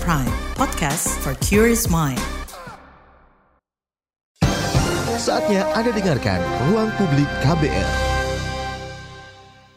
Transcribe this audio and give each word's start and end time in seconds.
Prime, 0.00 0.26
podcast 0.58 1.06
for 1.22 1.34
curious 1.38 1.86
mind. 1.86 2.18
Saatnya 5.14 5.64
Anda 5.72 5.94
dengarkan 5.94 6.42
Ruang 6.68 6.90
Publik 6.98 7.30
KBR. 7.46 8.13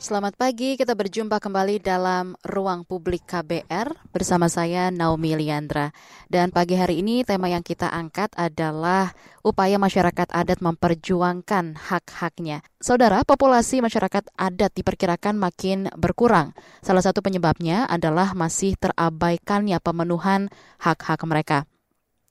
Selamat 0.08 0.40
pagi, 0.40 0.80
kita 0.80 0.96
berjumpa 0.96 1.36
kembali 1.36 1.84
dalam 1.84 2.32
Ruang 2.40 2.88
Publik 2.88 3.28
KBR 3.28 3.92
bersama 4.16 4.48
saya 4.48 4.88
Naomi 4.88 5.36
Liandra. 5.36 5.92
Dan 6.32 6.56
pagi 6.56 6.80
hari 6.80 7.04
ini 7.04 7.28
tema 7.28 7.52
yang 7.52 7.60
kita 7.60 7.92
angkat 7.92 8.32
adalah 8.40 9.12
upaya 9.44 9.76
masyarakat 9.76 10.32
adat 10.32 10.64
memperjuangkan 10.64 11.76
hak-haknya. 11.92 12.64
Saudara, 12.80 13.28
populasi 13.28 13.84
masyarakat 13.84 14.32
adat 14.40 14.72
diperkirakan 14.80 15.36
makin 15.36 15.92
berkurang. 16.00 16.56
Salah 16.80 17.04
satu 17.04 17.20
penyebabnya 17.20 17.84
adalah 17.84 18.32
masih 18.32 18.80
terabaikannya 18.80 19.76
pemenuhan 19.84 20.48
hak-hak 20.80 21.20
mereka 21.28 21.68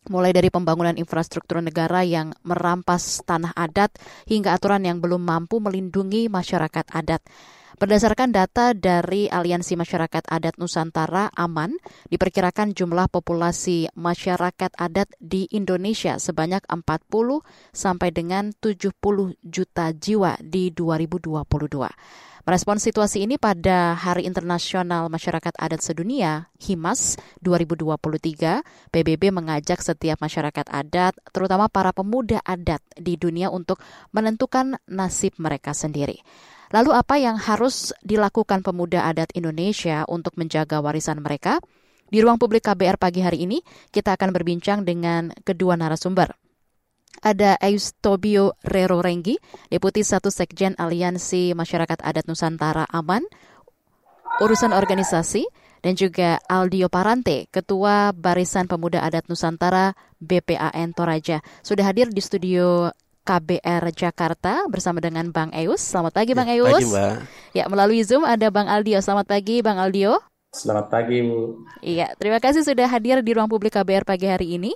mulai 0.07 0.31
dari 0.31 0.55
pembangunan 0.55 0.95
infrastruktur 0.95 1.59
negara 1.59 2.07
yang 2.07 2.31
merampas 2.47 3.27
tanah 3.27 3.51
adat 3.59 3.91
hingga 4.31 4.55
aturan 4.55 4.87
yang 4.87 5.03
belum 5.03 5.19
mampu 5.19 5.59
melindungi 5.59 6.31
masyarakat 6.31 6.87
adat. 6.95 7.23
Berdasarkan 7.77 8.33
data 8.33 8.73
dari 8.73 9.29
Aliansi 9.29 9.77
Masyarakat 9.77 10.33
Adat 10.33 10.57
Nusantara 10.57 11.29
Aman, 11.37 11.77
diperkirakan 12.09 12.73
jumlah 12.73 13.05
populasi 13.13 13.93
masyarakat 13.93 14.73
adat 14.81 15.13
di 15.21 15.45
Indonesia 15.53 16.17
sebanyak 16.17 16.65
40 16.73 17.45
sampai 17.77 18.17
dengan 18.17 18.57
70 18.65 18.97
juta 19.45 19.93
jiwa 19.93 20.41
di 20.41 20.73
2022. 20.73 22.36
Merespons 22.47 22.79
situasi 22.79 23.27
ini 23.27 23.43
pada 23.43 23.99
Hari 23.99 24.23
Internasional 24.23 25.11
Masyarakat 25.11 25.51
Adat 25.59 25.83
Sedunia, 25.83 26.47
HIMAS 26.63 27.19
2023, 27.43 28.63
PBB 28.95 29.35
mengajak 29.35 29.83
setiap 29.83 30.23
masyarakat 30.23 30.63
adat, 30.71 31.19
terutama 31.35 31.67
para 31.67 31.91
pemuda 31.91 32.39
adat 32.47 32.79
di 32.95 33.19
dunia 33.19 33.51
untuk 33.51 33.83
menentukan 34.15 34.79
nasib 34.87 35.35
mereka 35.43 35.75
sendiri. 35.75 36.23
Lalu 36.71 36.95
apa 36.95 37.19
yang 37.19 37.35
harus 37.35 37.91
dilakukan 38.07 38.63
pemuda 38.63 39.11
adat 39.11 39.35
Indonesia 39.35 40.07
untuk 40.07 40.39
menjaga 40.39 40.79
warisan 40.79 41.19
mereka? 41.19 41.59
Di 42.07 42.23
ruang 42.23 42.39
publik 42.39 42.63
KBR 42.63 42.95
pagi 42.95 43.27
hari 43.27 43.43
ini, 43.43 43.59
kita 43.91 44.15
akan 44.15 44.31
berbincang 44.31 44.87
dengan 44.87 45.35
kedua 45.43 45.75
narasumber 45.75 46.46
ada 47.23 47.57
Eustobio 47.61 48.57
Rero 48.65 49.01
Renggi, 49.01 49.41
Deputi 49.69 50.03
Satu 50.03 50.29
Sekjen 50.33 50.77
Aliansi 50.77 51.53
Masyarakat 51.57 52.03
Adat 52.03 52.27
Nusantara 52.29 52.85
Aman, 52.91 53.25
Urusan 54.43 54.77
Organisasi, 54.77 55.49
dan 55.81 55.95
juga 55.95 56.43
Aldio 56.51 56.91
Parante, 56.91 57.47
Ketua 57.49 58.11
Barisan 58.11 58.67
Pemuda 58.67 59.07
Adat 59.07 59.31
Nusantara 59.31 59.95
BPAN 60.19 60.93
Toraja. 60.93 61.41
Sudah 61.63 61.87
hadir 61.87 62.11
di 62.11 62.19
studio 62.19 62.91
KBR 63.27 63.91
Jakarta 63.91 64.71
bersama 64.71 65.03
dengan 65.03 65.35
Bang 65.35 65.51
Eus. 65.51 65.83
Selamat 65.83 66.15
pagi 66.15 66.33
Bang 66.33 66.47
ya, 66.47 66.63
Eus. 66.63 66.79
Pagi 66.79 66.87
Mbak. 66.91 67.15
Ya, 67.59 67.65
melalui 67.67 68.01
Zoom 68.07 68.23
ada 68.23 68.47
Bang 68.55 68.71
Aldio. 68.71 69.03
Selamat 69.03 69.27
pagi 69.27 69.63
Bang 69.67 69.83
Aldio. 69.83 70.23
Selamat 70.55 70.89
pagi 70.89 71.21
Bu. 71.27 71.67
Iya, 71.83 72.15
terima 72.17 72.39
kasih 72.39 72.63
sudah 72.65 72.87
hadir 72.87 73.21
di 73.21 73.31
ruang 73.35 73.51
publik 73.51 73.75
KBR 73.75 74.07
pagi 74.07 74.31
hari 74.31 74.57
ini. 74.57 74.73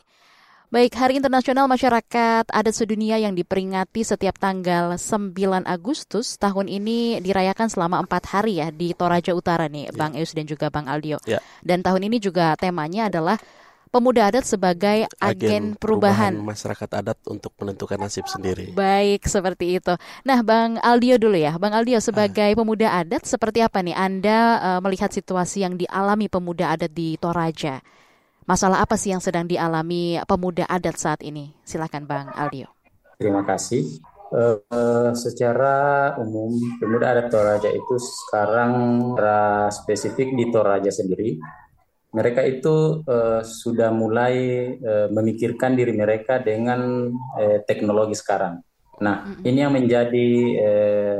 Baik, 0.70 0.94
Hari 0.94 1.18
Internasional 1.18 1.66
Masyarakat 1.66 2.46
Adat 2.46 2.74
Sedunia 2.78 3.18
yang 3.18 3.34
diperingati 3.34 4.06
setiap 4.06 4.38
tanggal 4.38 4.94
9 4.94 5.34
Agustus 5.66 6.38
tahun 6.38 6.70
ini 6.70 7.18
dirayakan 7.18 7.66
selama 7.66 7.98
empat 8.06 8.30
hari 8.30 8.62
ya 8.62 8.70
di 8.70 8.94
Toraja 8.94 9.34
Utara 9.34 9.66
nih, 9.66 9.90
ya. 9.90 9.98
Bang 9.98 10.14
Eus 10.14 10.30
dan 10.30 10.46
juga 10.46 10.70
Bang 10.70 10.86
Aldio. 10.86 11.18
Ya. 11.26 11.42
Dan 11.58 11.82
tahun 11.82 12.06
ini 12.06 12.22
juga 12.22 12.54
temanya 12.54 13.10
adalah 13.10 13.34
pemuda 13.90 14.30
adat 14.30 14.46
sebagai 14.46 15.10
agen, 15.18 15.18
agen 15.18 15.64
perubahan. 15.74 16.38
perubahan 16.38 16.54
masyarakat 16.54 16.90
adat 17.02 17.18
untuk 17.26 17.50
menentukan 17.58 17.98
nasib 17.98 18.30
sendiri. 18.30 18.70
Baik, 18.70 19.26
seperti 19.26 19.74
itu. 19.74 19.98
Nah, 20.22 20.38
Bang 20.46 20.78
Aldio 20.78 21.18
dulu 21.18 21.34
ya. 21.34 21.58
Bang 21.58 21.74
Aldio 21.74 21.98
sebagai 21.98 22.46
uh. 22.46 22.54
pemuda 22.54 22.94
adat 22.94 23.26
seperti 23.26 23.58
apa 23.58 23.82
nih 23.82 23.98
Anda 23.98 24.38
uh, 24.62 24.80
melihat 24.86 25.10
situasi 25.10 25.66
yang 25.66 25.74
dialami 25.74 26.30
pemuda 26.30 26.78
adat 26.78 26.94
di 26.94 27.18
Toraja? 27.18 27.82
Masalah 28.50 28.82
apa 28.82 28.98
sih 28.98 29.14
yang 29.14 29.22
sedang 29.22 29.46
dialami 29.46 30.18
pemuda 30.26 30.66
adat 30.66 30.98
saat 30.98 31.22
ini? 31.22 31.54
Silakan 31.62 32.02
Bang 32.10 32.34
Aldio. 32.34 32.66
Terima 33.14 33.46
kasih. 33.46 33.86
Uh, 34.34 35.14
secara 35.14 36.14
umum 36.18 36.58
pemuda 36.82 37.14
adat 37.14 37.30
Toraja 37.30 37.70
itu 37.70 37.94
sekarang 38.02 38.98
secara 39.14 39.70
spesifik 39.70 40.34
di 40.34 40.50
Toraja 40.50 40.90
sendiri 40.90 41.38
mereka 42.10 42.42
itu 42.42 43.06
uh, 43.06 43.42
sudah 43.46 43.94
mulai 43.94 44.66
uh, 44.82 45.06
memikirkan 45.14 45.78
diri 45.78 45.94
mereka 45.94 46.42
dengan 46.42 47.06
uh, 47.38 47.58
teknologi 47.62 48.18
sekarang. 48.18 48.58
Nah, 48.98 49.30
mm-hmm. 49.30 49.46
ini 49.46 49.58
yang 49.62 49.74
menjadi 49.78 50.28
uh, 50.58 51.16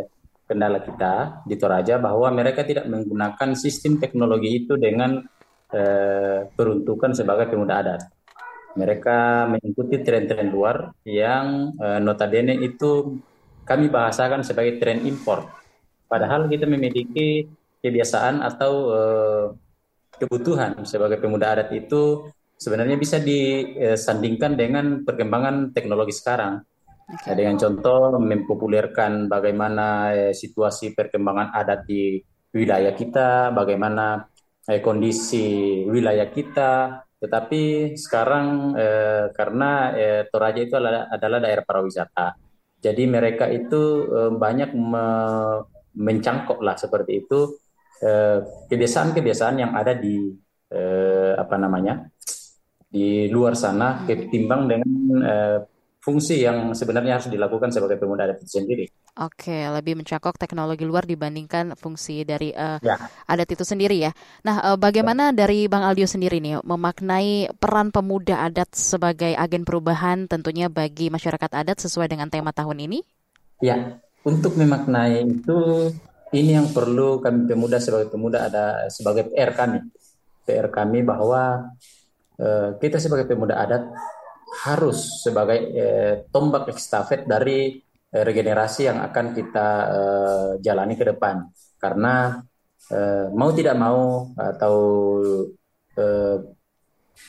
kendala 0.51 0.83
kita 0.83 1.47
di 1.47 1.55
Toraja 1.55 2.03
bahwa 2.03 2.27
mereka 2.35 2.67
tidak 2.67 2.91
menggunakan 2.91 3.55
sistem 3.55 4.03
teknologi 4.03 4.67
itu 4.67 4.75
dengan 4.75 5.23
eh, 5.75 6.47
peruntukan 6.51 7.15
sebagai 7.15 7.51
pemuda 7.51 7.83
adat. 7.83 8.03
Mereka 8.79 9.51
mengikuti 9.51 9.99
tren-tren 10.03 10.51
luar 10.51 10.95
yang 11.03 11.75
eh, 11.79 11.99
notabene 11.99 12.59
itu 12.63 13.19
kami 13.67 13.91
bahasakan 13.91 14.43
sebagai 14.47 14.79
tren 14.83 15.03
impor. 15.07 15.47
Padahal 16.11 16.51
kita 16.51 16.67
memiliki 16.67 17.47
kebiasaan 17.81 18.43
atau 18.43 18.73
eh, 18.95 19.47
kebutuhan 20.21 20.85
sebagai 20.85 21.17
pemuda 21.17 21.57
adat 21.57 21.73
itu 21.73 22.29
sebenarnya 22.61 23.01
bisa 23.01 23.17
disandingkan 23.17 24.53
dengan 24.53 25.01
perkembangan 25.03 25.73
teknologi 25.73 26.13
sekarang. 26.13 26.61
Okay. 27.11 27.35
Dengan 27.35 27.59
contoh 27.59 28.21
mempopulerkan 28.23 29.27
bagaimana 29.27 30.15
eh, 30.15 30.35
situasi 30.37 30.95
perkembangan 30.95 31.51
adat 31.57 31.83
di 31.89 32.23
wilayah 32.55 32.95
kita, 32.95 33.51
bagaimana 33.51 34.30
eh, 34.69 34.81
kondisi 34.83 35.81
wilayah 35.89 36.29
kita. 36.29 37.05
Tetapi 37.21 37.95
sekarang 38.01 38.73
eh, 38.81 39.25
karena 39.37 39.71
eh, 39.93 40.23
Toraja 40.33 40.61
itu 40.65 40.75
adalah, 40.77 41.05
adalah 41.13 41.39
daerah 41.45 41.65
pariwisata, 41.69 42.33
jadi 42.81 43.05
mereka 43.05 43.45
itu 43.53 44.09
eh, 44.09 44.33
banyak 44.33 44.73
me 44.73 45.07
mencangkok 45.91 46.63
lah 46.63 46.79
seperti 46.81 47.27
itu 47.27 47.61
eh, 48.01 48.41
kebiasaan-kebiasaan 48.71 49.57
yang 49.61 49.73
ada 49.77 49.93
di 49.93 50.33
eh, 50.73 51.33
apa 51.37 51.57
namanya 51.61 52.09
di 52.91 53.29
luar 53.29 53.55
sana 53.55 54.03
ketimbang 54.09 54.67
dengan 54.71 54.91
eh, 55.21 55.59
fungsi 56.01 56.41
yang 56.41 56.73
sebenarnya 56.73 57.21
harus 57.21 57.29
dilakukan 57.29 57.69
sebagai 57.69 58.01
pemuda 58.01 58.25
adat 58.25 58.41
sendiri. 58.49 58.89
Oke, 59.21 59.69
lebih 59.69 60.01
mencakok 60.01 60.41
teknologi 60.41 60.89
luar 60.89 61.05
dibandingkan 61.05 61.77
fungsi 61.77 62.25
dari 62.25 62.57
uh, 62.57 62.81
ya. 62.81 62.97
adat 63.29 63.53
itu 63.53 63.69
sendiri 63.69 64.01
ya. 64.01 64.17
Nah, 64.49 64.73
uh, 64.73 64.79
bagaimana 64.81 65.29
ya. 65.29 65.45
dari 65.45 65.69
Bang 65.69 65.85
Aldio 65.85 66.09
sendiri 66.09 66.41
nih 66.41 66.65
memaknai 66.65 67.53
peran 67.61 67.93
pemuda 67.93 68.41
adat 68.49 68.73
sebagai 68.73 69.37
agen 69.37 69.69
perubahan 69.69 70.25
tentunya 70.25 70.73
bagi 70.73 71.13
masyarakat 71.13 71.53
adat 71.53 71.85
sesuai 71.85 72.09
dengan 72.09 72.33
tema 72.33 72.49
tahun 72.57 72.81
ini? 72.89 73.05
Ya, 73.61 74.01
untuk 74.25 74.57
memaknai 74.57 75.21
itu 75.21 75.93
ini 76.33 76.57
yang 76.57 76.73
perlu 76.73 77.21
kami 77.21 77.45
pemuda 77.45 77.77
sebagai 77.77 78.09
pemuda 78.09 78.49
ada 78.49 78.89
sebagai 78.89 79.29
PR 79.29 79.53
kami. 79.53 79.85
PR 80.49 80.73
kami 80.73 81.05
bahwa 81.05 81.69
uh, 82.41 82.73
kita 82.81 82.97
sebagai 82.97 83.29
pemuda 83.29 83.61
adat 83.61 83.85
harus 84.67 85.23
sebagai 85.23 85.61
eh, 85.73 86.15
tombak 86.35 86.75
estafet 86.75 87.23
dari 87.23 87.79
regenerasi 88.11 88.91
yang 88.91 88.99
akan 89.01 89.27
kita 89.33 89.69
eh, 89.87 90.51
jalani 90.59 90.99
ke 90.99 91.07
depan 91.07 91.47
karena 91.79 92.43
eh, 92.91 93.27
mau 93.31 93.51
tidak 93.55 93.79
mau 93.79 94.35
atau 94.35 94.77
eh, 95.95 96.37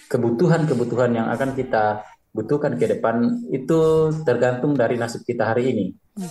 kebutuhan-kebutuhan 0.10 1.12
yang 1.14 1.28
akan 1.30 1.54
kita 1.54 2.02
butuhkan 2.32 2.80
ke 2.80 2.88
depan 2.88 3.44
itu 3.52 4.10
tergantung 4.24 4.72
dari 4.74 4.96
nasib 4.96 5.28
kita 5.28 5.52
hari 5.52 5.76
ini. 5.76 5.86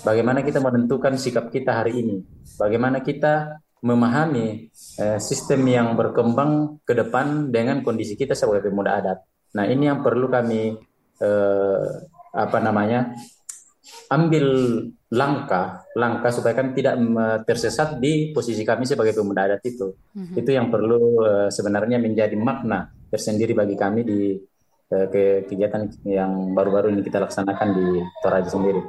Bagaimana 0.05 0.41
kita 0.41 0.61
menentukan 0.61 1.17
sikap 1.17 1.53
kita 1.53 1.77
hari 1.77 2.01
ini? 2.05 2.17
Bagaimana 2.57 3.05
kita 3.05 3.61
memahami 3.81 4.69
eh, 5.01 5.19
sistem 5.21 5.61
yang 5.65 5.97
berkembang 5.97 6.85
ke 6.85 6.93
depan 6.93 7.49
dengan 7.49 7.81
kondisi 7.81 8.17
kita 8.17 8.37
sebagai 8.37 8.69
pemuda 8.69 9.01
adat. 9.01 9.19
Nah, 9.57 9.65
ini 9.65 9.89
yang 9.89 10.05
perlu 10.05 10.29
kami 10.29 10.77
eh, 11.21 11.89
apa 12.31 12.59
namanya? 12.61 13.17
Ambil 14.11 14.47
langkah 15.11 15.87
langkah 15.99 16.31
supaya 16.31 16.55
kami 16.55 16.75
tidak 16.75 16.95
tersesat 17.47 17.99
di 17.99 18.31
posisi 18.31 18.63
kami 18.63 18.87
sebagai 18.87 19.15
pemuda 19.15 19.51
adat 19.51 19.63
itu. 19.67 19.95
Mm-hmm. 20.15 20.39
Itu 20.39 20.51
yang 20.55 20.67
perlu 20.71 21.01
eh, 21.27 21.49
sebenarnya 21.51 21.99
menjadi 21.99 22.35
makna 22.39 22.91
tersendiri 23.11 23.55
bagi 23.55 23.75
kami 23.75 24.01
di 24.07 24.21
eh, 24.91 25.07
ke 25.11 25.51
kegiatan 25.51 25.91
yang 26.07 26.55
baru-baru 26.55 26.95
ini 26.95 27.03
kita 27.03 27.19
laksanakan 27.23 27.69
di 27.75 27.87
Toraja 28.23 28.51
sendiri. 28.51 28.83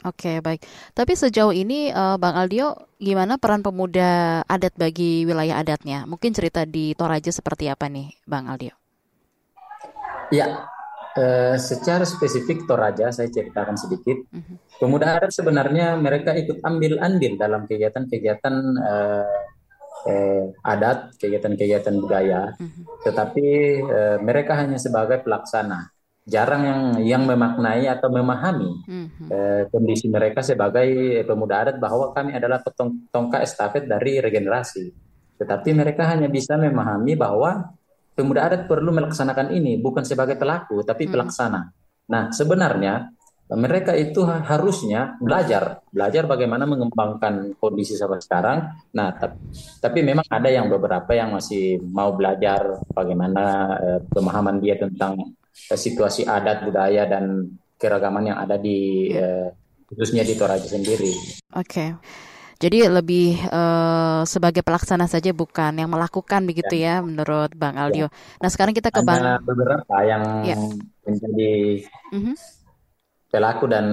Oke, 0.00 0.40
baik. 0.40 0.64
Tapi 0.96 1.12
sejauh 1.12 1.52
ini 1.52 1.92
uh, 1.92 2.16
Bang 2.16 2.32
Aldio, 2.32 2.88
gimana 2.96 3.36
peran 3.36 3.60
pemuda 3.60 4.40
adat 4.48 4.72
bagi 4.72 5.28
wilayah 5.28 5.60
adatnya? 5.60 6.08
Mungkin 6.08 6.32
cerita 6.32 6.64
di 6.64 6.96
Toraja 6.96 7.28
seperti 7.28 7.68
apa 7.68 7.84
nih, 7.92 8.08
Bang 8.24 8.48
Aldio? 8.48 8.72
Ya, 10.32 10.64
uh, 11.16 11.56
secara 11.58 12.04
spesifik 12.06 12.68
Toraja 12.68 13.10
saya 13.10 13.32
ceritakan 13.32 13.74
sedikit. 13.78 14.26
Pemuda 14.76 15.18
adat 15.18 15.32
sebenarnya 15.34 15.96
mereka 15.96 16.36
ikut 16.36 16.62
ambil 16.62 17.00
andil 17.00 17.36
dalam 17.36 17.66
kegiatan-kegiatan 17.68 18.54
uh, 18.80 19.38
eh, 20.08 20.44
adat, 20.64 21.12
kegiatan-kegiatan 21.20 21.92
budaya, 22.00 22.56
uh-huh. 22.56 23.04
tetapi 23.04 23.46
uh, 23.84 24.16
mereka 24.24 24.56
hanya 24.56 24.80
sebagai 24.80 25.20
pelaksana 25.20 25.92
jarang 26.30 26.62
yang 26.62 26.82
yang 27.02 27.22
memaknai 27.24 27.88
atau 27.88 28.12
memahami 28.12 28.70
mm-hmm. 28.84 29.28
eh, 29.32 29.62
kondisi 29.72 30.06
mereka 30.06 30.44
sebagai 30.44 30.86
pemuda 31.26 31.66
adat 31.66 31.76
bahwa 31.82 32.12
kami 32.12 32.36
adalah 32.36 32.60
tongkat 33.10 33.40
estafet 33.42 33.88
dari 33.88 34.22
regenerasi. 34.22 34.92
Tetapi 35.40 35.70
mereka 35.72 36.04
hanya 36.06 36.28
bisa 36.28 36.60
memahami 36.60 37.16
bahwa 37.16 37.72
pemuda 38.14 38.50
adat 38.50 38.62
perlu 38.66 38.90
melaksanakan 38.90 39.54
ini 39.54 39.78
bukan 39.80 40.04
sebagai 40.04 40.36
pelaku 40.36 40.82
tapi 40.82 41.06
mm-hmm. 41.06 41.14
pelaksana. 41.14 41.60
Nah, 42.10 42.34
sebenarnya 42.34 43.14
mereka 43.50 43.98
itu 43.98 44.22
harusnya 44.22 45.18
belajar, 45.18 45.82
belajar 45.90 46.30
bagaimana 46.30 46.70
mengembangkan 46.70 47.58
kondisi 47.58 47.98
sampai 47.98 48.22
sekarang. 48.22 48.58
Nah, 48.94 49.10
tapi, 49.18 49.36
tapi 49.82 49.98
memang 50.06 50.22
ada 50.30 50.46
yang 50.46 50.70
beberapa 50.70 51.10
yang 51.18 51.34
masih 51.34 51.82
mau 51.82 52.14
belajar 52.14 52.78
bagaimana 52.94 53.44
eh, 53.82 54.00
pemahaman 54.06 54.62
dia 54.62 54.78
tentang 54.78 55.34
Eh, 55.68 55.78
situasi 55.78 56.24
adat 56.24 56.64
budaya 56.64 57.04
dan 57.04 57.46
keragaman 57.76 58.32
yang 58.32 58.38
ada 58.38 58.56
di 58.56 59.10
uh, 59.12 59.48
khususnya 59.90 60.24
di 60.24 60.34
Toraja 60.38 60.64
sendiri. 60.64 61.12
Oke. 61.52 61.64
Okay. 61.66 61.88
Jadi 62.60 62.84
lebih 62.84 63.40
uh, 63.48 64.20
sebagai 64.28 64.60
pelaksana 64.60 65.08
saja 65.08 65.32
bukan 65.32 65.80
yang 65.80 65.88
melakukan 65.88 66.44
begitu 66.44 66.76
ya, 66.76 67.00
ya 67.00 67.04
menurut 67.04 67.56
Bang 67.56 67.80
ya. 67.80 67.88
Aldio. 67.88 68.06
Ya. 68.06 68.08
Nah 68.36 68.48
sekarang 68.52 68.76
kita 68.76 68.92
ke 68.92 69.00
Bang. 69.00 69.40
beberapa 69.40 69.96
yang 70.04 70.44
ya. 70.44 70.60
menjadi 71.08 71.52
uh-huh. 72.12 72.36
pelaku 73.32 73.64
dan 73.64 73.86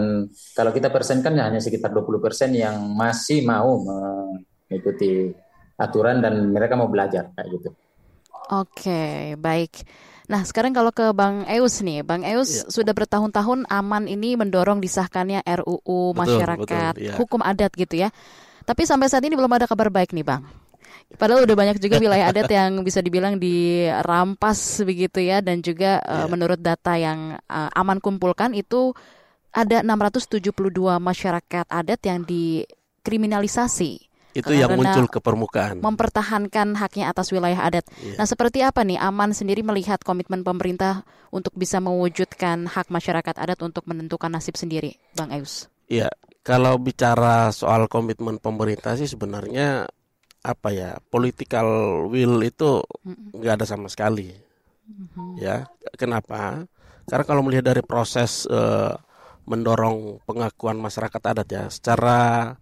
kalau 0.51 0.75
kita 0.75 0.91
persenkan 0.91 1.39
ya 1.39 1.47
hanya 1.47 1.63
sekitar 1.63 1.95
20 1.95 2.19
persen 2.19 2.51
yang 2.51 2.75
masih 2.91 3.47
mau 3.47 3.79
mengikuti 3.79 5.31
aturan 5.79 6.19
dan 6.19 6.51
mereka 6.51 6.75
mau 6.75 6.91
belajar 6.91 7.31
kayak 7.39 7.47
gitu. 7.55 7.69
Oke, 8.51 8.83
okay, 8.83 9.15
baik. 9.39 9.87
Nah, 10.27 10.43
sekarang 10.43 10.75
kalau 10.75 10.91
ke 10.91 11.07
Bang 11.15 11.47
Eus 11.47 11.79
nih, 11.79 12.03
Bang 12.03 12.27
Eus 12.27 12.51
ya. 12.51 12.67
sudah 12.67 12.91
bertahun-tahun 12.91 13.63
aman 13.71 14.11
ini 14.11 14.35
mendorong 14.35 14.83
disahkannya 14.83 15.39
RUU 15.47 16.11
betul, 16.11 16.19
masyarakat 16.19 16.93
betul, 16.99 17.07
ya. 17.07 17.13
hukum 17.15 17.39
adat 17.39 17.71
gitu 17.79 17.95
ya. 18.03 18.11
Tapi 18.67 18.83
sampai 18.83 19.07
saat 19.07 19.23
ini 19.23 19.39
belum 19.39 19.47
ada 19.55 19.63
kabar 19.63 19.87
baik 19.87 20.11
nih, 20.11 20.27
Bang. 20.27 20.43
Padahal 21.15 21.47
udah 21.47 21.55
banyak 21.55 21.79
juga 21.79 22.03
wilayah 22.03 22.35
adat 22.35 22.51
yang 22.59 22.83
bisa 22.83 22.99
dibilang 22.99 23.39
dirampas 23.39 24.83
begitu 24.83 25.23
ya 25.23 25.39
dan 25.39 25.63
juga 25.63 26.03
ya. 26.03 26.27
uh, 26.27 26.27
menurut 26.27 26.59
data 26.59 26.99
yang 26.99 27.39
uh, 27.47 27.71
aman 27.71 28.03
kumpulkan 28.03 28.51
itu 28.51 28.91
ada 29.55 29.79
672 29.87 30.51
masyarakat 30.99 31.65
adat 31.71 32.01
yang 32.03 32.27
dikriminalisasi 32.27 34.07
itu 34.37 34.53
yang 34.53 34.77
muncul 34.77 35.09
ke 35.09 35.17
permukaan. 35.17 35.81
Mempertahankan 35.81 36.77
haknya 36.77 37.09
atas 37.09 37.33
wilayah 37.33 37.57
adat. 37.57 37.89
Yeah. 37.97 38.21
Nah, 38.21 38.29
seperti 38.29 38.61
apa 38.61 38.85
nih 38.85 39.01
Aman 39.01 39.33
sendiri 39.33 39.65
melihat 39.65 40.05
komitmen 40.05 40.45
pemerintah 40.45 41.01
untuk 41.33 41.57
bisa 41.57 41.81
mewujudkan 41.81 42.69
hak 42.69 42.93
masyarakat 42.93 43.33
adat 43.33 43.59
untuk 43.65 43.89
menentukan 43.89 44.29
nasib 44.29 44.53
sendiri, 44.53 45.01
Bang 45.17 45.33
Eus? 45.33 45.65
Iya, 45.89 46.13
kalau 46.47 46.79
bicara 46.79 47.51
soal 47.51 47.91
komitmen 47.91 48.39
pemerintah 48.39 48.95
sih 48.95 49.11
sebenarnya 49.11 49.83
apa 50.47 50.71
ya 50.71 50.95
political 51.11 51.67
will 52.07 52.39
itu 52.39 52.79
nggak 53.35 53.59
ada 53.59 53.65
sama 53.67 53.91
sekali. 53.91 54.31
Mm-hmm. 54.87 55.43
Ya, 55.43 55.67
kenapa? 55.99 56.63
Karena 57.03 57.25
kalau 57.27 57.43
melihat 57.43 57.67
dari 57.67 57.83
proses 57.83 58.47
uh, 58.47 58.95
mendorong 59.43 60.23
pengakuan 60.23 60.79
masyarakat 60.79 61.21
adat 61.35 61.47
ya, 61.51 61.63
secara 61.67 62.55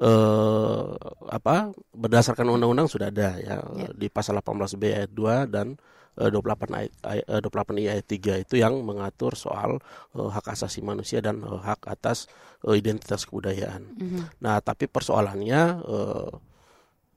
eh, 0.00 0.88
apa 1.28 1.76
berdasarkan 1.92 2.48
undang-undang 2.48 2.88
sudah 2.88 3.12
ada 3.12 3.36
ya, 3.36 3.60
ya. 3.60 3.88
di 3.92 4.08
pasal 4.08 4.40
18b 4.40 4.82
ayat 4.88 5.12
2 5.12 5.52
dan 5.52 5.76
eh, 5.76 5.76
28 6.16 6.76
ayat, 6.76 6.92
ayat 7.04 7.24
28 7.40 7.80
i 7.80 7.84
ayat 7.88 8.06
3 8.06 8.44
itu 8.44 8.54
yang 8.60 8.84
mengatur 8.84 9.32
soal 9.32 9.80
eh, 10.12 10.28
hak 10.28 10.52
asasi 10.52 10.84
manusia 10.84 11.24
dan 11.24 11.40
eh, 11.40 11.60
hak 11.60 11.88
atas 11.88 12.28
eh, 12.68 12.76
identitas 12.76 13.24
kebudayaan. 13.24 13.82
Mm 13.96 14.08
-hmm. 14.08 14.22
Nah, 14.44 14.60
tapi 14.60 14.88
persoalannya 14.92 15.62
eh, 15.80 16.32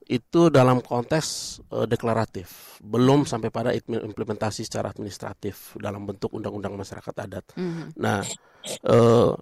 itu 0.05 0.53
dalam 0.53 0.85
konteks 0.85 1.57
uh, 1.73 1.89
deklaratif, 1.89 2.77
belum 2.85 3.25
sampai 3.25 3.49
pada 3.49 3.73
implementasi 3.73 4.61
secara 4.61 4.93
administratif 4.93 5.73
dalam 5.81 6.05
bentuk 6.05 6.29
undang-undang 6.29 6.77
masyarakat 6.77 7.15
adat. 7.25 7.45
Mm 7.57 7.65
-hmm. 7.65 7.87
Nah, 7.97 8.21
uh, 8.85 9.33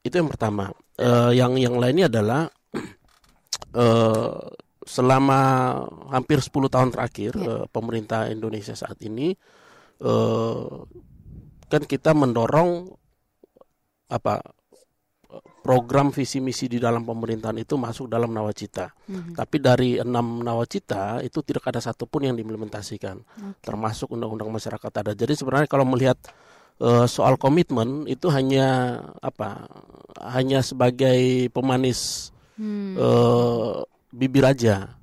itu 0.00 0.14
yang 0.16 0.32
pertama. 0.32 0.72
Uh, 0.96 1.28
yang 1.36 1.52
yang 1.60 1.76
lainnya 1.76 2.08
adalah 2.08 2.48
uh, 3.76 4.40
selama 4.86 5.40
hampir 6.14 6.38
10 6.38 6.70
tahun 6.70 6.90
terakhir 6.94 7.34
ya. 7.34 7.44
uh, 7.44 7.64
pemerintah 7.66 8.30
Indonesia 8.30 8.72
saat 8.78 9.02
ini 9.02 9.34
uh, 10.00 10.86
kan 11.66 11.82
kita 11.82 12.14
mendorong 12.14 12.86
apa 14.06 14.38
program 15.66 16.14
visi 16.14 16.38
misi 16.38 16.70
di 16.70 16.78
dalam 16.78 17.02
pemerintahan 17.02 17.58
itu 17.58 17.74
masuk 17.74 18.06
dalam 18.06 18.30
nawacita. 18.30 18.94
Mm-hmm. 19.10 19.34
Tapi 19.34 19.56
dari 19.58 19.90
enam 19.98 20.40
nawacita 20.46 21.18
itu 21.26 21.42
tidak 21.42 21.66
ada 21.66 21.82
satupun 21.82 22.30
yang 22.30 22.38
diimplementasikan, 22.38 23.18
okay. 23.18 23.66
termasuk 23.66 24.14
undang-undang 24.14 24.48
masyarakat 24.54 24.90
adat. 25.02 25.16
Jadi 25.18 25.34
sebenarnya 25.34 25.66
kalau 25.66 25.82
melihat 25.82 26.14
uh, 26.78 27.10
soal 27.10 27.34
komitmen 27.34 28.06
itu 28.06 28.30
hanya 28.30 29.02
apa? 29.18 29.66
Hanya 30.22 30.62
sebagai 30.62 31.50
pemanis 31.50 32.30
hmm. 32.56 32.94
uh, 32.94 33.82
bibir 34.12 34.44
aja 34.46 34.96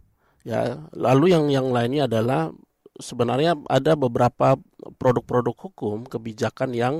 ya 0.43 0.59
lalu 0.91 1.31
yang 1.31 1.47
yang 1.47 1.67
lainnya 1.71 2.05
adalah 2.07 2.51
sebenarnya 2.99 3.57
ada 3.71 3.95
beberapa 3.95 4.59
produk-produk 4.99 5.55
hukum 5.55 6.05
kebijakan 6.05 6.75
yang 6.75 6.95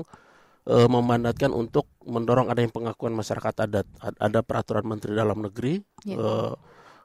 uh, 0.66 0.88
memandatkan 0.88 1.52
untuk 1.52 1.86
mendorong 2.04 2.48
adanya 2.50 2.72
pengakuan 2.72 3.12
masyarakat 3.12 3.54
adat 3.68 3.86
ada 4.00 4.40
peraturan 4.40 4.84
menteri 4.88 5.12
dalam 5.14 5.44
negeri 5.44 5.80
yeah. 6.08 6.52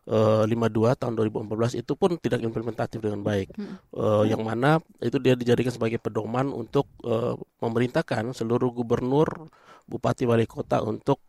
uh, 0.09 0.43
uh, 0.43 0.43
52 0.47 0.99
tahun 0.99 1.13
2014 1.15 1.79
itu 1.79 1.93
pun 1.93 2.17
tidak 2.17 2.41
implementatif 2.41 2.99
dengan 2.99 3.21
baik 3.21 3.53
hmm. 3.55 3.93
uh, 3.95 4.23
yang 4.25 4.41
mana 4.41 4.81
itu 5.03 5.21
dia 5.21 5.37
dijadikan 5.37 5.71
sebagai 5.75 6.01
pedoman 6.01 6.49
untuk 6.49 6.89
uh, 7.05 7.37
memerintahkan 7.61 8.33
seluruh 8.33 8.73
gubernur 8.73 9.51
bupati 9.89 10.25
wali 10.25 10.45
kota 10.49 10.81
untuk 10.85 11.28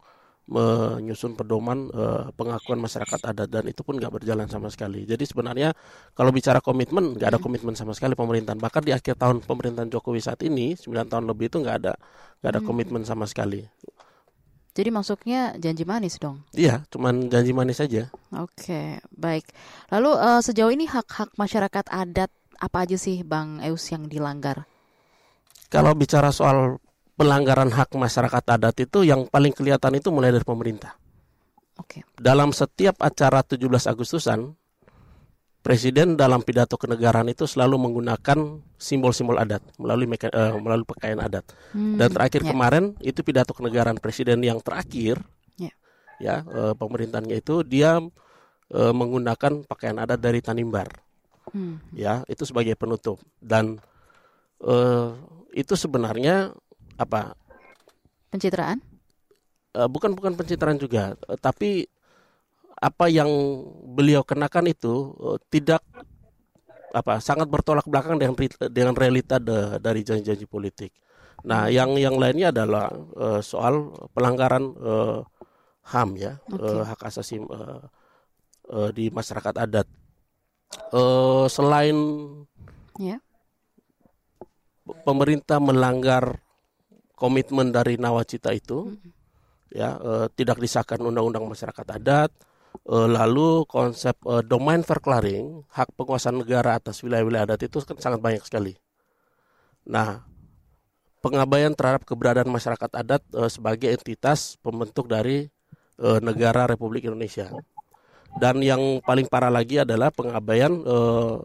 menyusun 0.50 1.38
pedoman 1.38 1.86
uh, 1.94 2.34
pengakuan 2.34 2.82
masyarakat 2.82 3.22
adat 3.22 3.46
dan 3.46 3.64
itu 3.70 3.86
pun 3.86 3.94
nggak 3.94 4.10
berjalan 4.10 4.50
sama 4.50 4.66
sekali. 4.66 5.06
Jadi 5.06 5.22
sebenarnya 5.22 5.70
kalau 6.12 6.34
bicara 6.34 6.58
komitmen 6.58 7.14
nggak 7.14 7.28
ada 7.30 7.38
hmm. 7.38 7.46
komitmen 7.46 7.74
sama 7.78 7.94
sekali 7.94 8.18
pemerintahan. 8.18 8.58
Bahkan 8.58 8.82
di 8.82 8.90
akhir 8.90 9.14
tahun 9.14 9.46
pemerintahan 9.46 9.86
Jokowi 9.86 10.18
saat 10.18 10.42
ini 10.42 10.74
9 10.74 11.06
tahun 11.06 11.24
lebih 11.30 11.54
itu 11.54 11.62
nggak 11.62 11.76
ada 11.86 11.94
nggak 12.42 12.50
ada 12.50 12.60
hmm. 12.60 12.66
komitmen 12.66 13.02
sama 13.06 13.30
sekali. 13.30 13.62
Jadi 14.74 14.90
maksudnya 14.90 15.54
janji 15.58 15.82
manis 15.86 16.18
dong? 16.18 16.42
Iya, 16.54 16.82
cuman 16.90 17.30
janji 17.30 17.50
manis 17.50 17.82
saja. 17.82 18.10
Oke, 18.34 19.02
baik. 19.14 19.46
Lalu 19.90 20.10
uh, 20.14 20.40
sejauh 20.42 20.70
ini 20.70 20.86
hak-hak 20.86 21.34
masyarakat 21.34 21.90
adat 21.90 22.30
apa 22.58 22.86
aja 22.86 22.98
sih 22.98 23.22
Bang 23.22 23.62
Eus 23.62 23.86
yang 23.90 24.06
dilanggar? 24.06 24.66
Kalau 25.70 25.94
bicara 25.94 26.34
soal 26.34 26.78
pelanggaran 27.20 27.68
hak 27.68 27.92
masyarakat 27.92 28.44
adat 28.56 28.80
itu 28.80 29.04
yang 29.04 29.28
paling 29.28 29.52
kelihatan 29.52 30.00
itu 30.00 30.08
mulai 30.08 30.32
dari 30.32 30.40
pemerintah. 30.40 30.96
Oke. 31.76 32.00
Dalam 32.16 32.56
setiap 32.56 32.96
acara 33.04 33.44
17 33.44 33.60
Agustusan, 33.84 34.56
Presiden 35.60 36.16
dalam 36.16 36.40
pidato 36.40 36.80
kenegaraan 36.80 37.28
itu 37.28 37.44
selalu 37.44 37.76
menggunakan 37.76 38.64
simbol-simbol 38.80 39.36
adat 39.36 39.60
melalui 39.76 40.08
meka, 40.08 40.32
uh, 40.32 40.56
melalui 40.56 40.88
pakaian 40.88 41.20
adat. 41.20 41.44
Hmm, 41.76 42.00
Dan 42.00 42.08
terakhir 42.16 42.40
yeah. 42.40 42.48
kemarin 42.56 42.84
itu 43.04 43.20
pidato 43.20 43.52
kenegaraan 43.52 44.00
Presiden 44.00 44.40
yang 44.40 44.64
terakhir, 44.64 45.20
yeah. 45.60 45.76
ya 46.16 46.48
uh, 46.48 46.72
pemerintahannya 46.72 47.44
itu 47.44 47.60
dia 47.60 48.00
uh, 48.00 48.92
menggunakan 48.96 49.68
pakaian 49.68 50.00
adat 50.00 50.16
dari 50.16 50.40
Tanimbar, 50.40 50.88
hmm. 51.52 51.92
ya 51.92 52.24
itu 52.24 52.48
sebagai 52.48 52.72
penutup. 52.80 53.20
Dan 53.36 53.84
uh, 54.64 55.12
itu 55.52 55.76
sebenarnya 55.76 56.56
apa 57.00 57.32
pencitraan 58.28 58.84
uh, 59.72 59.88
bukan 59.88 60.12
bukan 60.12 60.36
pencitraan 60.36 60.76
juga 60.76 61.16
uh, 61.24 61.38
tapi 61.40 61.88
apa 62.80 63.08
yang 63.08 63.28
beliau 63.96 64.20
kenakan 64.20 64.68
itu 64.68 65.16
uh, 65.16 65.40
tidak 65.48 65.80
apa 66.92 67.22
sangat 67.22 67.48
bertolak 67.48 67.86
belakang 67.88 68.18
dengan 68.18 68.36
dengan 68.68 68.92
realita 68.92 69.40
de, 69.40 69.78
dari 69.80 70.04
janji-janji 70.04 70.44
politik 70.44 70.92
Nah, 71.44 71.72
yang 71.72 71.96
yang 71.96 72.20
lainnya 72.20 72.52
adalah 72.52 72.92
uh, 73.16 73.40
soal 73.40 73.96
pelanggaran 74.12 74.76
uh, 74.76 75.24
HAM 75.88 76.20
ya, 76.20 76.36
okay. 76.52 76.60
uh, 76.60 76.84
hak 76.84 77.00
asasi 77.08 77.40
uh, 77.40 77.80
uh, 78.68 78.90
di 78.92 79.08
masyarakat 79.08 79.54
adat. 79.56 79.88
Uh, 80.92 81.48
selain 81.50 81.96
yeah. 83.00 83.18
pemerintah 85.02 85.58
melanggar 85.58 86.38
komitmen 87.20 87.68
dari 87.68 88.00
nawacita 88.00 88.56
itu, 88.56 88.88
mm 88.88 88.96
-hmm. 88.96 89.12
ya 89.76 89.90
uh, 90.00 90.26
tidak 90.32 90.56
disahkan 90.56 90.96
undang-undang 91.04 91.44
masyarakat 91.44 91.86
adat, 92.00 92.32
uh, 92.88 93.08
lalu 93.08 93.68
konsep 93.68 94.16
uh, 94.24 94.40
domain 94.40 94.80
verklaring 94.80 95.62
hak 95.68 95.92
penguasaan 95.94 96.40
negara 96.40 96.80
atas 96.80 97.04
wilayah-wilayah 97.04 97.52
adat 97.52 97.68
itu 97.68 97.78
kan 97.84 97.98
sangat 98.00 98.20
banyak 98.24 98.42
sekali. 98.42 98.74
Nah, 99.84 100.24
pengabaian 101.20 101.76
terhadap 101.76 102.08
keberadaan 102.08 102.48
masyarakat 102.48 102.90
adat 102.96 103.22
uh, 103.36 103.50
sebagai 103.50 103.92
entitas 103.92 104.56
pembentuk 104.64 105.06
dari 105.06 105.48
uh, 106.00 106.18
negara 106.24 106.64
Republik 106.68 107.06
Indonesia. 107.06 107.52
Dan 108.30 108.62
yang 108.62 109.02
paling 109.02 109.26
parah 109.26 109.50
lagi 109.50 109.82
adalah 109.82 110.14
pengabaian 110.14 110.70
uh, 110.86 111.42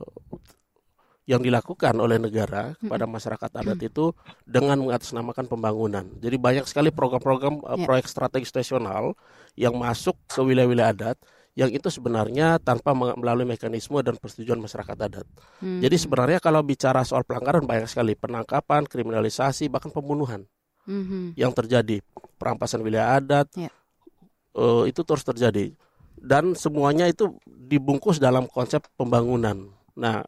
yang 1.25 1.41
dilakukan 1.41 1.98
oleh 1.98 2.22
negara 2.22 2.77
kepada 2.77 3.10
masyarakat 3.10 3.50
adat 3.50 3.79
itu 3.82 4.13
dengan 4.46 4.77
mengatasnamakan 4.77 5.50
pembangunan. 5.50 6.05
Jadi 6.22 6.38
banyak 6.38 6.65
sekali 6.70 6.94
program-program 6.94 7.65
uh, 7.65 7.82
proyek 7.82 8.05
strategis 8.05 8.53
nasional 8.53 9.17
yang 9.58 9.74
masuk 9.74 10.13
ke 10.29 10.38
wilayah-wilayah 10.38 10.94
adat 10.94 11.17
yang 11.55 11.72
itu 11.72 11.88
sebenarnya 11.88 12.60
tanpa 12.60 12.91
melalui 12.94 13.48
mekanisme 13.48 13.98
dan 14.03 14.20
persetujuan 14.20 14.60
masyarakat 14.60 14.98
adat. 15.01 15.25
Hmm. 15.63 15.79
Jadi 15.79 15.96
sebenarnya 15.98 16.39
kalau 16.44 16.62
bicara 16.62 17.01
soal 17.08 17.24
pelanggaran 17.24 17.63
banyak 17.63 17.88
sekali 17.88 18.13
penangkapan, 18.13 18.86
kriminalisasi, 18.86 19.72
bahkan 19.72 19.89
pembunuhan 19.89 20.44
hmm. 20.86 21.34
yang 21.39 21.55
terjadi, 21.55 22.03
perampasan 22.38 22.84
wilayah 22.84 23.17
adat 23.17 23.48
yeah. 23.55 23.72
Ya. 23.72 24.62
uh, 24.62 24.84
itu 24.84 25.01
terus 25.08 25.24
terjadi 25.24 25.74
dan 26.20 26.55
semuanya 26.60 27.08
itu 27.08 27.38
dibungkus 27.46 28.20
dalam 28.20 28.48
konsep 28.51 28.84
pembangunan. 29.00 29.72
Nah, 29.96 30.27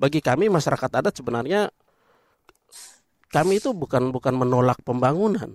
bagi 0.00 0.24
kami 0.24 0.48
masyarakat 0.48 0.88
adat 0.88 1.12
sebenarnya 1.12 1.68
kami 3.28 3.60
itu 3.60 3.76
bukan 3.76 4.10
bukan 4.10 4.34
menolak 4.34 4.82
pembangunan, 4.82 5.54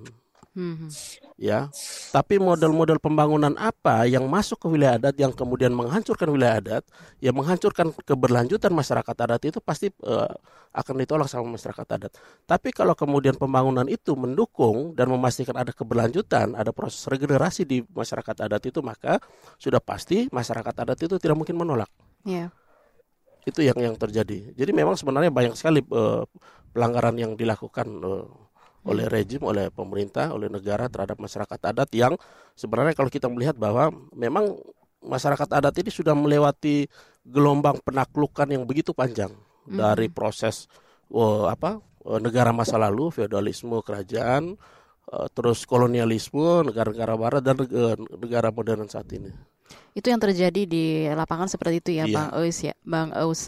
hmm. 0.55 0.87
ya 1.35 1.67
tapi 2.15 2.39
model-model 2.39 3.03
pembangunan 3.03 3.51
apa 3.59 4.07
yang 4.07 4.23
masuk 4.31 4.63
ke 4.63 4.67
wilayah 4.71 4.95
adat 4.95 5.19
yang 5.19 5.35
kemudian 5.35 5.75
menghancurkan 5.75 6.31
wilayah 6.31 6.63
adat 6.63 6.83
yang 7.19 7.35
menghancurkan 7.35 7.91
keberlanjutan 8.07 8.71
masyarakat 8.71 9.15
adat 9.27 9.41
itu 9.43 9.59
pasti 9.59 9.91
uh, 10.07 10.31
akan 10.71 10.95
ditolak 11.03 11.27
sama 11.27 11.59
masyarakat 11.59 11.87
adat 11.99 12.11
tapi 12.47 12.71
kalau 12.71 12.95
kemudian 12.95 13.35
pembangunan 13.35 13.83
itu 13.91 14.15
mendukung 14.15 14.95
dan 14.95 15.11
memastikan 15.11 15.59
ada 15.59 15.75
keberlanjutan 15.75 16.55
ada 16.55 16.71
proses 16.71 17.03
regenerasi 17.11 17.67
di 17.67 17.83
masyarakat 17.83 18.47
adat 18.47 18.63
itu 18.63 18.79
maka 18.79 19.19
sudah 19.59 19.83
pasti 19.83 20.31
masyarakat 20.31 20.73
adat 20.87 20.99
itu 21.03 21.19
tidak 21.19 21.35
mungkin 21.35 21.59
menolak 21.59 21.91
yeah. 22.23 22.47
Itu 23.45 23.61
yang 23.61 23.77
yang 23.77 23.95
terjadi 23.95 24.51
jadi 24.57 24.71
memang 24.73 24.97
sebenarnya 24.97 25.31
banyak 25.31 25.53
sekali 25.55 25.85
uh, 25.93 26.25
pelanggaran 26.75 27.15
yang 27.15 27.31
dilakukan 27.39 27.87
uh, 28.03 28.27
oleh 28.85 29.09
rejim, 29.09 29.41
oleh 29.41 29.73
pemerintah, 29.73 30.29
oleh 30.29 30.45
negara 30.45 30.85
terhadap 30.85 31.17
masyarakat 31.17 31.57
adat 31.57 31.89
yang 31.97 32.13
sebenarnya 32.53 32.93
kalau 32.93 33.09
kita 33.09 33.25
melihat 33.25 33.57
bahwa 33.57 33.89
memang 34.13 34.53
masyarakat 35.01 35.49
adat 35.49 35.73
ini 35.81 35.89
sudah 35.89 36.13
melewati 36.13 36.85
gelombang 37.25 37.81
penaklukan 37.81 38.45
yang 38.45 38.63
begitu 38.69 38.93
panjang 38.93 39.33
hmm. 39.65 39.81
dari 39.81 40.07
proses 40.09 40.69
oh, 41.09 41.49
apa 41.49 41.81
oh, 42.05 42.21
negara 42.21 42.53
masa 42.53 42.77
lalu 42.77 43.09
feodalisme 43.09 43.81
kerajaan 43.81 44.53
uh, 45.09 45.27
terus 45.33 45.65
kolonialisme 45.65 46.69
negara-negara 46.69 47.13
barat 47.17 47.41
dan 47.41 47.57
negara 48.21 48.53
modern 48.53 48.85
saat 48.85 49.09
ini. 49.17 49.33
Itu 49.95 50.11
yang 50.11 50.19
terjadi 50.19 50.61
di 50.67 51.07
lapangan 51.11 51.47
seperti 51.47 51.79
itu 51.79 51.91
ya, 51.95 52.05
iya. 52.05 52.13
Bang 52.13 52.29
Eus 52.35 52.57
ya, 52.61 52.73
Bang 52.83 53.09
Eus. 53.15 53.47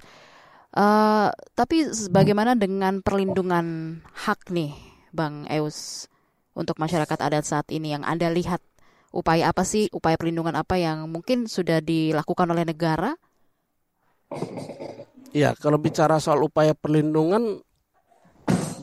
Uh, 0.77 1.33
tapi 1.57 1.89
bagaimana 2.13 2.53
dengan 2.53 3.01
perlindungan 3.01 3.97
hak 4.13 4.53
nih 4.53 4.75
Bang 5.09 5.49
Eus 5.49 6.05
untuk 6.53 6.77
masyarakat 6.77 7.17
adat 7.17 7.45
saat 7.45 7.67
ini 7.73 7.97
yang 7.97 8.05
Anda 8.05 8.29
lihat 8.29 8.61
upaya 9.11 9.49
apa 9.49 9.65
sih, 9.65 9.89
upaya 9.89 10.17
perlindungan 10.19 10.53
apa 10.53 10.77
yang 10.77 11.09
mungkin 11.09 11.49
sudah 11.49 11.81
dilakukan 11.81 12.47
oleh 12.49 12.67
negara? 12.67 13.15
Ya, 15.31 15.53
kalau 15.57 15.79
bicara 15.79 16.19
soal 16.19 16.43
upaya 16.43 16.73
perlindungan 16.73 17.61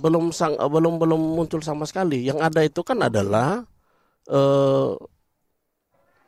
belum 0.05 0.37
sang 0.37 0.61
belum 0.61 1.01
belum 1.01 1.21
muncul 1.21 1.65
sama 1.65 1.89
sekali. 1.89 2.25
Yang 2.25 2.39
ada 2.45 2.61
itu 2.61 2.81
kan 2.85 3.01
adalah 3.01 3.65
eh, 4.29 4.91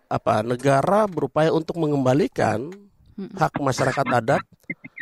apa 0.07 0.43
negara 0.47 1.11
berupaya 1.11 1.51
untuk 1.51 1.79
mengembalikan 1.83 2.71
hak 3.17 3.59
masyarakat 3.59 4.07
adat 4.13 4.43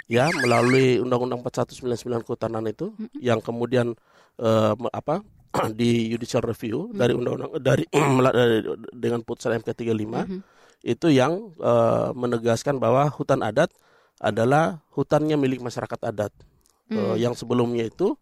ya 0.07 0.31
melalui 0.31 1.03
Undang-Undang 1.03 1.43
4199 1.43 2.25
Kehutanan 2.25 2.65
itu 2.71 2.95
yang 3.19 3.43
kemudian 3.43 3.97
uh, 4.39 4.75
apa 4.95 5.21
di 5.79 6.11
judicial 6.11 6.43
review 6.43 6.91
hmm. 6.91 6.99
dari 6.99 7.13
undang-undang 7.15 7.51
dari 7.59 7.85
dengan 9.03 9.21
putusan 9.27 9.59
MK 9.63 9.69
35 9.71 9.91
hmm. 9.95 10.41
itu 10.87 11.07
yang 11.11 11.55
uh, 11.59 12.15
menegaskan 12.15 12.79
bahwa 12.79 13.09
hutan 13.11 13.43
adat 13.43 13.71
adalah 14.23 14.79
hutannya 14.95 15.35
milik 15.35 15.59
masyarakat 15.59 16.01
adat. 16.07 16.31
Hmm. 16.87 16.97
Uh, 16.97 17.17
yang 17.19 17.35
sebelumnya 17.35 17.89
itu 17.89 18.15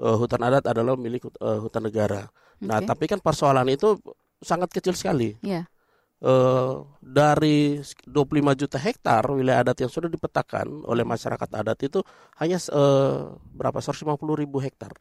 uh, 0.00 0.16
hutan 0.16 0.40
adat 0.46 0.64
adalah 0.64 0.96
milik 0.96 1.28
uh, 1.42 1.60
hutan 1.60 1.84
negara. 1.84 2.30
Okay. 2.56 2.66
Nah, 2.72 2.80
tapi 2.80 3.04
kan 3.04 3.20
persoalan 3.20 3.68
itu 3.68 4.00
sangat 4.40 4.72
kecil 4.72 4.96
sekali. 4.96 5.36
Yeah. 5.44 5.68
Uh, 6.16 6.88
dari 7.04 7.76
25 8.08 8.08
juta 8.56 8.80
hektar 8.80 9.20
wilayah 9.28 9.60
adat 9.60 9.84
yang 9.84 9.92
sudah 9.92 10.08
dipetakan 10.08 10.80
oleh 10.88 11.04
masyarakat 11.04 11.44
adat 11.52 11.76
itu 11.84 12.00
hanya 12.40 12.56
uh, 12.72 13.36
berapa 13.52 13.76
150 13.84 14.16
ribu 14.16 14.56
hektar 14.56 14.96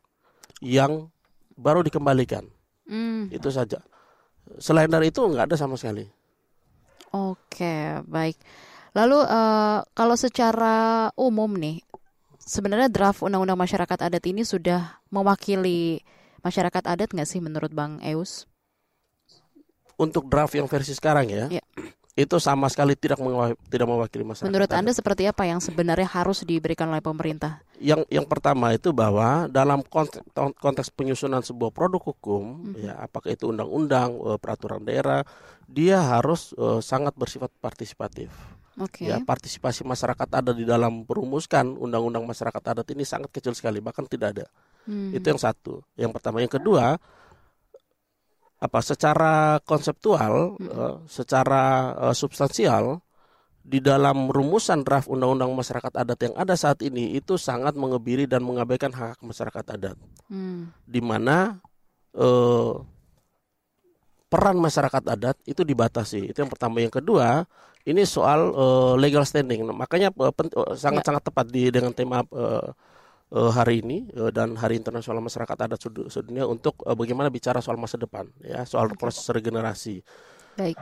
yang 0.60 1.08
baru 1.56 1.88
dikembalikan. 1.88 2.44
Mm. 2.84 3.32
Itu 3.32 3.48
saja. 3.48 3.80
Selain 4.60 4.92
dari 4.92 5.08
itu 5.10 5.24
nggak 5.24 5.48
ada 5.50 5.56
sama 5.56 5.80
sekali. 5.80 6.04
Oke, 7.16 8.04
baik. 8.04 8.36
Lalu 8.92 9.24
uh, 9.24 9.88
kalau 9.96 10.16
secara 10.20 11.08
umum 11.16 11.52
nih, 11.56 11.80
sebenarnya 12.40 12.92
draft 12.92 13.24
Undang-Undang 13.24 13.60
Masyarakat 13.60 14.00
Adat 14.04 14.24
ini 14.28 14.44
sudah 14.44 15.00
mewakili 15.10 16.04
masyarakat 16.46 16.84
adat 16.86 17.10
nggak 17.10 17.26
sih 17.26 17.42
menurut 17.42 17.74
Bang 17.74 17.98
Eus? 18.06 18.46
Untuk 19.96 20.28
draft 20.28 20.52
yang 20.56 20.68
versi 20.68 20.92
sekarang 20.92 21.32
ya, 21.32 21.48
ya 21.48 21.64
itu 22.16 22.40
sama 22.40 22.72
sekali 22.72 22.96
tidak 22.96 23.20
tidak 23.68 23.88
mewakili 23.92 24.24
masyarakat. 24.24 24.48
Menurut 24.48 24.72
Anda 24.72 24.96
seperti 24.96 25.28
apa 25.28 25.44
yang 25.44 25.60
sebenarnya 25.60 26.08
harus 26.08 26.48
diberikan 26.48 26.88
oleh 26.88 27.04
pemerintah? 27.04 27.60
Yang 27.76 28.08
yang 28.08 28.24
pertama 28.24 28.72
itu 28.72 28.96
bahwa 28.96 29.52
dalam 29.52 29.84
konteks, 29.84 30.24
konteks 30.64 30.88
penyusunan 30.96 31.44
sebuah 31.44 31.76
produk 31.76 32.00
hukum 32.00 32.72
mm-hmm. 32.72 32.88
ya 32.88 32.94
apakah 33.04 33.36
itu 33.36 33.52
undang-undang, 33.52 34.16
eh, 34.16 34.40
peraturan 34.40 34.88
daerah, 34.88 35.28
dia 35.68 36.00
harus 36.00 36.56
uh, 36.56 36.80
sangat 36.80 37.12
bersifat 37.20 37.52
partisipatif. 37.60 38.32
Okay. 38.76 39.08
Ya, 39.08 39.24
partisipasi 39.24 39.88
masyarakat 39.88 40.28
ada 40.36 40.52
di 40.52 40.68
dalam 40.68 41.08
merumuskan 41.08 41.80
undang-undang 41.80 42.28
masyarakat 42.28 42.60
adat 42.60 42.88
ini 42.92 43.08
sangat 43.08 43.32
kecil 43.32 43.56
sekali, 43.56 43.80
bahkan 43.80 44.04
tidak 44.04 44.36
ada. 44.36 44.46
Hmm. 44.84 45.16
Itu 45.16 45.32
yang 45.32 45.40
satu. 45.40 45.80
Yang 45.96 46.12
pertama, 46.20 46.44
yang 46.44 46.52
kedua, 46.52 47.00
apa 48.66 48.80
secara 48.82 49.62
konseptual, 49.62 50.58
hmm. 50.58 50.70
uh, 50.70 50.96
secara 51.06 51.94
uh, 52.10 52.16
substansial 52.16 53.06
di 53.66 53.82
dalam 53.82 54.30
rumusan 54.30 54.86
draft 54.86 55.10
undang-undang 55.10 55.50
masyarakat 55.58 55.90
adat 55.90 56.20
yang 56.22 56.36
ada 56.38 56.54
saat 56.54 56.86
ini 56.86 57.18
itu 57.18 57.34
sangat 57.34 57.74
mengebiri 57.74 58.30
dan 58.30 58.46
mengabaikan 58.46 58.94
hak, 58.94 59.18
-hak 59.18 59.26
masyarakat 59.26 59.66
adat, 59.74 59.98
hmm. 60.30 60.70
di 60.86 61.02
mana 61.02 61.58
uh, 62.14 62.82
peran 64.30 64.58
masyarakat 64.58 65.04
adat 65.06 65.38
itu 65.46 65.62
dibatasi. 65.62 66.34
Itu 66.34 66.44
yang 66.44 66.52
pertama. 66.52 66.82
Yang 66.82 67.02
kedua, 67.02 67.46
ini 67.86 68.04
soal 68.04 68.52
uh, 68.52 68.94
legal 68.98 69.24
standing. 69.24 69.64
Makanya 69.70 70.12
sangat-sangat 70.76 71.24
uh, 71.24 71.28
tepat 71.32 71.46
di 71.50 71.70
dengan 71.70 71.94
tema 71.94 72.26
uh, 72.34 72.74
uh, 73.32 73.52
hari 73.54 73.82
ini 73.82 74.10
uh, 74.14 74.30
dan 74.30 74.54
Hari 74.60 74.78
Internasional 74.78 75.24
Masyarakat 75.24 75.58
Adat 75.58 75.80
Sedunia 76.12 76.46
untuk 76.46 76.84
uh, 76.86 76.94
bagaimana 76.94 77.32
bicara 77.34 77.64
soal 77.64 77.80
masa 77.80 77.98
depan 77.98 78.30
ya, 78.44 78.68
soal 78.68 78.92
proses 78.94 79.26
regenerasi. 79.32 80.04
Baik. 80.60 80.78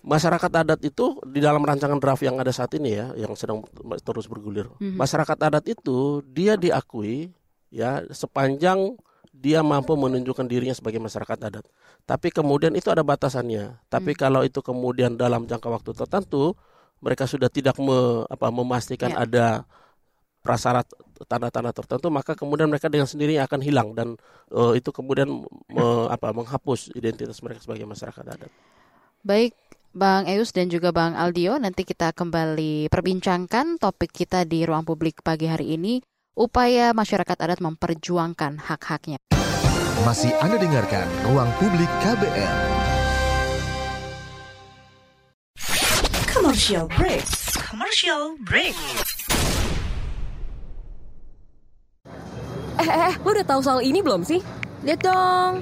Masyarakat 0.00 0.48
adat 0.64 0.80
itu 0.80 1.20
di 1.28 1.44
dalam 1.44 1.60
rancangan 1.60 2.00
draft 2.00 2.24
yang 2.24 2.40
ada 2.40 2.48
saat 2.48 2.72
ini 2.72 2.96
ya, 2.96 3.12
yang 3.20 3.36
sedang 3.36 3.60
terus 4.00 4.32
bergulir. 4.32 4.64
Mm 4.80 4.96
-hmm. 4.96 4.96
Masyarakat 4.96 5.38
adat 5.44 5.64
itu 5.68 6.24
dia 6.24 6.56
diakui 6.56 7.36
ya 7.68 8.00
sepanjang 8.08 8.96
dia 9.30 9.64
mampu 9.64 9.96
menunjukkan 9.96 10.44
dirinya 10.44 10.76
sebagai 10.76 11.00
masyarakat 11.00 11.38
adat. 11.48 11.64
Tapi 12.04 12.28
kemudian 12.28 12.76
itu 12.76 12.92
ada 12.92 13.00
batasannya. 13.00 13.78
Tapi 13.88 14.12
hmm. 14.12 14.20
kalau 14.20 14.44
itu 14.44 14.60
kemudian 14.60 15.16
dalam 15.16 15.48
jangka 15.48 15.68
waktu 15.70 15.90
tertentu 15.96 16.52
mereka 17.00 17.24
sudah 17.24 17.48
tidak 17.48 17.80
me, 17.80 18.28
apa, 18.28 18.52
memastikan 18.52 19.16
yeah. 19.16 19.24
ada 19.24 19.46
prasyarat 20.44 20.84
tanda-tanda 21.28 21.74
tertentu 21.74 22.08
maka 22.08 22.32
kemudian 22.36 22.68
mereka 22.70 22.88
dengan 22.88 23.08
sendirinya 23.08 23.44
akan 23.48 23.60
hilang 23.60 23.88
dan 23.92 24.16
uh, 24.52 24.72
itu 24.72 24.92
kemudian 24.94 25.28
me, 25.68 25.86
apa 26.14 26.32
menghapus 26.32 26.92
identitas 26.96 27.40
mereka 27.44 27.64
sebagai 27.64 27.84
masyarakat 27.88 28.24
adat. 28.24 28.52
Baik, 29.20 29.52
Bang 29.92 30.24
Eus 30.30 30.54
dan 30.54 30.72
juga 30.72 30.94
Bang 30.94 31.12
Aldio, 31.18 31.60
nanti 31.60 31.84
kita 31.84 32.16
kembali 32.16 32.88
perbincangkan 32.88 33.76
topik 33.76 34.14
kita 34.14 34.48
di 34.48 34.64
ruang 34.64 34.86
publik 34.86 35.20
pagi 35.20 35.44
hari 35.44 35.76
ini, 35.76 36.00
upaya 36.38 36.96
masyarakat 36.96 37.36
adat 37.36 37.60
memperjuangkan 37.60 38.64
hak-haknya. 38.64 39.20
Masih 40.00 40.32
Anda 40.40 40.56
dengarkan 40.56 41.04
Ruang 41.28 41.52
Publik 41.60 41.90
KBR. 42.00 42.56
Commercial 46.32 46.88
break. 46.88 47.26
Commercial 47.68 48.40
break. 48.40 48.72
Eh, 52.80 52.88
eh, 52.88 53.02
eh, 53.12 53.14
lo 53.20 53.28
udah 53.36 53.44
tahu 53.44 53.60
soal 53.60 53.80
ini 53.84 54.00
belum 54.00 54.24
sih? 54.24 54.40
Lihat 54.80 55.04
dong. 55.04 55.60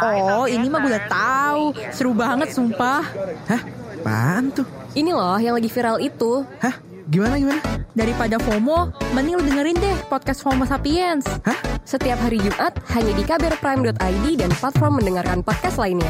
Oh, 0.00 0.48
ini 0.48 0.64
mah 0.72 0.80
gue 0.80 0.90
udah 0.96 1.04
tahu. 1.04 1.64
Seru 1.92 2.16
banget, 2.16 2.56
sumpah. 2.56 3.04
Hah? 3.52 3.60
Apaan 4.00 4.48
tuh? 4.48 4.64
Ini 4.96 5.12
loh 5.12 5.36
yang 5.36 5.52
lagi 5.52 5.68
viral 5.68 6.00
itu. 6.00 6.40
Hah? 6.64 6.80
Gimana 7.12 7.36
gimana? 7.36 7.60
Daripada 7.92 8.40
FOMO, 8.40 8.88
mending 9.12 9.36
lu 9.36 9.42
dengerin 9.44 9.76
deh 9.76 9.96
podcast 10.08 10.40
FOMO 10.40 10.64
Sapiens. 10.64 11.28
Hah? 11.44 11.58
Setiap 11.84 12.16
hari 12.24 12.40
Jumat 12.40 12.72
hanya 12.96 13.12
di 13.12 13.22
kbrprime.id 13.28 14.26
dan 14.40 14.50
platform 14.56 15.04
mendengarkan 15.04 15.44
podcast 15.44 15.76
lainnya. 15.76 16.08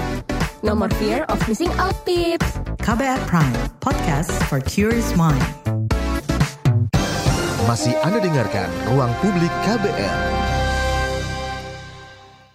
No 0.62 0.78
more 0.78 0.92
fear 1.02 1.26
of 1.26 1.42
missing 1.50 1.74
out 1.82 1.96
tips. 2.06 2.62
KBR 2.86 3.18
Prime, 3.26 3.56
podcast 3.82 4.30
for 4.46 4.62
curious 4.62 5.10
mind. 5.18 5.42
Masih 7.62 7.94
Anda 8.02 8.18
dengarkan 8.18 8.66
Ruang 8.90 9.14
Publik 9.22 9.54
KBR. 9.62 10.18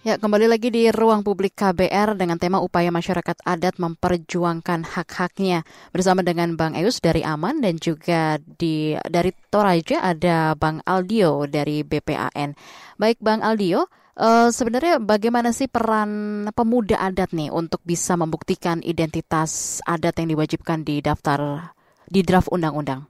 Ya, 0.04 0.20
kembali 0.20 0.52
lagi 0.52 0.68
di 0.68 0.92
ruang 0.92 1.24
publik 1.24 1.56
KBR 1.56 2.12
dengan 2.12 2.36
tema 2.36 2.60
upaya 2.60 2.92
masyarakat 2.92 3.40
adat 3.40 3.80
memperjuangkan 3.80 4.84
hak-haknya 4.84 5.64
bersama 5.96 6.20
dengan 6.20 6.60
Bang 6.60 6.76
Eus 6.76 7.00
dari 7.00 7.24
Aman 7.24 7.64
dan 7.64 7.80
juga 7.80 8.36
di 8.36 9.00
dari 9.08 9.32
Toraja 9.48 10.04
ada 10.04 10.52
Bang 10.60 10.84
Aldio 10.84 11.48
dari 11.48 11.88
BPAN. 11.88 12.52
Baik 13.00 13.16
Bang 13.24 13.40
Aldio, 13.40 13.88
uh, 14.20 14.52
sebenarnya 14.52 15.00
bagaimana 15.00 15.56
sih 15.56 15.72
peran 15.72 16.44
pemuda 16.52 17.00
adat 17.00 17.32
nih 17.32 17.48
untuk 17.48 17.80
bisa 17.80 18.12
membuktikan 18.12 18.84
identitas 18.84 19.80
adat 19.88 20.20
yang 20.20 20.36
diwajibkan 20.36 20.84
di 20.84 21.00
daftar 21.00 21.72
di 22.04 22.20
draft 22.20 22.52
undang-undang? 22.52 23.08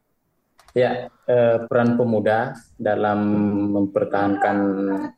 Ya, 0.78 1.10
eh, 1.10 1.58
peran 1.66 1.98
pemuda 1.98 2.54
dalam 2.78 3.18
mempertahankan 3.74 4.58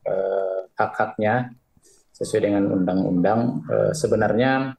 eh, 0.01 0.61
hak-haknya 0.73 1.53
sesuai 2.17 2.49
dengan 2.49 2.65
undang-undang. 2.81 3.69
Eh, 3.69 3.93
sebenarnya 3.93 4.73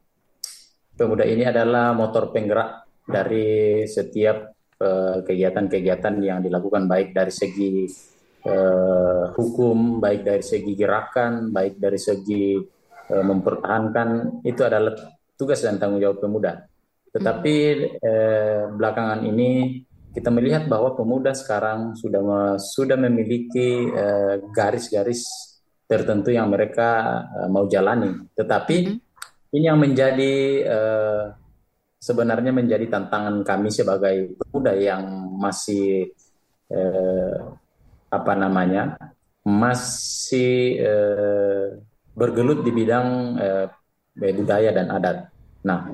pemuda 0.97 1.21
ini 1.21 1.45
adalah 1.45 1.93
motor 1.93 2.33
penggerak 2.33 2.89
dari 3.05 3.85
setiap 3.85 4.57
eh, 4.81 5.21
kegiatan-kegiatan 5.21 6.17
yang 6.17 6.41
dilakukan 6.41 6.89
baik 6.89 7.13
dari 7.13 7.29
segi 7.29 7.85
eh, 8.41 9.23
hukum, 9.37 10.01
baik 10.01 10.25
dari 10.25 10.41
segi 10.41 10.73
gerakan, 10.73 11.53
baik 11.53 11.77
dari 11.77 12.01
segi 12.01 12.57
eh, 13.05 13.21
mempertahankan 13.21 14.41
itu 14.41 14.65
adalah 14.65 14.97
tugas 15.37 15.61
dan 15.61 15.77
tanggung 15.77 16.01
jawab 16.01 16.25
pemuda. 16.25 16.65
Tetapi 17.13 17.55
eh, 18.01 18.65
belakangan 18.73 19.21
ini 19.29 19.77
kita 20.11 20.27
melihat 20.27 20.67
bahwa 20.67 20.91
pemuda 20.91 21.31
sekarang 21.31 21.95
sudah 21.95 22.59
sudah 22.59 22.99
memiliki 22.99 23.87
eh, 23.87 24.43
garis-garis 24.51 25.23
eh, 25.23 25.49
tertentu 25.91 26.31
yang 26.31 26.47
mereka 26.47 27.19
uh, 27.35 27.51
mau 27.51 27.67
jalani. 27.67 28.31
Tetapi 28.31 28.75
mm-hmm. 28.79 29.55
ini 29.59 29.65
yang 29.67 29.75
menjadi 29.75 30.33
uh, 30.63 31.35
sebenarnya 31.99 32.55
menjadi 32.55 32.87
tantangan 32.87 33.43
kami 33.43 33.67
sebagai 33.67 34.35
pemuda 34.39 34.71
yang 34.75 35.03
masih 35.35 36.15
apa 38.07 38.33
namanya 38.39 38.95
masih 39.43 40.79
bergelut 42.15 42.63
di 42.63 42.71
bidang 42.71 43.35
budaya 44.15 44.71
dan 44.71 44.87
adat. 44.87 45.17
Nah, 45.61 45.85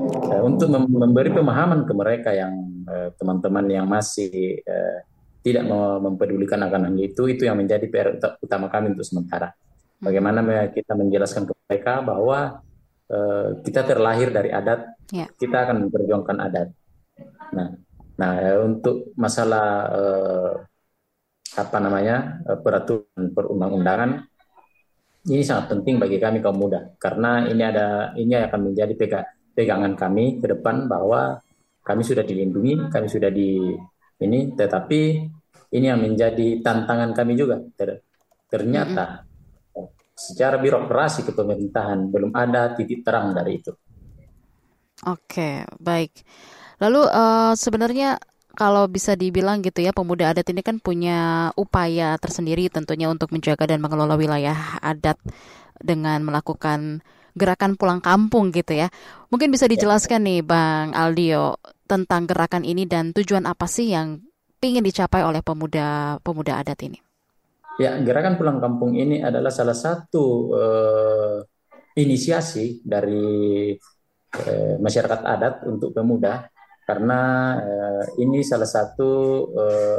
untuk 0.47 0.71
memberi 0.71 1.31
pemahaman 1.35 1.83
ke 1.83 1.91
mereka 1.91 2.31
yang 2.31 2.71
teman-teman 3.19 3.65
uh, 3.67 3.73
yang 3.75 3.87
masih 3.87 4.63
uh, 4.63 5.03
tidak 5.43 5.63
mempedulikan 6.03 6.59
akan 6.63 6.91
hal 6.91 6.95
itu, 6.99 7.27
itu 7.31 7.47
yang 7.47 7.59
menjadi 7.59 7.83
PR 7.87 8.15
utama 8.39 8.71
kami 8.71 8.95
untuk 8.95 9.07
sementara. 9.07 9.51
Bagaimana 9.99 10.43
kita 10.71 10.95
menjelaskan 10.95 11.47
ke 11.47 11.53
mereka 11.67 11.99
bahwa 12.03 12.63
uh, 13.11 13.59
kita 13.63 13.83
terlahir 13.83 14.31
dari 14.31 14.51
adat, 14.51 14.87
yeah. 15.11 15.27
kita 15.35 15.67
akan 15.67 15.87
memperjuangkan 15.87 16.37
adat. 16.39 16.67
Nah, 17.51 17.75
nah 18.15 18.31
untuk 18.63 19.11
masalah 19.19 19.87
apa 21.57 21.77
namanya 21.81 22.43
peraturan 22.61 23.33
perundang-undangan 23.33 24.25
ini 25.27 25.43
sangat 25.43 25.75
penting 25.75 25.99
bagi 25.99 26.17
kami 26.23 26.39
kaum 26.39 26.55
muda 26.55 26.95
karena 27.01 27.45
ini 27.51 27.63
ada 27.63 28.15
ini 28.15 28.35
akan 28.37 28.71
menjadi 28.71 28.93
pega, 28.95 29.21
pegangan 29.57 29.97
kami 29.97 30.37
ke 30.37 30.45
depan 30.53 30.85
bahwa 30.85 31.41
kami 31.81 32.05
sudah 32.05 32.21
dilindungi, 32.21 32.93
kami 32.93 33.09
sudah 33.09 33.33
di 33.33 33.73
ini, 34.21 34.53
tetapi 34.53 35.01
ini 35.73 35.85
yang 35.89 35.97
menjadi 35.97 36.61
tantangan 36.61 37.17
kami 37.17 37.33
juga. 37.33 37.57
Ternyata 38.53 39.25
secara 40.13 40.61
birokrasi 40.61 41.25
kepemerintahan 41.25 42.13
belum 42.13 42.37
ada 42.37 42.77
titik 42.77 43.01
terang 43.01 43.33
dari 43.33 43.57
itu. 43.57 43.73
Oke, 45.05 45.65
baik. 45.81 46.25
Lalu 46.81 47.01
uh, 47.05 47.53
sebenarnya 47.53 48.17
kalau 48.57 48.89
bisa 48.89 49.13
dibilang 49.13 49.61
gitu 49.61 49.85
ya, 49.85 49.93
pemuda 49.93 50.33
adat 50.33 50.49
ini 50.49 50.65
kan 50.65 50.81
punya 50.81 51.49
upaya 51.53 52.17
tersendiri 52.17 52.69
tentunya 52.73 53.05
untuk 53.05 53.29
menjaga 53.29 53.69
dan 53.69 53.77
mengelola 53.81 54.17
wilayah 54.17 54.81
adat 54.81 55.21
dengan 55.77 56.25
melakukan 56.25 57.05
gerakan 57.37 57.77
pulang 57.77 58.01
kampung 58.01 58.49
gitu 58.49 58.73
ya. 58.73 58.89
Mungkin 59.29 59.53
bisa 59.53 59.69
ya. 59.69 59.77
dijelaskan 59.77 60.25
nih 60.25 60.41
Bang 60.41 60.97
Aldio 60.97 61.61
tentang 61.85 62.27
gerakan 62.27 62.65
ini 62.65 62.83
dan 62.89 63.15
tujuan 63.15 63.45
apa 63.45 63.69
sih 63.69 63.93
yang 63.93 64.19
ingin 64.59 64.83
dicapai 64.83 65.21
oleh 65.21 65.45
pemuda-pemuda 65.45 66.59
adat 66.59 66.81
ini? 66.83 66.99
Ya, 67.77 67.93
gerakan 68.01 68.41
pulang 68.41 68.57
kampung 68.57 68.97
ini 68.97 69.21
adalah 69.21 69.53
salah 69.53 69.77
satu 69.77 70.25
uh, 70.49 71.37
inisiasi 71.93 72.81
dari 72.81 73.69
uh, 74.33 74.75
masyarakat 74.81 75.21
adat 75.21 75.61
untuk 75.69 75.93
pemuda 75.93 76.49
karena 76.89 77.53
uh, 77.61 78.03
ini 78.17 78.41
salah 78.41 78.65
satu 78.65 79.09
uh, 79.53 79.97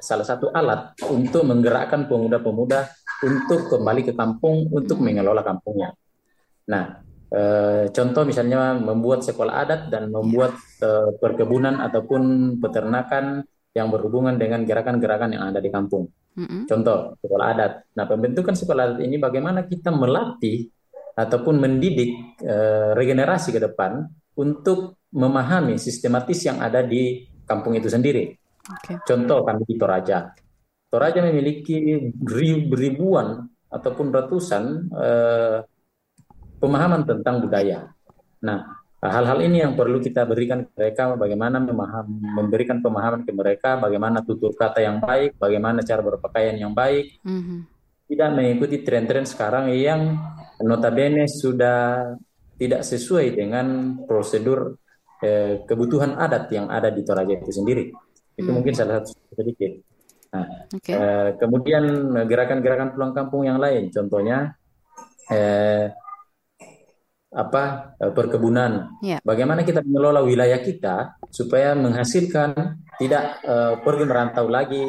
salah 0.00 0.26
satu 0.26 0.48
alat 0.50 0.96
untuk 1.12 1.44
menggerakkan 1.44 2.08
pemuda-pemuda 2.08 2.88
untuk 3.20 3.68
kembali 3.68 4.10
ke 4.10 4.12
kampung 4.16 4.66
untuk 4.72 4.98
mengelola 4.98 5.44
kampungnya. 5.44 5.92
Nah, 6.68 7.00
uh, 7.32 7.88
contoh 7.88 8.22
misalnya 8.26 8.76
membuat 8.76 9.24
sekolah 9.24 9.54
adat 9.64 9.80
dan 9.88 10.12
membuat 10.12 10.58
uh, 10.84 11.14
perkebunan 11.16 11.80
ataupun 11.80 12.56
peternakan 12.60 13.46
yang 13.70 13.88
berhubungan 13.88 14.34
dengan 14.34 14.66
gerakan-gerakan 14.66 15.30
yang 15.38 15.44
ada 15.48 15.62
di 15.62 15.70
kampung. 15.70 16.10
Mm-hmm. 16.36 16.66
Contoh 16.66 17.14
sekolah 17.22 17.46
adat. 17.54 17.72
Nah, 17.94 18.04
pembentukan 18.06 18.54
sekolah 18.58 18.82
adat 18.94 19.00
ini 19.06 19.16
bagaimana 19.16 19.64
kita 19.64 19.94
melatih 19.94 20.66
ataupun 21.14 21.58
mendidik 21.58 22.42
uh, 22.42 22.92
regenerasi 22.98 23.54
ke 23.54 23.60
depan 23.62 24.04
untuk 24.38 25.00
memahami 25.10 25.78
sistematis 25.78 26.38
yang 26.46 26.62
ada 26.62 26.82
di 26.86 27.26
kampung 27.46 27.74
itu 27.74 27.90
sendiri. 27.90 28.30
Okay. 28.62 29.02
Contoh 29.02 29.42
kami 29.42 29.66
di 29.66 29.74
Toraja. 29.74 30.30
Toraja 30.90 31.22
memiliki 31.22 31.82
ribuan 32.74 33.42
ataupun 33.70 34.06
ratusan 34.10 34.90
pemahaman 36.60 37.08
tentang 37.08 37.40
budaya. 37.40 37.90
Nah, 38.44 38.80
hal-hal 39.08 39.40
ini 39.40 39.64
yang 39.64 39.72
perlu 39.72 39.96
kita 39.96 40.28
berikan 40.28 40.68
ke 40.68 40.70
mereka 40.76 41.16
bagaimana 41.16 41.56
memaham, 41.56 42.20
memberikan 42.36 42.84
pemahaman 42.84 43.24
ke 43.24 43.32
mereka 43.32 43.80
bagaimana 43.80 44.20
tutur 44.20 44.52
kata 44.52 44.84
yang 44.84 45.00
baik 45.00 45.40
bagaimana 45.40 45.80
cara 45.80 46.04
berpakaian 46.04 46.60
yang 46.60 46.76
baik 46.76 47.16
mm-hmm. 47.24 47.58
tidak 48.12 48.28
mengikuti 48.36 48.84
tren-tren 48.84 49.24
sekarang 49.24 49.72
yang 49.72 50.20
notabene 50.60 51.24
sudah 51.24 52.12
tidak 52.60 52.84
sesuai 52.84 53.32
dengan 53.32 53.96
prosedur 54.04 54.76
eh, 55.24 55.64
kebutuhan 55.64 56.20
adat 56.20 56.52
yang 56.52 56.68
ada 56.68 56.92
di 56.92 57.00
Toraja 57.00 57.40
itu 57.40 57.56
sendiri 57.56 57.88
itu 58.36 58.50
mm. 58.52 58.52
mungkin 58.52 58.76
salah 58.76 59.00
satu 59.00 59.16
sedikit 59.32 59.80
nah 60.28 60.44
okay. 60.76 60.92
eh, 60.92 61.28
kemudian 61.40 62.12
gerakan-gerakan 62.28 62.92
pulang 62.92 63.16
kampung 63.16 63.48
yang 63.48 63.56
lain 63.56 63.88
contohnya 63.88 64.52
eh, 65.32 65.88
apa 67.30 67.94
eh, 68.02 68.12
perkebunan. 68.12 69.00
Yeah. 69.00 69.22
Bagaimana 69.22 69.62
kita 69.62 69.86
mengelola 69.86 70.26
wilayah 70.26 70.58
kita 70.58 71.20
supaya 71.30 71.78
menghasilkan 71.78 72.82
tidak 72.98 73.40
uh, 73.46 73.80
pergi 73.80 74.04
merantau 74.04 74.50
lagi 74.50 74.84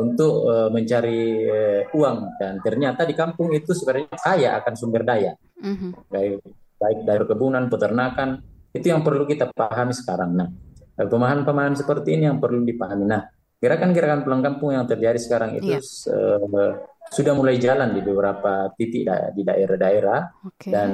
untuk 0.00 0.48
uh, 0.48 0.68
mencari 0.72 1.46
uh, 1.46 1.80
uang 1.92 2.40
dan 2.40 2.58
ternyata 2.64 3.04
di 3.04 3.12
kampung 3.12 3.52
itu 3.52 3.76
sebenarnya 3.76 4.08
kaya 4.16 4.50
akan 4.58 4.74
sumber 4.74 5.04
daya 5.04 5.36
mm-hmm. 5.60 6.08
baik 6.08 6.40
baik 6.80 6.98
dari 7.04 7.18
perkebunan 7.22 7.68
peternakan 7.68 8.40
itu 8.72 8.88
yang 8.88 9.04
perlu 9.04 9.28
kita 9.28 9.52
pahami 9.52 9.92
sekarang 9.92 10.32
nah 10.32 10.48
pemahaman-pemahaman 10.96 11.76
seperti 11.76 12.16
ini 12.16 12.24
yang 12.32 12.40
perlu 12.40 12.64
dipahami 12.64 13.04
nah 13.04 13.28
gerakan-gerakan 13.60 14.24
pulang 14.24 14.42
kampung 14.42 14.72
yang 14.74 14.88
terjadi 14.88 15.20
sekarang 15.20 15.60
itu 15.60 15.76
yeah. 15.76 15.82
Iya. 15.84 16.40
uh, 16.50 16.72
sudah 17.12 17.36
mulai 17.36 17.60
jalan 17.60 17.92
di 17.92 18.00
beberapa 18.00 18.72
titik 18.72 19.04
da- 19.04 19.28
di 19.36 19.44
daerah-daerah 19.44 20.20
okay. 20.48 20.72
dan 20.72 20.90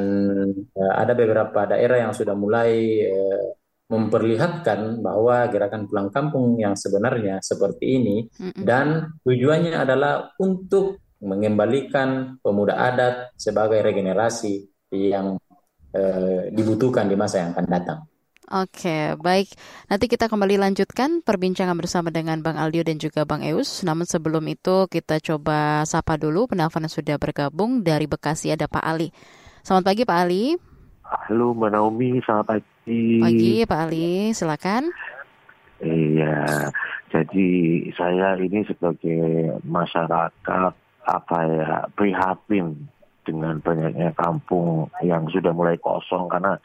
uh, 0.74 0.94
ada 0.98 1.14
beberapa 1.14 1.70
daerah 1.70 2.02
yang 2.02 2.12
sudah 2.12 2.34
mulai 2.34 3.06
uh, 3.06 3.54
memperlihatkan 3.88 5.00
bahwa 5.00 5.48
gerakan 5.48 5.88
pulang 5.88 6.08
kampung 6.12 6.60
yang 6.60 6.76
sebenarnya 6.76 7.40
seperti 7.40 7.96
ini 7.96 8.16
mm-hmm. 8.28 8.62
dan 8.68 9.16
tujuannya 9.24 9.72
adalah 9.72 10.36
untuk 10.36 11.00
mengembalikan 11.24 12.36
pemuda 12.44 12.76
adat 12.78 13.34
sebagai 13.34 13.80
regenerasi 13.82 14.68
yang 14.94 15.34
eh, 15.90 16.52
dibutuhkan 16.54 17.10
di 17.10 17.16
masa 17.18 17.42
yang 17.42 17.50
akan 17.56 17.66
datang. 17.66 17.98
Oke, 18.48 19.12
baik. 19.20 19.52
Nanti 19.92 20.08
kita 20.08 20.24
kembali 20.24 20.56
lanjutkan 20.56 21.20
perbincangan 21.20 21.76
bersama 21.76 22.08
dengan 22.08 22.40
Bang 22.40 22.56
Aldio 22.56 22.80
dan 22.80 22.96
juga 22.96 23.28
Bang 23.28 23.44
Eus. 23.44 23.84
Namun 23.84 24.08
sebelum 24.08 24.40
itu 24.48 24.88
kita 24.88 25.20
coba 25.20 25.84
sapa 25.84 26.16
dulu 26.16 26.48
penelpon 26.48 26.88
yang 26.88 26.92
sudah 26.92 27.20
bergabung 27.20 27.84
dari 27.84 28.08
Bekasi 28.08 28.48
ada 28.56 28.64
Pak 28.64 28.80
Ali. 28.80 29.12
Selamat 29.60 29.92
pagi 29.92 30.08
Pak 30.08 30.18
Ali. 30.24 30.56
Halo 31.04 31.52
Mbak 31.52 31.70
Naomi, 31.76 32.24
selamat 32.24 32.56
pagi. 32.56 33.20
Pagi 33.20 33.54
Pak 33.68 33.80
Ali, 33.84 34.32
silakan. 34.32 34.96
Iya, 35.84 36.72
jadi 37.12 37.48
saya 38.00 38.34
ini 38.40 38.64
sebagai 38.64 39.60
masyarakat 39.68 40.72
apa 41.04 41.38
ya 41.44 41.84
prihatin 41.92 42.88
dengan 43.28 43.60
banyaknya 43.60 44.16
kampung 44.16 44.88
yang 45.04 45.28
sudah 45.28 45.52
mulai 45.52 45.76
kosong 45.76 46.32
karena 46.32 46.56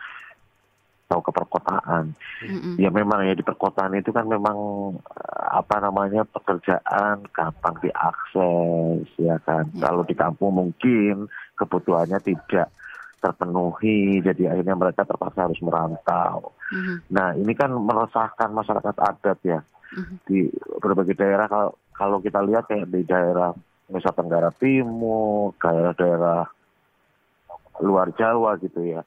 tahu 1.14 1.30
ke 1.30 1.32
perkotaan. 1.38 2.18
Mm-hmm. 2.42 2.74
Ya 2.82 2.90
memang 2.90 3.22
ya 3.30 3.38
di 3.38 3.46
perkotaan 3.46 3.94
itu 3.94 4.10
kan 4.10 4.26
memang 4.26 4.58
eh, 4.98 5.46
apa 5.54 5.78
namanya 5.78 6.26
pekerjaan 6.26 7.30
gampang 7.30 7.78
diakses 7.86 9.06
ya 9.22 9.38
kan. 9.46 9.70
Mm-hmm. 9.70 9.82
Kalau 9.86 10.02
di 10.02 10.16
kampung 10.18 10.58
mungkin 10.58 11.30
kebutuhannya 11.54 12.18
tidak 12.26 12.74
terpenuhi, 13.22 14.20
jadi 14.26 14.58
akhirnya 14.58 14.76
mereka 14.76 15.06
terpaksa 15.06 15.46
harus 15.46 15.62
merantau. 15.62 16.58
Mm-hmm. 16.74 16.98
Nah 17.14 17.38
ini 17.38 17.54
kan 17.54 17.70
meresahkan 17.70 18.50
masyarakat 18.50 18.96
adat 18.98 19.40
ya 19.46 19.62
mm-hmm. 19.62 20.18
di 20.26 20.50
berbagai 20.82 21.14
daerah. 21.14 21.46
Kalau 21.46 21.78
kalau 21.94 22.18
kita 22.26 22.42
lihat 22.42 22.66
kayak 22.66 22.90
di 22.90 23.06
daerah 23.06 23.54
Nusa 23.94 24.10
Tenggara 24.10 24.50
Timur, 24.58 25.54
daerah-daerah 25.62 26.50
luar 27.86 28.10
Jawa 28.18 28.58
gitu 28.58 28.82
ya. 28.82 29.06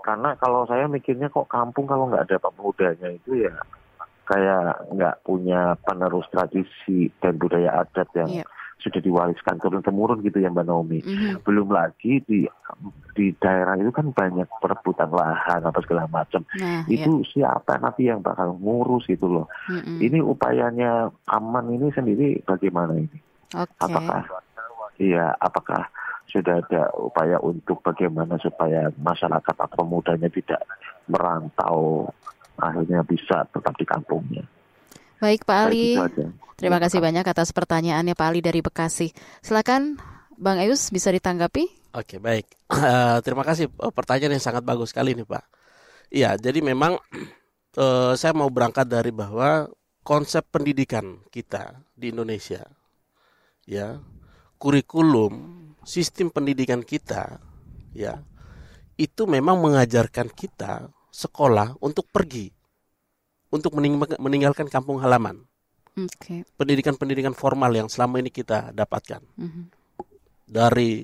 Karena 0.00 0.36
kalau 0.40 0.64
saya 0.64 0.88
mikirnya 0.88 1.28
kok 1.28 1.48
kampung 1.50 1.84
kalau 1.84 2.08
nggak 2.08 2.28
ada 2.28 2.36
pemudanya 2.40 3.08
itu 3.12 3.44
ya 3.44 3.54
kayak 4.30 4.86
nggak 4.94 5.16
punya 5.26 5.74
penerus 5.82 6.24
tradisi 6.30 7.10
dan 7.18 7.34
budaya 7.36 7.82
adat 7.82 8.08
yang 8.14 8.30
yeah 8.30 8.48
sudah 8.80 9.00
diwariskan 9.04 9.60
turun 9.60 9.84
temurun 9.84 10.24
gitu 10.24 10.40
ya 10.40 10.48
Mbak 10.48 10.66
Naomi. 10.66 11.00
Mm-hmm. 11.04 11.44
Belum 11.44 11.68
lagi 11.70 12.24
di 12.24 12.48
di 13.14 13.26
daerah 13.36 13.76
itu 13.76 13.92
kan 13.92 14.10
banyak 14.10 14.48
perebutan 14.58 15.12
lahan 15.12 15.60
apa 15.68 15.78
segala 15.84 16.08
macam. 16.08 16.42
Nah, 16.56 16.88
itu 16.88 17.20
iya. 17.20 17.28
siapa 17.28 17.76
nanti 17.78 18.08
yang 18.08 18.24
bakal 18.24 18.56
ngurus 18.56 19.06
itu 19.12 19.28
loh. 19.28 19.46
Mm-hmm. 19.68 19.96
Ini 20.00 20.18
upayanya 20.24 20.90
aman 21.28 21.64
ini 21.70 21.92
sendiri 21.92 22.40
bagaimana 22.48 22.96
ini? 22.96 23.18
Okay. 23.52 23.84
Apakah 23.84 24.24
iya 24.96 25.36
apakah 25.38 25.84
sudah 26.30 26.62
ada 26.62 26.94
upaya 26.94 27.36
untuk 27.42 27.82
bagaimana 27.82 28.38
supaya 28.38 28.88
masyarakat 28.94 29.56
atau 29.58 29.82
mudanya 29.82 30.30
tidak 30.30 30.62
merantau 31.10 32.06
akhirnya 32.56 33.02
bisa 33.02 33.44
tetap 33.50 33.74
di 33.74 33.84
kampungnya. 33.84 34.44
Baik 35.20 35.44
Pak 35.44 35.58
Ali, 35.68 36.00
terima 36.56 36.80
kasih 36.80 37.02
banyak 37.02 37.26
atas 37.26 37.52
pertanyaannya 37.52 38.16
Pak 38.16 38.26
Ali 38.30 38.40
dari 38.40 38.64
Bekasi. 38.64 39.12
Silakan 39.44 40.00
Bang 40.40 40.56
Eus 40.64 40.88
bisa 40.88 41.12
ditanggapi? 41.12 41.68
Oke 41.90 42.22
baik, 42.22 42.46
uh, 42.70 43.18
terima 43.26 43.42
kasih 43.42 43.68
oh, 43.82 43.90
pertanyaan 43.90 44.38
yang 44.38 44.44
sangat 44.44 44.62
bagus 44.64 44.94
sekali 44.94 45.12
nih 45.12 45.26
Pak. 45.26 45.44
Iya, 46.10 46.38
jadi 46.38 46.62
memang 46.62 46.96
uh, 47.76 48.12
saya 48.20 48.32
mau 48.32 48.48
berangkat 48.48 48.86
dari 48.86 49.10
bahwa 49.10 49.68
konsep 50.06 50.46
pendidikan 50.48 51.20
kita 51.28 51.82
di 51.92 52.14
Indonesia, 52.14 52.64
ya, 53.68 54.00
kurikulum, 54.56 55.60
sistem 55.84 56.28
pendidikan 56.30 56.84
kita, 56.84 57.40
ya, 57.96 58.20
itu 59.00 59.24
memang 59.24 59.60
mengajarkan 59.60 60.28
kita 60.32 60.92
sekolah 61.10 61.80
untuk 61.80 62.06
pergi 62.08 62.52
untuk 63.50 63.74
meninggalkan 64.22 64.70
kampung 64.70 65.02
halaman. 65.02 65.42
Okay. 65.90 66.46
Pendidikan-pendidikan 66.54 67.34
formal 67.34 67.74
yang 67.74 67.90
selama 67.90 68.22
ini 68.22 68.30
kita 68.30 68.70
dapatkan 68.70 69.20
mm-hmm. 69.20 69.64
dari 70.46 71.02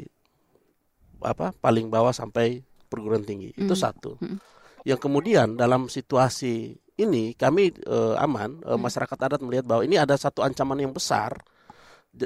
apa 1.20 1.50
paling 1.58 1.90
bawah 1.90 2.14
sampai 2.14 2.62
perguruan 2.86 3.26
tinggi 3.26 3.50
mm-hmm. 3.50 3.66
itu 3.66 3.74
satu. 3.74 4.14
Mm-hmm. 4.22 4.38
Yang 4.86 5.00
kemudian 5.02 5.58
dalam 5.58 5.90
situasi 5.90 6.78
ini 6.96 7.34
kami 7.34 7.74
uh, 7.90 8.14
aman 8.22 8.62
uh, 8.62 8.72
mm-hmm. 8.72 8.78
masyarakat 8.78 9.18
adat 9.26 9.40
melihat 9.42 9.66
bahwa 9.66 9.82
ini 9.82 9.98
ada 9.98 10.14
satu 10.14 10.46
ancaman 10.46 10.86
yang 10.86 10.94
besar 10.94 11.34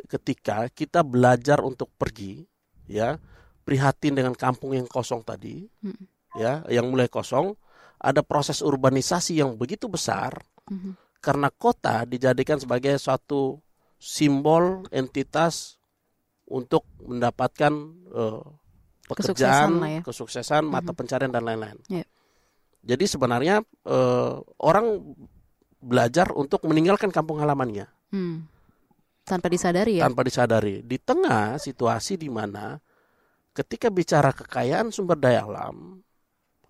ketika 0.06 0.70
kita 0.70 1.02
belajar 1.02 1.60
untuk 1.60 1.90
pergi 1.98 2.46
ya 2.86 3.18
prihatin 3.66 4.14
dengan 4.14 4.34
kampung 4.34 4.74
yang 4.74 4.86
kosong 4.86 5.22
tadi 5.22 5.66
mm-hmm. 5.66 6.06
ya 6.38 6.62
yang 6.70 6.86
mulai 6.90 7.10
kosong 7.10 7.54
ada 8.00 8.24
proses 8.24 8.62
urbanisasi 8.62 9.42
yang 9.42 9.58
begitu 9.58 9.90
besar 9.90 10.38
mm-hmm. 10.70 11.20
karena 11.22 11.48
kota 11.50 12.06
dijadikan 12.06 12.58
sebagai 12.58 12.96
suatu 12.98 13.58
simbol 14.00 14.86
entitas 14.94 15.76
untuk 16.50 16.82
mendapatkan 16.98 17.70
uh, 18.10 18.42
pekerjaan, 19.06 19.70
kesuksesan, 19.70 19.70
ya. 19.86 20.00
kesuksesan 20.02 20.62
mm-hmm. 20.66 20.74
mata 20.82 20.92
pencarian 20.94 21.30
dan 21.30 21.46
lain-lain. 21.46 21.78
Yeah. 21.86 22.08
Jadi 22.80 23.04
sebenarnya 23.06 23.60
uh, 23.86 24.40
orang 24.58 25.14
belajar 25.80 26.32
untuk 26.32 26.64
meninggalkan 26.64 27.12
kampung 27.12 27.40
halamannya. 27.40 27.88
Hmm. 28.12 28.48
Tanpa 29.30 29.46
disadari 29.46 30.02
ya. 30.02 30.10
Tanpa 30.10 30.26
disadari. 30.26 30.82
Di 30.82 30.98
tengah 30.98 31.54
situasi 31.62 32.18
di 32.18 32.26
mana 32.26 32.74
ketika 33.54 33.86
bicara 33.90 34.34
kekayaan 34.34 34.90
sumber 34.90 35.18
daya 35.18 35.46
alam 35.46 36.02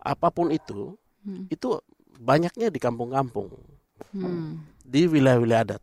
apa 0.00 0.28
pun 0.32 0.48
itu 0.48 0.96
hmm. 1.24 1.52
itu 1.52 1.76
banyaknya 2.20 2.68
di 2.68 2.80
kampung-kampung, 2.80 3.48
hmm. 4.12 4.80
di 4.84 5.08
wilayah-wilayah 5.08 5.64
adat. 5.64 5.82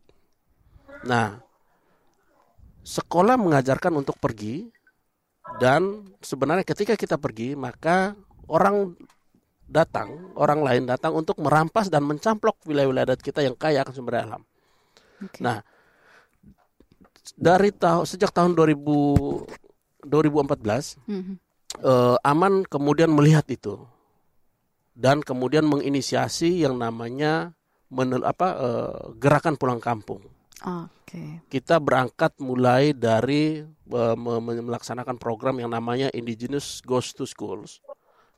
Nah, 1.06 1.38
sekolah 2.86 3.38
mengajarkan 3.38 3.94
untuk 3.98 4.18
pergi 4.22 4.70
dan 5.62 6.06
sebenarnya 6.22 6.66
ketika 6.66 6.94
kita 6.94 7.18
pergi 7.18 7.54
maka 7.58 8.18
orang 8.50 8.98
datang, 9.70 10.34
orang 10.38 10.62
lain 10.66 10.84
datang 10.90 11.14
untuk 11.14 11.38
merampas 11.42 11.90
dan 11.90 12.06
mencamplok 12.06 12.62
wilayah-wilayah 12.66 13.14
adat 13.14 13.22
kita 13.22 13.46
yang 13.46 13.54
kaya 13.58 13.86
akan 13.86 13.94
sumber 13.94 14.18
daya 14.18 14.26
alam. 14.34 14.44
Okay. 15.18 15.42
Nah, 15.42 15.62
dari 17.36 17.74
tahun 17.74 18.06
sejak 18.08 18.32
tahun 18.32 18.56
2000 18.56 20.08
2014 20.08 21.04
-hmm. 21.04 21.36
eh, 21.84 22.18
Aman 22.24 22.64
kemudian 22.64 23.12
melihat 23.12 23.44
itu 23.52 23.82
dan 24.98 25.22
kemudian 25.22 25.68
menginisiasi 25.70 26.66
yang 26.66 26.82
namanya 26.82 27.54
menel, 27.94 28.26
apa 28.26 28.48
uh, 28.58 29.00
gerakan 29.16 29.54
pulang 29.56 29.78
kampung. 29.78 30.26
Okay. 30.58 31.40
Kita 31.48 31.78
berangkat 31.78 32.42
mulai 32.42 32.92
dari 32.92 33.62
uh, 33.94 34.18
melaksanakan 34.18 35.22
program 35.22 35.62
yang 35.62 35.72
namanya 35.72 36.10
Indigenous 36.12 36.82
Goes 36.82 37.14
to 37.14 37.30
Schools 37.30 37.80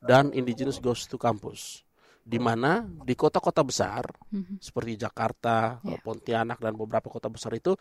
dan 0.03 0.35
Indigenous 0.35 0.83
Goes 0.83 1.07
to 1.07 1.15
Campus, 1.15 1.81
di 2.21 2.37
mana 2.37 2.83
di 2.83 3.15
kota-kota 3.15 3.63
besar 3.63 4.05
mm-hmm. 4.05 4.59
seperti 4.59 4.99
Jakarta, 4.99 5.79
yeah. 5.81 5.97
Pontianak 6.03 6.59
dan 6.59 6.75
beberapa 6.75 7.07
kota 7.07 7.31
besar 7.31 7.55
itu 7.55 7.73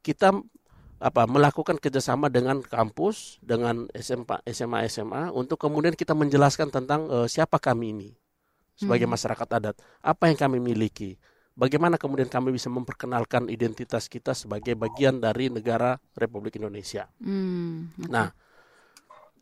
kita 0.00 0.34
apa 1.00 1.24
melakukan 1.24 1.80
kerjasama 1.80 2.28
dengan 2.28 2.60
kampus 2.60 3.40
dengan 3.40 3.88
SMA 3.96 4.44
SMA 4.52 4.84
SMA 4.92 5.32
untuk 5.32 5.56
kemudian 5.56 5.96
kita 5.96 6.12
menjelaskan 6.12 6.68
tentang 6.68 7.08
uh, 7.08 7.24
siapa 7.24 7.56
kami 7.56 7.96
ini 7.96 8.10
sebagai 8.76 9.08
hmm. 9.08 9.16
masyarakat 9.16 9.48
adat 9.48 9.76
apa 10.04 10.28
yang 10.28 10.36
kami 10.36 10.60
miliki 10.60 11.16
bagaimana 11.56 11.96
kemudian 11.96 12.28
kami 12.28 12.52
bisa 12.52 12.68
memperkenalkan 12.68 13.48
identitas 13.48 14.12
kita 14.12 14.36
sebagai 14.36 14.76
bagian 14.76 15.24
dari 15.24 15.48
negara 15.48 15.96
Republik 16.12 16.60
Indonesia 16.60 17.08
hmm. 17.24 18.04
okay. 18.04 18.12
nah 18.12 18.28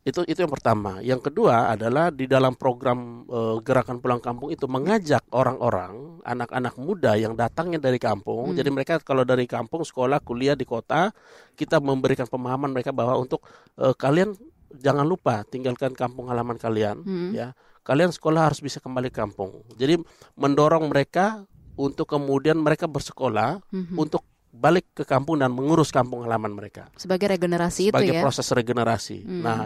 itu 0.07 0.25
itu 0.25 0.39
yang 0.41 0.53
pertama. 0.53 1.03
Yang 1.03 1.31
kedua 1.31 1.75
adalah 1.75 2.09
di 2.15 2.25
dalam 2.31 2.55
program 2.55 3.27
uh, 3.29 3.59
gerakan 3.61 3.99
pulang 3.99 4.23
kampung 4.23 4.49
itu 4.55 4.65
mengajak 4.71 5.27
orang-orang, 5.35 6.23
anak-anak 6.23 6.75
muda 6.79 7.19
yang 7.19 7.35
datangnya 7.35 7.83
dari 7.83 7.99
kampung. 8.01 8.55
Hmm. 8.55 8.57
Jadi 8.57 8.69
mereka 8.73 9.03
kalau 9.03 9.27
dari 9.27 9.45
kampung 9.45 9.83
sekolah, 9.83 10.23
kuliah 10.23 10.55
di 10.55 10.65
kota, 10.65 11.11
kita 11.59 11.83
memberikan 11.83 12.25
pemahaman 12.31 12.73
mereka 12.73 12.95
bahwa 12.95 13.19
untuk 13.19 13.43
uh, 13.77 13.93
kalian 13.93 14.33
jangan 14.73 15.05
lupa 15.05 15.43
tinggalkan 15.49 15.93
kampung 15.93 16.29
halaman 16.31 16.57
kalian, 16.57 17.03
hmm. 17.03 17.31
ya. 17.35 17.53
Kalian 17.83 18.13
sekolah 18.13 18.53
harus 18.53 18.61
bisa 18.61 18.85
kembali 18.85 19.09
ke 19.09 19.17
kampung. 19.17 19.65
Jadi 19.81 19.97
mendorong 20.37 20.93
mereka 20.93 21.49
untuk 21.73 22.05
kemudian 22.05 22.61
mereka 22.61 22.85
bersekolah 22.85 23.65
hmm. 23.73 23.97
untuk 23.97 24.21
balik 24.59 24.90
ke 24.90 25.07
kampung 25.07 25.38
dan 25.38 25.55
mengurus 25.55 25.94
kampung 25.94 26.27
halaman 26.27 26.51
mereka. 26.51 26.90
Sebagai 26.99 27.31
regenerasi 27.31 27.94
Sebagai 27.94 28.11
itu 28.11 28.18
ya. 28.18 28.23
proses 28.27 28.47
regenerasi. 28.51 29.23
Hmm. 29.23 29.42
Nah, 29.47 29.61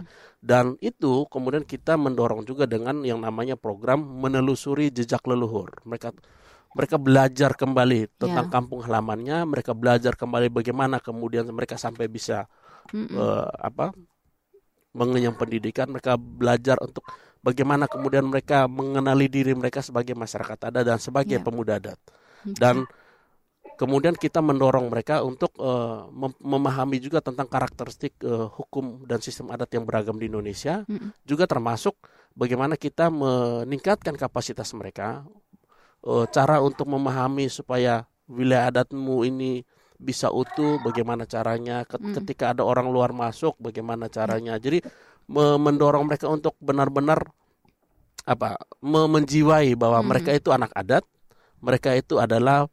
dan 0.44 0.76
itu 0.84 1.24
kemudian 1.32 1.64
kita 1.64 1.96
mendorong 1.96 2.44
juga 2.44 2.68
dengan 2.68 3.00
yang 3.00 3.24
namanya 3.24 3.56
program 3.56 4.04
menelusuri 4.04 4.92
jejak 4.92 5.24
leluhur. 5.24 5.72
Mereka 5.88 6.12
mereka 6.72 6.96
belajar 6.96 7.56
kembali 7.56 8.16
tentang 8.16 8.48
yeah. 8.48 8.52
kampung 8.52 8.80
halamannya, 8.84 9.44
mereka 9.48 9.72
belajar 9.72 10.16
kembali 10.16 10.48
bagaimana 10.52 11.00
kemudian 11.00 11.48
mereka 11.48 11.80
sampai 11.80 12.08
bisa 12.08 12.44
mm 12.92 13.14
Uh, 13.14 13.46
apa 13.62 13.94
mengenyam 14.92 15.32
pendidikan, 15.38 15.88
mereka 15.88 16.18
belajar 16.18 16.76
untuk 16.82 17.06
bagaimana 17.40 17.86
kemudian 17.88 18.26
mereka 18.26 18.66
mengenali 18.66 19.30
diri 19.30 19.54
mereka 19.54 19.80
sebagai 19.80 20.12
masyarakat 20.18 20.58
adat 20.68 20.84
dan 20.84 20.98
sebagai 21.00 21.40
yeah. 21.40 21.46
pemuda 21.46 21.78
adat. 21.78 21.98
Dan 22.42 22.84
Kemudian 23.82 24.14
kita 24.14 24.38
mendorong 24.38 24.86
mereka 24.86 25.26
untuk 25.26 25.58
uh, 25.58 26.06
mem 26.14 26.30
memahami 26.38 27.02
juga 27.02 27.18
tentang 27.18 27.50
karakteristik 27.50 28.14
uh, 28.22 28.46
hukum 28.46 29.02
dan 29.10 29.18
sistem 29.18 29.50
adat 29.50 29.74
yang 29.74 29.82
beragam 29.82 30.14
di 30.22 30.30
Indonesia, 30.30 30.86
mm. 30.86 31.26
juga 31.26 31.50
termasuk 31.50 31.98
bagaimana 32.38 32.78
kita 32.78 33.10
meningkatkan 33.10 34.14
kapasitas 34.14 34.70
mereka, 34.78 35.26
uh, 36.06 36.30
cara 36.30 36.62
untuk 36.62 36.86
memahami 36.86 37.50
supaya 37.50 38.06
wilayah 38.30 38.70
adatmu 38.70 39.26
ini 39.26 39.66
bisa 39.98 40.30
utuh, 40.30 40.78
bagaimana 40.86 41.26
caranya, 41.26 41.82
mm. 41.82 42.22
ketika 42.22 42.54
ada 42.54 42.62
orang 42.62 42.86
luar 42.86 43.10
masuk, 43.10 43.58
bagaimana 43.58 44.06
caranya. 44.06 44.62
Jadi 44.62 44.78
me 45.26 45.58
mendorong 45.58 46.06
mereka 46.06 46.30
untuk 46.30 46.54
benar-benar 46.62 47.26
apa, 48.30 48.62
menjiwai 48.78 49.74
bahwa 49.74 49.98
mm. 49.98 50.06
mereka 50.06 50.30
itu 50.30 50.54
anak 50.54 50.70
adat, 50.70 51.02
mereka 51.58 51.98
itu 51.98 52.22
adalah 52.22 52.70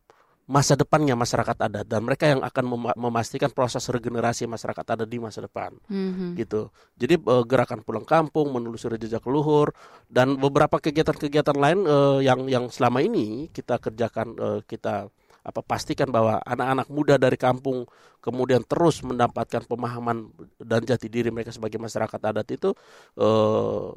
masa 0.50 0.74
depannya 0.74 1.14
masyarakat 1.14 1.54
adat. 1.54 1.86
Dan 1.86 2.02
mereka 2.10 2.26
yang 2.26 2.42
akan 2.42 2.66
mem 2.66 2.84
memastikan 2.98 3.54
proses 3.54 3.86
regenerasi 3.86 4.50
masyarakat 4.50 4.82
adat 4.82 5.06
di 5.06 5.22
masa 5.22 5.46
depan. 5.46 5.78
Mm-hmm. 5.86 6.30
gitu. 6.42 6.74
Jadi 6.98 7.22
uh, 7.30 7.46
gerakan 7.46 7.86
pulang 7.86 8.04
kampung 8.04 8.50
menelusuri 8.50 8.98
jejak 8.98 9.22
leluhur 9.30 9.70
dan 10.10 10.34
beberapa 10.42 10.82
kegiatan-kegiatan 10.82 11.54
lain 11.54 11.86
uh, 11.86 12.18
yang 12.20 12.50
yang 12.50 12.66
selama 12.74 13.06
ini 13.06 13.54
kita 13.54 13.78
kerjakan 13.78 14.34
uh, 14.42 14.60
kita 14.66 15.14
apa 15.40 15.62
pastikan 15.64 16.12
bahwa 16.12 16.44
anak-anak 16.44 16.88
muda 16.92 17.16
dari 17.16 17.40
kampung 17.40 17.88
kemudian 18.20 18.60
terus 18.68 19.00
mendapatkan 19.06 19.64
pemahaman 19.64 20.28
dan 20.60 20.84
jati 20.84 21.08
diri 21.08 21.32
mereka 21.32 21.56
sebagai 21.56 21.80
masyarakat 21.80 22.20
adat 22.20 22.48
itu 22.52 22.76
uh, 23.16 23.96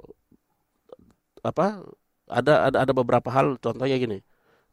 apa 1.43 1.83
ada 2.31 2.71
ada 2.71 2.77
ada 2.87 2.93
beberapa 2.95 3.29
hal. 3.33 3.59
Contohnya 3.59 3.99
gini 3.99 4.23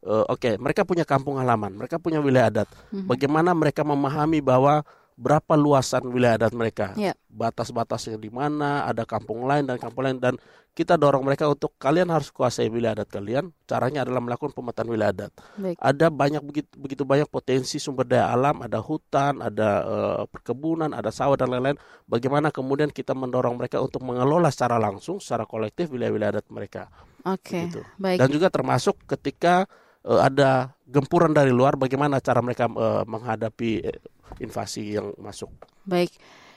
uh, 0.04 0.24
oke 0.28 0.40
okay, 0.40 0.54
mereka 0.56 0.86
punya 0.86 1.04
kampung 1.04 1.36
halaman 1.40 1.76
mereka 1.76 2.00
punya 2.00 2.20
wilayah 2.22 2.48
adat 2.48 2.68
mm-hmm. 2.68 3.08
bagaimana 3.08 3.50
mereka 3.52 3.82
memahami 3.84 4.40
bahwa 4.40 4.84
berapa 5.20 5.52
luasan 5.52 6.08
wilayah 6.08 6.40
adat 6.40 6.56
mereka 6.56 6.86
yeah. 6.96 7.12
batas-batasnya 7.28 8.16
di 8.16 8.32
mana 8.32 8.88
ada 8.88 9.04
kampung 9.04 9.44
lain 9.44 9.68
dan 9.68 9.76
kampung 9.76 10.08
lain 10.08 10.16
dan 10.16 10.40
kita 10.70 10.96
dorong 10.96 11.26
mereka 11.26 11.44
untuk 11.44 11.76
kalian 11.76 12.08
harus 12.08 12.32
kuasai 12.32 12.72
wilayah 12.72 12.96
adat 12.96 13.12
kalian 13.12 13.52
caranya 13.68 14.00
adalah 14.08 14.24
melakukan 14.24 14.56
pemetaan 14.56 14.88
wilayah 14.88 15.12
adat 15.12 15.32
Baik. 15.60 15.76
ada 15.76 16.06
banyak 16.08 16.40
begitu 16.40 16.72
begitu 16.80 17.02
banyak 17.04 17.28
potensi 17.28 17.76
sumber 17.76 18.08
daya 18.08 18.32
alam 18.32 18.64
ada 18.64 18.80
hutan 18.80 19.44
ada 19.44 19.70
uh, 19.84 20.24
perkebunan 20.24 20.96
ada 20.96 21.12
sawah 21.12 21.36
dan 21.36 21.52
lain-lain 21.52 21.76
bagaimana 22.08 22.48
kemudian 22.48 22.88
kita 22.88 23.12
mendorong 23.12 23.60
mereka 23.60 23.76
untuk 23.84 24.00
mengelola 24.00 24.48
secara 24.48 24.80
langsung 24.80 25.20
secara 25.20 25.44
kolektif 25.44 25.92
wilayah-wilayah 25.92 26.40
adat 26.40 26.48
mereka 26.48 26.88
oke 27.28 27.44
okay. 27.44 27.68
gitu. 27.68 27.84
dan 28.00 28.28
juga 28.32 28.48
termasuk 28.48 29.04
ketika 29.04 29.68
uh, 30.06 30.20
ada 30.24 30.72
gempuran 30.86 31.32
dari 31.34 31.52
luar, 31.54 31.76
bagaimana 31.76 32.18
cara 32.18 32.40
mereka 32.42 32.66
uh, 32.70 33.06
menghadapi 33.06 33.70
eh, 33.84 33.98
invasi 34.42 34.98
yang 34.98 35.14
masuk. 35.20 35.50
Baik, 35.86 36.10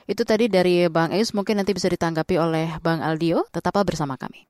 itu 0.10 0.22
tadi 0.28 0.52
dari 0.52 0.88
Bang 0.92 1.14
Eus, 1.16 1.32
mungkin 1.32 1.60
nanti 1.60 1.72
bisa 1.72 1.88
ditanggapi 1.88 2.36
oleh 2.40 2.68
Bang 2.84 3.00
Aldio. 3.00 3.48
Tetaplah 3.52 3.86
bersama 3.88 4.20
kami. 4.20 4.50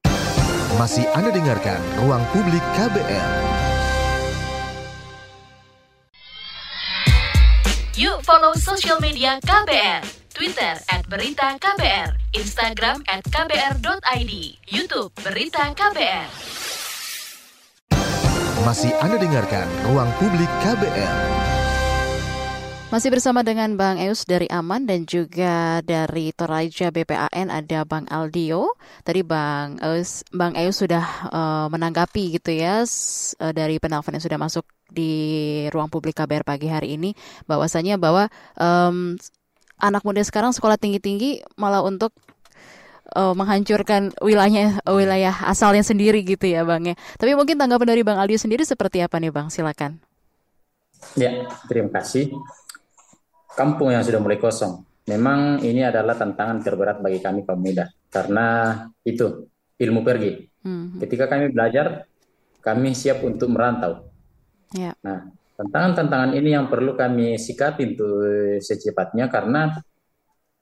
Masih 0.73 1.05
Anda 1.13 1.29
dengarkan 1.29 1.77
Ruang 2.01 2.25
Publik 2.33 2.63
KBR. 2.73 3.29
Yuk 7.93 8.25
follow 8.25 8.57
social 8.57 8.97
media 8.97 9.37
KBR. 9.37 10.23
Twitter 10.33 10.81
at 10.89 11.05
Berita 11.05 11.61
KBR, 11.61 12.17
Instagram 12.33 13.05
at 13.05 13.21
KBR.id, 13.21 14.33
Youtube 14.65 15.13
Berita 15.21 15.69
KBR. 15.77 16.82
Masih 18.63 18.95
Anda 19.03 19.19
dengarkan 19.19 19.67
Ruang 19.91 20.07
Publik 20.15 20.47
KBR. 20.63 21.17
Masih 22.95 23.11
bersama 23.11 23.43
dengan 23.43 23.75
Bang 23.75 23.99
Eus 23.99 24.23
dari 24.23 24.47
Aman 24.47 24.87
dan 24.87 25.03
juga 25.03 25.83
dari 25.83 26.31
Toraja 26.31 26.87
BPAN 26.87 27.51
ada 27.51 27.83
Bang 27.83 28.07
Aldio. 28.07 28.71
Tadi 29.03 29.19
Bang 29.19 29.83
Eus, 29.83 30.23
Bang 30.31 30.55
Eus 30.55 30.79
sudah 30.79 31.03
uh, 31.27 31.67
menanggapi 31.67 32.39
gitu 32.39 32.55
ya 32.55 32.87
uh, 32.87 33.51
dari 33.51 33.83
penelpon 33.83 34.15
yang 34.15 34.23
sudah 34.23 34.39
masuk 34.39 34.63
di 34.87 35.11
ruang 35.67 35.91
publik 35.91 36.15
KBR 36.15 36.47
pagi 36.47 36.71
hari 36.71 36.95
ini 36.95 37.11
bahwasanya 37.43 37.99
bahwa 37.99 38.31
um, 38.55 39.19
anak 39.75 40.07
muda 40.07 40.23
sekarang 40.23 40.55
sekolah 40.55 40.79
tinggi-tinggi 40.79 41.43
malah 41.59 41.83
untuk 41.83 42.15
uh, 43.15 43.33
menghancurkan 43.37 44.13
wilayahnya 44.19 44.81
wilayah 44.89 45.33
asalnya 45.47 45.85
sendiri 45.85 46.21
gitu 46.25 46.49
ya 46.49 46.65
bang 46.67 46.93
ya. 46.93 46.95
Tapi 47.17 47.37
mungkin 47.37 47.55
tanggapan 47.57 47.87
dari 47.93 48.01
bang 48.01 48.17
Aldio 48.19 48.37
sendiri 48.37 48.65
seperti 48.65 48.99
apa 48.99 49.21
nih 49.21 49.31
bang? 49.31 49.47
Silakan. 49.47 50.01
Ya 51.15 51.47
terima 51.69 51.93
kasih. 52.01 52.33
Kampung 53.53 53.93
yang 53.93 54.01
sudah 54.01 54.17
mulai 54.17 54.41
kosong. 54.41 54.81
Memang 55.03 55.59
ini 55.61 55.83
adalah 55.83 56.15
tantangan 56.15 56.63
terberat 56.63 57.03
bagi 57.03 57.19
kami 57.19 57.43
kaum 57.43 57.59
muda 57.59 57.91
karena 58.07 58.75
itu 59.03 59.51
ilmu 59.77 60.01
pergi. 60.01 60.31
Hmm. 60.63 60.95
Ketika 60.95 61.27
kami 61.27 61.51
belajar, 61.51 62.07
kami 62.63 62.95
siap 62.95 63.19
untuk 63.27 63.51
merantau. 63.51 64.07
Ya. 64.71 64.95
Nah, 65.03 65.27
tantangan-tantangan 65.59 66.31
ini 66.39 66.55
yang 66.55 66.71
perlu 66.71 66.95
kami 66.95 67.35
sikapi 67.35 67.93
untuk 67.93 68.13
secepatnya 68.63 69.27
karena 69.27 69.75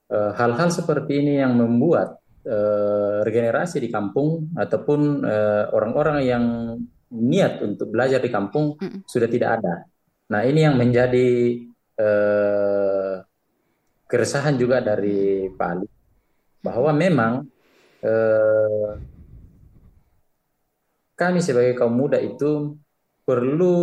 eh, 0.10 0.32
hal-hal 0.36 0.70
e, 0.70 0.76
seperti 0.76 1.22
ini 1.22 1.40
yang 1.40 1.54
membuat 1.56 2.21
uh, 2.46 3.22
regenerasi 3.26 3.82
di 3.82 3.90
kampung 3.90 4.54
ataupun 4.56 5.00
uh, 5.26 5.66
orang-orang 5.74 6.18
yang 6.24 6.46
niat 7.12 7.60
untuk 7.62 7.92
belajar 7.92 8.24
di 8.24 8.32
kampung 8.32 8.80
mm. 8.80 9.04
sudah 9.04 9.28
tidak 9.28 9.60
ada. 9.60 9.86
Nah 10.32 10.42
ini 10.48 10.64
yang 10.64 10.80
menjadi 10.80 11.60
uh, 12.00 13.20
keresahan 14.08 14.56
juga 14.56 14.80
dari 14.80 15.52
Pak 15.52 15.70
Ali 15.72 15.88
bahwa 16.62 16.92
memang 16.96 17.34
uh, 18.06 18.92
kami 21.18 21.40
sebagai 21.44 21.78
kaum 21.78 21.94
muda 21.94 22.18
itu 22.18 22.78
perlu 23.22 23.78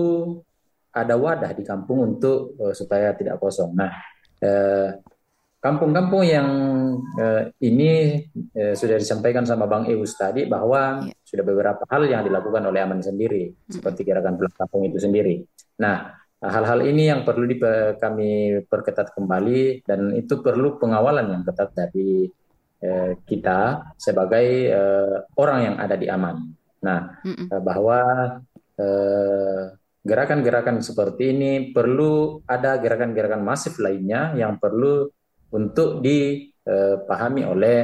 ada 0.90 1.14
wadah 1.14 1.54
di 1.54 1.62
kampung 1.62 2.16
untuk 2.16 2.58
uh, 2.58 2.74
supaya 2.74 3.14
tidak 3.14 3.38
kosong. 3.38 3.76
Nah, 3.76 3.92
uh, 4.42 4.88
kampung-kampung 5.58 6.22
yang 6.22 6.48
uh, 7.18 7.42
ini 7.58 8.22
uh, 8.54 8.74
sudah 8.78 8.94
disampaikan 8.94 9.42
sama 9.42 9.66
Bang 9.66 9.90
Eus 9.90 10.14
tadi 10.14 10.46
bahwa 10.46 11.02
yeah. 11.02 11.18
sudah 11.26 11.44
beberapa 11.44 11.82
hal 11.90 12.06
yang 12.06 12.22
dilakukan 12.22 12.62
oleh 12.62 12.78
Aman 12.78 13.02
sendiri 13.02 13.50
mm. 13.50 13.74
seperti 13.74 14.06
gerakan 14.06 14.38
pulang 14.38 14.54
kampung 14.54 14.86
itu 14.86 15.02
sendiri. 15.02 15.42
Nah, 15.82 16.14
hal-hal 16.38 16.86
ini 16.86 17.10
yang 17.10 17.26
perlu 17.26 17.44
di, 17.50 17.58
kami 17.98 18.62
perketat 18.70 19.10
kembali 19.18 19.82
dan 19.82 20.14
itu 20.14 20.38
perlu 20.38 20.78
pengawalan 20.78 21.26
yang 21.26 21.42
ketat 21.42 21.74
dari 21.74 22.30
uh, 22.86 23.18
kita 23.26 23.94
sebagai 23.98 24.46
uh, 24.70 25.16
orang 25.34 25.74
yang 25.74 25.76
ada 25.82 25.98
di 25.98 26.06
Aman. 26.06 26.54
Nah, 26.78 27.18
mm 27.26 27.34
-mm. 27.34 27.46
bahwa 27.66 28.00
gerakan-gerakan 30.06 30.78
seperti 30.86 31.34
ini 31.34 31.74
perlu 31.74 32.38
ada 32.46 32.78
gerakan-gerakan 32.78 33.42
masif 33.42 33.82
lainnya 33.82 34.38
yang 34.38 34.54
perlu 34.62 35.10
untuk 35.52 36.04
dipahami 36.04 37.42
oleh 37.48 37.78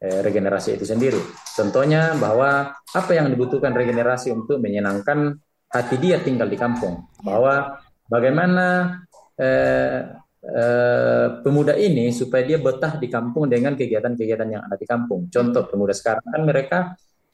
eh, 0.00 0.20
regenerasi 0.24 0.80
itu 0.80 0.84
sendiri. 0.88 1.20
Contohnya 1.52 2.16
bahwa 2.16 2.72
apa 2.72 3.12
yang 3.12 3.28
dibutuhkan 3.28 3.72
regenerasi 3.72 4.32
untuk 4.32 4.58
menyenangkan 4.58 5.36
hati 5.68 5.96
dia 6.00 6.20
tinggal 6.20 6.48
di 6.48 6.56
kampung. 6.56 7.08
Bahwa 7.20 7.80
bagaimana 8.08 8.98
eh, 9.36 10.08
eh, 10.42 11.26
pemuda 11.40 11.76
ini 11.76 12.10
supaya 12.10 12.42
dia 12.44 12.58
betah 12.58 12.98
di 12.98 13.06
kampung 13.12 13.48
dengan 13.48 13.76
kegiatan-kegiatan 13.78 14.48
yang 14.48 14.62
ada 14.64 14.76
di 14.76 14.86
kampung. 14.88 15.28
Contoh 15.28 15.68
pemuda 15.68 15.92
sekarang 15.92 16.24
kan 16.24 16.42
mereka 16.42 16.78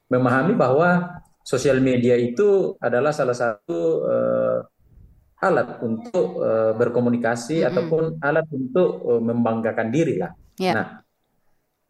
memahami 0.09 0.57
bahwa 0.57 1.21
sosial 1.49 1.81
media 1.81 2.13
itu 2.17 2.77
adalah 2.77 3.09
salah 3.09 3.33
satu 3.33 4.05
uh, 4.05 4.59
alat 5.39 5.79
untuk 5.83 6.43
uh, 6.43 6.75
berkomunikasi 6.75 7.63
mm-hmm. 7.63 7.71
ataupun 7.71 8.03
alat 8.19 8.47
untuk 8.51 9.03
uh, 9.07 9.23
membanggakan 9.23 9.89
diri 9.89 10.19
lah. 10.19 10.33
Yeah. 10.59 10.75
Nah, 10.75 10.87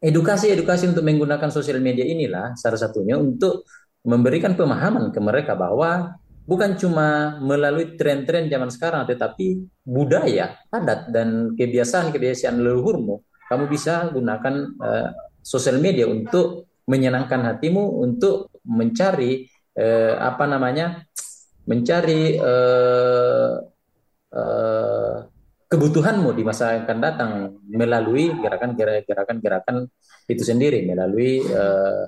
edukasi-edukasi 0.05 0.93
untuk 0.93 1.05
menggunakan 1.05 1.49
sosial 1.49 1.81
media 1.81 2.05
inilah 2.05 2.55
salah 2.55 2.77
satunya 2.77 3.17
untuk 3.17 3.65
memberikan 4.05 4.55
pemahaman 4.55 5.11
ke 5.11 5.21
mereka 5.21 5.57
bahwa 5.57 6.17
bukan 6.45 6.77
cuma 6.77 7.41
melalui 7.41 7.97
tren-tren 7.97 8.49
zaman 8.49 8.71
sekarang, 8.73 9.09
tetapi 9.09 9.65
budaya, 9.85 10.57
adat 10.69 11.13
dan 11.13 11.53
kebiasaan-kebiasaan 11.57 12.57
leluhurmu, 12.57 13.21
kamu 13.49 13.65
bisa 13.69 14.09
gunakan 14.13 14.55
uh, 14.81 15.09
sosial 15.41 15.81
media 15.81 16.05
untuk 16.05 16.69
menyenangkan 16.89 17.45
hatimu 17.45 18.01
untuk 18.01 18.49
mencari 18.65 19.45
eh, 19.77 20.15
apa 20.17 20.45
namanya 20.49 21.05
mencari 21.69 22.41
eh, 22.41 23.55
eh, 24.33 25.17
kebutuhanmu 25.69 26.33
di 26.33 26.43
masa 26.49 26.81
yang 26.81 26.89
akan 26.89 26.99
datang 26.99 27.31
melalui 27.69 28.33
gerakan-gerakan 28.41 29.37
gerakan 29.45 29.77
itu 30.25 30.43
sendiri 30.49 30.89
melalui 30.89 31.45
eh, 31.45 32.05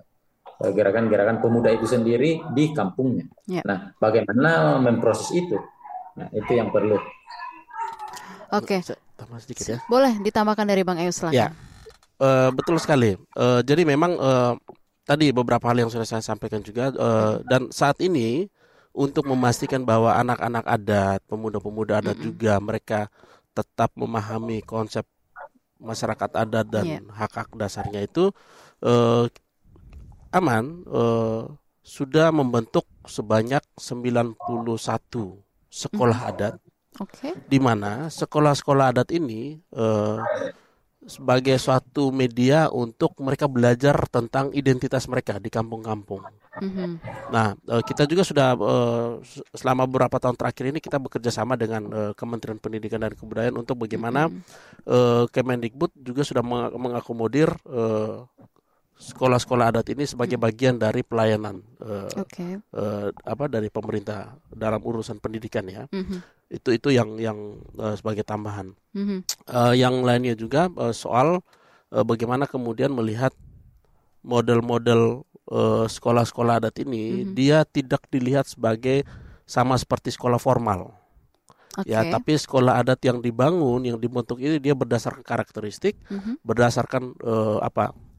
gerakan-gerakan 0.61 1.41
pemuda 1.41 1.73
itu 1.73 1.89
sendiri 1.89 2.41
di 2.53 2.73
kampungnya. 2.77 3.29
Ya. 3.49 3.65
Nah, 3.65 3.97
bagaimana 3.97 4.77
memproses 4.81 5.33
itu? 5.33 5.57
Nah, 6.17 6.29
itu 6.37 6.53
yang 6.53 6.69
perlu. 6.69 7.01
Oke. 8.53 8.85
Okay. 8.85 9.73
ya. 9.73 9.81
Boleh 9.89 10.21
ditambahkan 10.21 10.69
dari 10.69 10.85
Bang 10.85 11.01
Eus 11.01 11.17
silakan. 11.17 11.33
Ya. 11.33 11.49
Uh, 12.21 12.53
betul 12.53 12.77
sekali. 12.77 13.17
Uh, 13.33 13.65
jadi 13.65 13.89
memang 13.89 14.13
uh, 14.21 14.53
tadi 15.09 15.33
beberapa 15.33 15.65
hal 15.73 15.81
yang 15.81 15.89
sudah 15.89 16.05
saya 16.05 16.21
sampaikan 16.21 16.61
juga 16.61 16.93
uh, 16.93 17.41
dan 17.49 17.73
saat 17.73 17.97
ini 18.05 18.45
untuk 18.91 19.27
memastikan 19.27 19.87
bahwa 19.87 20.15
anak-anak 20.19 20.67
adat, 20.67 21.21
pemuda-pemuda 21.31 22.03
adat 22.03 22.19
mm 22.19 22.21
-hmm. 22.21 22.27
juga 22.27 22.53
mereka 22.59 23.01
tetap 23.55 23.95
memahami 23.95 24.63
konsep 24.63 25.07
masyarakat 25.81 26.31
adat 26.37 26.67
dan 26.69 26.87
yeah. 26.87 27.03
hak-hak 27.17 27.49
dasarnya 27.57 28.05
itu 28.05 28.31
uh, 28.85 29.25
aman 30.31 30.85
uh, 30.87 31.49
sudah 31.81 32.29
membentuk 32.31 32.85
sebanyak 33.09 33.65
91 33.81 34.37
sekolah 35.71 36.19
mm 36.19 36.27
-hmm. 36.27 36.31
adat. 36.37 36.55
Okay. 37.01 37.33
Di 37.47 37.63
mana 37.63 38.11
sekolah-sekolah 38.11 38.93
adat 38.93 39.09
ini 39.15 39.63
uh, 39.73 40.21
sebagai 41.09 41.57
suatu 41.57 42.13
media 42.13 42.69
untuk 42.69 43.17
mereka 43.25 43.49
belajar 43.49 43.97
tentang 44.13 44.53
identitas 44.53 45.09
mereka 45.09 45.41
di 45.41 45.49
kampung-kampung. 45.49 46.21
Mm-hmm. 46.61 46.91
Nah, 47.33 47.57
eh, 47.57 47.83
kita 47.87 48.05
juga 48.05 48.21
sudah 48.21 48.53
eh, 48.53 49.11
selama 49.57 49.89
beberapa 49.89 50.21
tahun 50.21 50.37
terakhir 50.37 50.65
ini 50.77 50.79
kita 50.83 51.01
bekerja 51.01 51.33
sama 51.33 51.57
dengan 51.57 51.89
eh, 51.89 52.13
Kementerian 52.13 52.61
Pendidikan 52.61 53.01
dan 53.01 53.17
Kebudayaan 53.17 53.57
untuk 53.57 53.87
bagaimana 53.87 54.29
mm-hmm. 54.29 55.29
Kemendikbud 55.31 55.93
juga 56.01 56.25
sudah 56.25 56.43
mengakomodir 56.75 57.53
sekolah-sekolah 59.01 59.73
adat 59.73 59.89
ini 59.97 60.05
sebagai 60.05 60.37
hmm. 60.37 60.45
bagian 60.45 60.77
dari 60.77 61.01
pelayanan 61.01 61.65
uh, 61.81 62.13
okay. 62.21 62.61
uh, 62.77 63.09
apa 63.25 63.49
dari 63.49 63.73
pemerintah 63.73 64.37
dalam 64.53 64.85
urusan 64.85 65.17
pendidikan 65.25 65.65
ya 65.65 65.89
mm-hmm. 65.89 66.21
itu 66.53 66.69
itu 66.77 66.89
yang 66.93 67.17
yang 67.17 67.39
uh, 67.81 67.97
sebagai 67.97 68.29
tambahan 68.29 68.77
mm-hmm. 68.93 69.19
uh, 69.49 69.73
yang 69.73 70.05
lainnya 70.05 70.37
juga 70.37 70.69
uh, 70.77 70.93
soal 70.93 71.41
uh, 71.97 72.05
bagaimana 72.05 72.45
kemudian 72.45 72.93
melihat 72.93 73.33
model-model 74.21 75.25
uh, 75.49 75.89
sekolah-sekolah 75.89 76.61
adat 76.61 76.77
ini 76.85 77.25
mm-hmm. 77.25 77.33
dia 77.33 77.65
tidak 77.65 78.05
dilihat 78.13 78.53
sebagai 78.53 79.09
sama 79.49 79.81
seperti 79.81 80.13
sekolah 80.13 80.37
formal 80.37 81.01
Okay. 81.71 81.95
Ya, 81.95 82.03
tapi 82.03 82.35
sekolah 82.35 82.83
adat 82.83 82.99
yang 83.07 83.23
dibangun, 83.23 83.87
yang 83.87 83.95
dibentuk 83.95 84.43
ini 84.43 84.59
dia 84.59 84.75
berdasarkan 84.75 85.23
karakteristik, 85.23 86.03
mm-hmm. 86.11 86.43
berdasarkan 86.43 87.15
uh, 87.23 87.63
apa 87.63 87.95
Eh, 87.95 88.10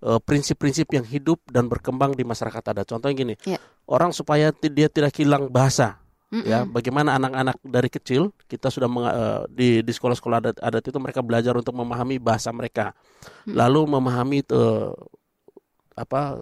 prinsip-prinsip 0.00 0.86
yang 0.92 1.06
hidup 1.06 1.40
dan 1.48 1.66
berkembang 1.66 2.12
di 2.12 2.22
masyarakat 2.22 2.62
adat. 2.62 2.86
Contohnya 2.86 3.14
gini, 3.16 3.34
yeah. 3.48 3.60
orang 3.88 4.12
supaya 4.12 4.52
dia 4.52 4.88
tidak 4.92 5.16
hilang 5.16 5.48
bahasa, 5.48 5.98
mm 6.30 6.40
-mm. 6.40 6.44
ya 6.44 6.58
bagaimana 6.68 7.16
anak-anak 7.16 7.56
dari 7.64 7.88
kecil 7.88 8.30
kita 8.44 8.68
sudah 8.68 8.88
uh, 8.88 9.42
di 9.48 9.80
di 9.80 9.92
sekolah-sekolah 9.92 10.38
adat, 10.44 10.56
adat 10.60 10.84
itu 10.84 10.98
mereka 11.00 11.24
belajar 11.24 11.56
untuk 11.56 11.72
memahami 11.72 12.20
bahasa 12.20 12.52
mereka, 12.52 12.92
mm. 13.48 13.56
lalu 13.56 13.80
memahami 13.88 14.38
uh, 14.52 14.92
apa 15.96 16.36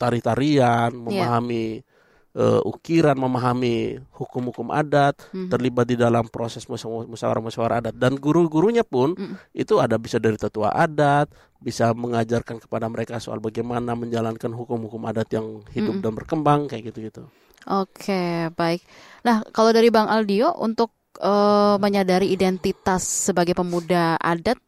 tari-tarian, 0.00 0.92
iya. 0.92 1.00
memahami 1.00 1.80
yeah 1.80 1.94
uh, 2.36 2.60
ukiran, 2.62 3.16
memahami 3.16 3.98
hukum-hukum 4.12 4.68
adat, 4.68 5.16
hmm. 5.32 5.48
terlibat 5.48 5.88
di 5.88 5.96
dalam 5.96 6.28
proses 6.28 6.68
musyawarah-musyawarah 6.68 7.80
adat 7.82 7.94
dan 7.96 8.20
guru-gurunya 8.20 8.84
pun 8.84 9.16
hmm. 9.16 9.56
itu 9.56 9.80
ada 9.80 9.96
bisa 9.96 10.20
dari 10.20 10.36
tetua 10.36 10.70
adat, 10.76 11.32
bisa 11.58 11.90
mengajarkan 11.96 12.60
kepada 12.60 12.86
mereka 12.92 13.16
soal 13.18 13.40
bagaimana 13.40 13.96
menjalankan 13.96 14.52
hukum-hukum 14.52 15.08
adat 15.08 15.32
yang 15.32 15.64
hidup 15.72 15.98
hmm. 15.98 16.04
dan 16.04 16.12
berkembang 16.12 16.60
kayak 16.68 16.92
gitu-gitu. 16.92 17.24
Oke, 17.66 18.52
baik. 18.54 18.84
Nah, 19.26 19.42
kalau 19.50 19.74
dari 19.74 19.90
Bang 19.90 20.06
Aldio 20.06 20.54
untuk 20.62 20.94
uh, 21.18 21.74
menyadari 21.82 22.30
identitas 22.30 23.02
sebagai 23.02 23.58
pemuda 23.58 24.14
adat 24.22 24.60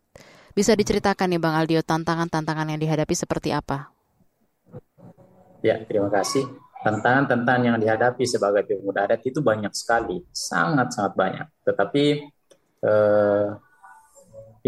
bisa 0.50 0.74
diceritakan 0.74 1.30
nih 1.30 1.38
Bang 1.38 1.54
Aldio 1.54 1.86
tantangan-tantangan 1.86 2.74
yang 2.74 2.80
dihadapi 2.82 3.14
seperti 3.14 3.54
apa? 3.54 3.94
Ya, 5.62 5.78
terima 5.86 6.10
kasih 6.10 6.67
tantangan-tantangan 6.82 7.62
yang 7.74 7.78
dihadapi 7.78 8.24
sebagai 8.24 8.66
pemuda 8.66 9.06
adat 9.08 9.22
itu 9.26 9.42
banyak 9.42 9.72
sekali, 9.74 10.22
sangat-sangat 10.30 11.12
banyak. 11.18 11.46
Tetapi 11.66 12.04
eh, 12.84 13.46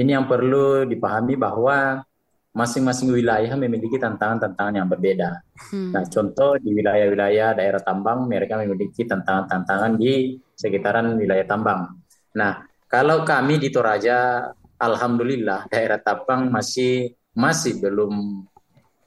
ini 0.01 0.11
yang 0.11 0.27
perlu 0.27 0.87
dipahami 0.87 1.35
bahwa 1.39 2.03
masing-masing 2.51 3.15
wilayah 3.15 3.55
memiliki 3.55 3.95
tantangan-tantangan 3.95 4.75
yang 4.75 4.89
berbeda. 4.91 5.39
Hmm. 5.71 5.95
Nah, 5.95 6.03
contoh 6.11 6.59
di 6.59 6.75
wilayah-wilayah 6.75 7.55
daerah 7.55 7.79
tambang 7.79 8.27
mereka 8.27 8.59
memiliki 8.59 9.07
tantangan-tantangan 9.07 9.95
di 9.95 10.35
sekitaran 10.59 11.15
wilayah 11.15 11.47
tambang. 11.47 11.95
Nah, 12.35 12.67
kalau 12.91 13.23
kami 13.23 13.63
di 13.63 13.71
Toraja, 13.71 14.51
alhamdulillah 14.83 15.71
daerah 15.71 16.03
tambang 16.03 16.51
masih 16.51 17.15
masih 17.39 17.79
belum 17.79 18.43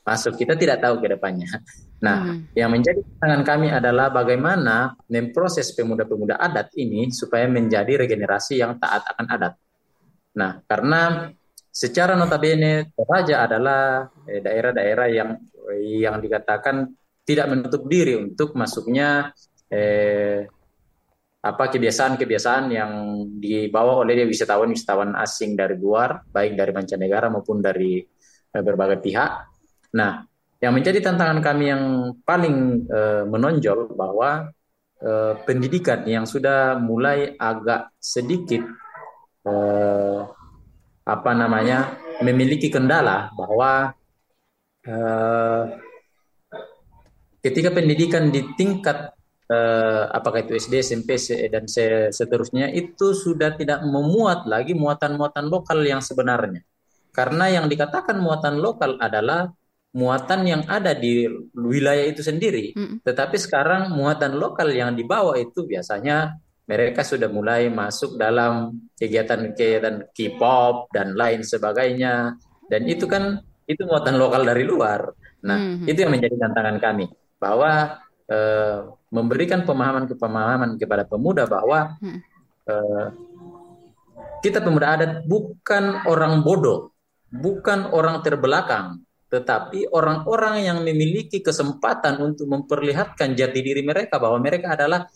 masuk. 0.07 0.39
Kita 0.39 0.55
tidak 0.55 0.79
tahu 0.79 1.03
ke 1.03 1.11
depannya. 1.11 1.51
Nah, 2.03 2.17
hmm. 2.19 2.51
yang 2.51 2.67
menjadi 2.67 2.99
tantangan 2.99 3.43
kami 3.47 3.67
adalah 3.71 4.11
bagaimana 4.11 4.91
memproses 5.07 5.71
pemuda-pemuda 5.71 6.35
adat 6.35 6.75
ini 6.75 7.07
supaya 7.15 7.47
menjadi 7.47 8.03
regenerasi 8.03 8.59
yang 8.59 8.75
taat 8.75 9.07
akan 9.07 9.25
adat. 9.31 9.53
Nah, 10.35 10.59
karena 10.67 11.31
secara 11.71 12.19
notabene 12.19 12.91
Toraja 12.91 13.47
adalah 13.47 14.11
eh, 14.27 14.43
daerah-daerah 14.43 15.07
yang 15.07 15.29
yang 15.79 16.19
dikatakan 16.19 16.91
tidak 17.23 17.47
menutup 17.47 17.87
diri 17.87 18.19
untuk 18.19 18.51
masuknya 18.59 19.31
eh, 19.71 20.43
apa 21.43 21.63
kebiasaan-kebiasaan 21.71 22.65
yang 22.67 22.91
dibawa 23.39 24.03
oleh 24.03 24.27
wisatawan-wisatawan 24.27 25.15
asing 25.23 25.55
dari 25.55 25.79
luar, 25.79 26.19
baik 26.27 26.59
dari 26.59 26.71
mancanegara 26.75 27.31
maupun 27.31 27.63
dari 27.63 28.03
eh, 28.51 28.63
berbagai 28.63 28.99
pihak. 28.99 29.31
Nah, 29.95 30.32
yang 30.63 30.71
menjadi 30.71 31.03
tantangan 31.03 31.43
kami 31.43 31.75
yang 31.75 31.83
paling 32.23 32.87
uh, 32.87 33.27
menonjol 33.27 33.91
bahwa 33.99 34.47
uh, 35.03 35.35
pendidikan 35.43 36.07
yang 36.07 36.23
sudah 36.23 36.79
mulai 36.79 37.35
agak 37.35 37.91
sedikit 37.99 38.63
uh, 39.43 40.23
apa 41.03 41.31
namanya 41.35 41.99
memiliki 42.23 42.71
kendala 42.71 43.27
bahwa 43.35 43.91
uh, 44.87 45.63
ketika 47.43 47.75
pendidikan 47.75 48.31
di 48.31 48.47
tingkat 48.55 49.11
apakah 50.09 50.41
itu 50.41 50.57
SD, 50.57 50.81
SMP 50.81 51.13
dan 51.45 51.69
seterusnya 52.09 52.73
itu 52.73 53.13
sudah 53.13 53.53
tidak 53.53 53.85
memuat 53.85 54.49
lagi 54.49 54.73
muatan-muatan 54.73 55.45
lokal 55.45 55.77
yang 55.85 56.01
sebenarnya. 56.01 56.65
Karena 57.13 57.53
yang 57.53 57.69
dikatakan 57.69 58.17
muatan 58.17 58.57
lokal 58.57 58.97
adalah 58.97 59.53
muatan 59.93 60.41
yang 60.43 60.61
ada 60.65 60.97
di 60.97 61.29
wilayah 61.53 62.09
itu 62.09 62.25
sendiri. 62.25 62.73
Mm. 62.73 63.05
Tetapi 63.05 63.37
sekarang 63.37 63.93
muatan 63.93 64.41
lokal 64.41 64.73
yang 64.73 64.97
dibawa 64.97 65.37
itu 65.37 65.69
biasanya 65.69 66.41
mereka 66.65 67.05
sudah 67.05 67.29
mulai 67.29 67.69
masuk 67.69 68.17
dalam 68.17 68.73
kegiatan-kegiatan 68.97 70.09
K-pop 70.09 70.89
dan 70.89 71.13
lain 71.13 71.45
sebagainya. 71.45 72.33
Dan 72.65 72.89
itu 72.89 73.05
kan 73.05 73.37
itu 73.69 73.85
muatan 73.85 74.17
lokal 74.17 74.41
dari 74.43 74.65
luar. 74.65 75.13
Nah, 75.45 75.57
mm-hmm. 75.59 75.87
itu 75.91 75.99
yang 76.01 76.11
menjadi 76.11 76.35
tantangan 76.39 76.77
kami 76.81 77.05
bahwa 77.37 77.99
eh, 78.25 78.79
memberikan 79.13 79.67
pemahaman-pemahaman 79.67 80.79
kepada 80.81 81.03
pemuda 81.05 81.45
bahwa 81.45 81.99
mm. 82.01 82.19
eh, 82.65 83.07
kita 84.41 84.63
pemuda 84.63 84.97
adat 84.97 85.11
bukan 85.27 86.07
orang 86.07 86.41
bodoh, 86.41 86.95
bukan 87.29 87.91
orang 87.91 88.23
terbelakang, 88.23 89.03
tetapi 89.33 89.89
orang-orang 89.89 90.69
yang 90.69 90.77
memiliki 90.85 91.41
kesempatan 91.41 92.21
untuk 92.21 92.45
memperlihatkan 92.45 93.33
jati 93.33 93.65
diri 93.65 93.81
mereka 93.81 94.21
bahwa 94.21 94.37
mereka 94.37 94.77
adalah 94.77 95.09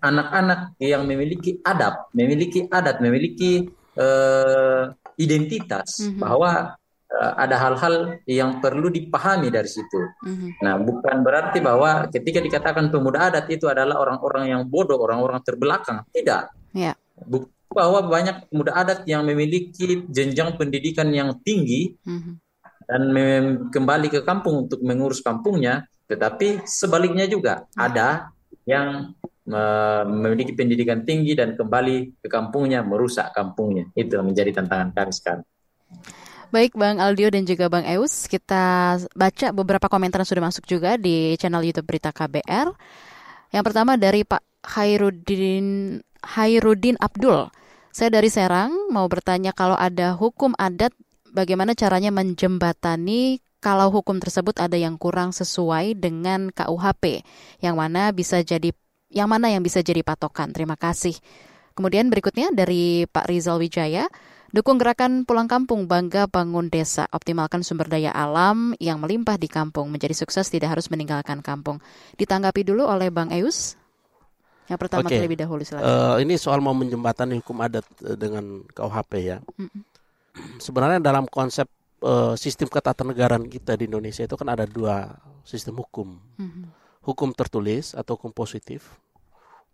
anak-anak 0.00 0.72
um, 0.72 0.80
yang 0.80 1.04
memiliki 1.04 1.60
adab, 1.60 2.08
memiliki 2.16 2.64
adat, 2.70 3.04
memiliki 3.04 3.68
uh, 4.00 4.88
identitas, 5.20 6.00
mm 6.00 6.16
-hmm. 6.16 6.20
bahwa 6.22 6.80
uh, 7.12 7.32
ada 7.36 7.56
hal-hal 7.60 8.22
yang 8.24 8.62
perlu 8.62 8.88
dipahami 8.88 9.50
dari 9.50 9.68
situ. 9.68 10.00
Mm-hmm. 10.22 10.50
Nah, 10.62 10.78
bukan 10.78 11.16
berarti 11.26 11.58
bahwa 11.58 12.06
ketika 12.08 12.38
dikatakan 12.38 12.94
pemuda 12.94 13.28
adat 13.28 13.50
itu 13.50 13.66
adalah 13.66 13.98
orang-orang 13.98 14.54
yang 14.54 14.62
bodoh, 14.70 15.02
orang-orang 15.02 15.42
terbelakang. 15.42 16.06
Tidak. 16.14 16.72
Yeah. 16.78 16.94
Bukti 17.18 17.50
bahwa 17.74 18.06
banyak 18.06 18.48
pemuda 18.48 18.72
adat 18.80 19.04
yang 19.04 19.26
memiliki 19.28 20.06
jenjang 20.08 20.56
pendidikan 20.56 21.10
yang 21.12 21.36
tinggi 21.44 21.98
mm-hmm. 22.00 22.47
Dan 22.88 23.12
kembali 23.68 24.08
ke 24.08 24.24
kampung 24.24 24.64
untuk 24.64 24.80
mengurus 24.80 25.20
kampungnya, 25.20 25.84
tetapi 26.08 26.64
sebaliknya 26.64 27.28
juga 27.28 27.68
ada 27.76 28.32
yang 28.64 29.12
memiliki 30.08 30.52
pendidikan 30.52 31.04
tinggi 31.04 31.32
dan 31.36 31.56
kembali 31.56 32.20
ke 32.20 32.28
kampungnya 32.28 32.84
merusak 32.84 33.32
kampungnya. 33.32 33.88
Itu 33.92 34.20
menjadi 34.24 34.60
tantangan 34.60 34.92
kami 34.92 35.12
sekarang. 35.12 35.44
Baik 36.48 36.80
Bang 36.80 36.96
Aldio 36.96 37.28
dan 37.28 37.44
juga 37.44 37.68
Bang 37.68 37.84
Eus, 37.84 38.24
kita 38.24 38.96
baca 39.12 39.46
beberapa 39.52 39.84
komentar 39.92 40.24
yang 40.24 40.28
sudah 40.32 40.44
masuk 40.48 40.64
juga 40.64 40.96
di 40.96 41.36
channel 41.36 41.60
YouTube 41.60 41.84
Berita 41.84 42.08
KBR. 42.08 42.72
Yang 43.52 43.64
pertama 43.68 44.00
dari 44.00 44.24
Pak 44.24 44.40
Hairudin 44.76 46.00
Hairudin 46.24 46.96
Abdul. 47.00 47.52
Saya 47.92 48.08
dari 48.12 48.32
Serang 48.32 48.92
mau 48.92 49.04
bertanya 49.08 49.52
kalau 49.52 49.76
ada 49.76 50.16
hukum 50.16 50.56
adat 50.56 50.92
bagaimana 51.32 51.72
caranya 51.78 52.12
menjembatani 52.14 53.42
kalau 53.58 53.90
hukum 53.90 54.22
tersebut 54.22 54.58
ada 54.62 54.78
yang 54.78 54.94
kurang 54.96 55.34
sesuai 55.34 55.98
dengan 55.98 56.54
KUHP 56.54 57.26
yang 57.58 57.74
mana 57.74 58.14
bisa 58.14 58.38
jadi 58.42 58.70
yang 59.08 59.26
mana 59.26 59.48
yang 59.48 59.64
bisa 59.64 59.80
jadi 59.80 60.04
patokan. 60.04 60.52
Terima 60.52 60.76
kasih. 60.76 61.16
Kemudian 61.72 62.10
berikutnya 62.12 62.52
dari 62.52 63.06
Pak 63.08 63.30
Rizal 63.30 63.56
Wijaya, 63.62 64.10
Dukung 64.48 64.80
gerakan 64.80 65.28
pulang 65.28 65.44
kampung, 65.44 65.84
bangga 65.84 66.24
bangun 66.24 66.72
desa, 66.72 67.04
optimalkan 67.12 67.60
sumber 67.60 67.84
daya 67.92 68.08
alam 68.16 68.72
yang 68.80 68.96
melimpah 68.96 69.36
di 69.36 69.44
kampung, 69.44 69.92
menjadi 69.92 70.16
sukses 70.16 70.48
tidak 70.48 70.72
harus 70.72 70.88
meninggalkan 70.88 71.44
kampung. 71.44 71.84
Ditanggapi 72.16 72.64
dulu 72.64 72.88
oleh 72.88 73.12
Bang 73.12 73.28
Eus. 73.28 73.76
Yang 74.72 74.88
pertama 74.88 75.04
okay. 75.04 75.20
terlebih 75.20 75.36
dahulu 75.36 75.68
silakan. 75.68 75.84
Uh, 75.84 76.16
ini 76.24 76.40
soal 76.40 76.64
mau 76.64 76.72
menjembatani 76.72 77.40
hukum 77.44 77.60
adat 77.60 77.84
eh, 78.04 78.16
dengan 78.16 78.64
KUHP 78.72 79.12
ya. 79.20 79.36
Mm 79.60 79.68
-mm. 79.68 79.80
Sebenarnya 80.58 81.00
dalam 81.02 81.26
konsep 81.30 81.66
uh, 82.02 82.34
sistem 82.34 82.66
ketatanegaraan 82.70 83.46
kita 83.46 83.78
di 83.78 83.86
Indonesia 83.86 84.26
itu 84.26 84.36
kan 84.38 84.48
ada 84.52 84.64
dua 84.66 85.18
sistem 85.42 85.78
hukum. 85.80 86.18
Mm 86.38 86.48
-hmm. 86.48 86.64
Hukum 87.08 87.32
tertulis 87.32 87.96
atau 87.96 88.20
hukum 88.20 88.36
positif, 88.36 89.00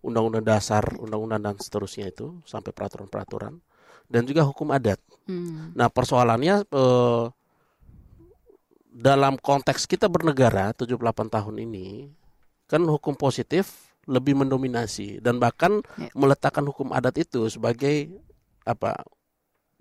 undang-undang 0.05 0.45
dasar, 0.45 0.85
undang-undang 1.01 1.43
dan 1.43 1.57
seterusnya 1.59 2.13
itu 2.13 2.39
sampai 2.47 2.71
peraturan-peraturan 2.71 3.59
dan 4.09 4.23
juga 4.29 4.45
hukum 4.45 4.69
adat. 4.71 5.01
Hmm. 5.25 5.73
Nah 5.73 5.89
persoalannya 5.89 6.69
eh, 6.69 7.25
dalam 8.95 9.35
konteks 9.41 9.89
kita 9.89 10.07
bernegara 10.07 10.71
78 10.77 11.01
tahun 11.33 11.57
ini 11.65 12.13
kan 12.69 12.85
hukum 12.85 13.17
positif 13.19 13.91
lebih 14.05 14.37
mendominasi 14.37 15.19
dan 15.25 15.41
bahkan 15.41 15.81
ya. 15.97 16.13
meletakkan 16.13 16.63
hukum 16.69 16.93
adat 16.93 17.17
itu 17.25 17.49
sebagai 17.49 18.13
apa 18.69 19.01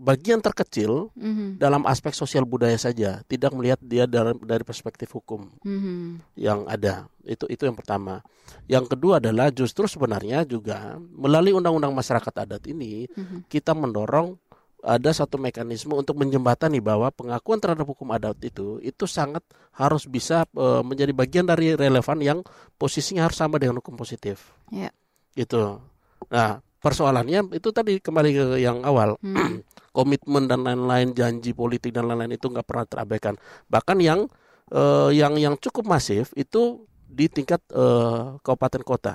bagian 0.04 0.44
terkecil 0.44 1.08
mm-hmm. 1.16 1.56
dalam 1.56 1.88
aspek 1.88 2.12
sosial 2.12 2.44
budaya 2.44 2.76
saja, 2.76 3.24
tidak 3.24 3.56
melihat 3.56 3.80
dia 3.80 4.04
dari, 4.04 4.36
dari 4.44 4.64
perspektif 4.68 5.16
hukum 5.16 5.48
mm-hmm. 5.64 6.36
yang 6.36 6.68
ada. 6.68 7.08
Itu 7.24 7.48
itu 7.48 7.64
yang 7.64 7.80
pertama. 7.80 8.20
Yang 8.68 8.92
kedua 8.92 9.24
adalah 9.24 9.48
justru 9.56 9.88
sebenarnya 9.88 10.44
juga 10.44 11.00
melalui 11.00 11.56
undang-undang 11.56 11.96
masyarakat 11.96 12.34
adat 12.44 12.64
ini 12.68 13.08
mm-hmm. 13.08 13.48
kita 13.48 13.72
mendorong 13.72 14.36
ada 14.84 15.16
satu 15.16 15.40
mekanisme 15.40 15.96
untuk 15.96 16.20
menjembatani 16.20 16.84
bahwa 16.84 17.08
pengakuan 17.16 17.56
terhadap 17.64 17.88
hukum 17.88 18.12
adat 18.12 18.36
itu 18.44 18.84
itu 18.84 19.08
sangat 19.08 19.40
harus 19.72 20.04
bisa 20.04 20.44
e, 20.52 20.84
menjadi 20.84 21.16
bagian 21.16 21.48
dari 21.48 21.72
relevan 21.72 22.20
yang 22.20 22.40
posisinya 22.76 23.24
harus 23.24 23.40
sama 23.40 23.56
dengan 23.64 23.80
hukum 23.80 23.96
positif. 23.96 24.52
Yeah. 24.76 24.92
Gitu. 25.40 25.80
Nah, 26.28 26.60
persoalannya 26.84 27.56
itu 27.56 27.72
tadi 27.72 28.04
kembali 28.04 28.30
ke 28.36 28.46
yang 28.60 28.84
awal. 28.84 29.16
Hmm. 29.24 29.64
Komitmen 29.94 30.50
dan 30.50 30.66
lain-lain 30.66 31.14
janji 31.14 31.54
politik 31.54 31.94
dan 31.94 32.10
lain-lain 32.10 32.34
itu 32.34 32.50
nggak 32.50 32.66
pernah 32.66 32.86
terabaikan 32.90 33.38
bahkan 33.70 33.96
yang 34.02 34.26
uh, 34.74 35.14
yang 35.14 35.38
yang 35.38 35.54
cukup 35.62 35.86
masif 35.86 36.34
itu 36.34 36.84
di 37.06 37.30
tingkat 37.30 37.62
uh, 37.72 38.42
kabupaten 38.42 38.82
kota 38.82 39.14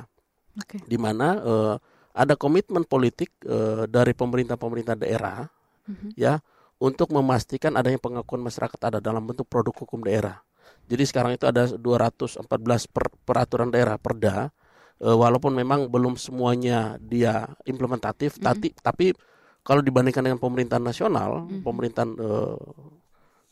okay. 0.54 0.78
di 0.86 0.94
mana 0.94 1.28
uh, 1.42 1.74
ada 2.14 2.34
komitmen 2.34 2.82
politik 2.82 3.30
dari 3.94 4.10
pemerintah-pemerintah 4.10 4.98
daerah 4.98 5.46
mm-hmm. 5.86 6.18
ya 6.18 6.42
untuk 6.82 7.14
memastikan 7.14 7.78
adanya 7.78 8.02
pengakuan 8.02 8.42
masyarakat 8.42 8.74
ada 8.82 8.98
dalam 8.98 9.22
bentuk 9.22 9.46
produk 9.46 9.70
hukum 9.70 10.02
daerah 10.02 10.42
jadi 10.90 11.06
sekarang 11.06 11.38
itu 11.38 11.46
ada 11.46 11.70
214 11.70 12.42
per, 12.90 13.06
peraturan 13.22 13.70
daerah 13.70 13.94
perda 14.02 14.50
walaupun 14.98 15.54
memang 15.54 15.86
belum 15.86 16.18
semuanya 16.18 16.98
dia 16.98 17.54
implementatif 17.70 18.34
mm 18.34 18.38
-hmm. 18.42 18.48
tapi 18.50 18.68
tapi 18.82 19.06
kalau 19.68 19.84
dibandingkan 19.84 20.24
dengan 20.24 20.40
pemerintahan 20.40 20.80
nasional, 20.80 21.44
mm-hmm. 21.44 21.60
pemerintahan 21.60 22.10
uh, 22.16 22.56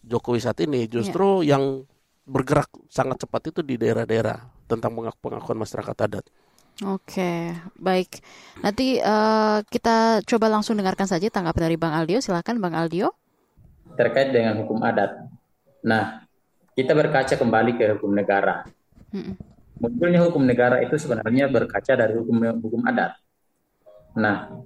Jokowi 0.00 0.40
saat 0.40 0.56
ini 0.64 0.88
justru 0.88 1.44
yeah. 1.44 1.60
yang 1.60 1.84
bergerak 2.24 2.72
sangat 2.88 3.20
cepat 3.20 3.52
itu 3.52 3.60
di 3.60 3.76
daerah-daerah 3.76 4.48
tentang 4.64 4.96
pengakuan 4.96 5.60
masyarakat 5.60 5.96
adat. 6.08 6.24
Oke, 6.88 7.52
baik. 7.76 8.24
Nanti 8.64 8.96
uh, 8.96 9.60
kita 9.68 10.24
coba 10.24 10.48
langsung 10.48 10.80
dengarkan 10.80 11.04
saja 11.04 11.28
tanggapan 11.28 11.68
dari 11.68 11.76
Bang 11.76 11.92
Aldio. 11.92 12.24
Silakan 12.24 12.64
Bang 12.64 12.72
Aldio. 12.72 13.12
Terkait 13.96 14.32
dengan 14.32 14.56
hukum 14.64 14.80
adat. 14.80 15.20
Nah, 15.84 16.24
kita 16.72 16.96
berkaca 16.96 17.32
kembali 17.36 17.76
ke 17.76 17.84
hukum 17.96 18.12
negara. 18.16 18.64
Mm-mm. 19.12 19.36
Munculnya 19.80 20.24
hukum 20.24 20.44
negara 20.44 20.80
itu 20.80 20.96
sebenarnya 20.96 21.52
berkaca 21.52 21.92
dari 21.92 22.16
hukum 22.16 22.40
hukum 22.60 22.84
adat. 22.88 23.16
Nah, 24.16 24.64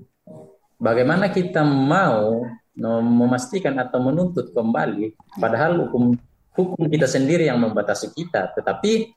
bagaimana 0.80 1.28
kita 1.28 1.60
mau 1.62 2.48
memastikan 2.80 3.76
atau 3.76 4.00
menuntut 4.00 4.56
kembali 4.56 5.12
padahal 5.36 5.84
hukum 5.86 6.16
hukum 6.56 6.82
kita 6.88 7.04
sendiri 7.04 7.44
yang 7.44 7.60
membatasi 7.60 8.10
kita 8.16 8.56
tetapi 8.56 9.12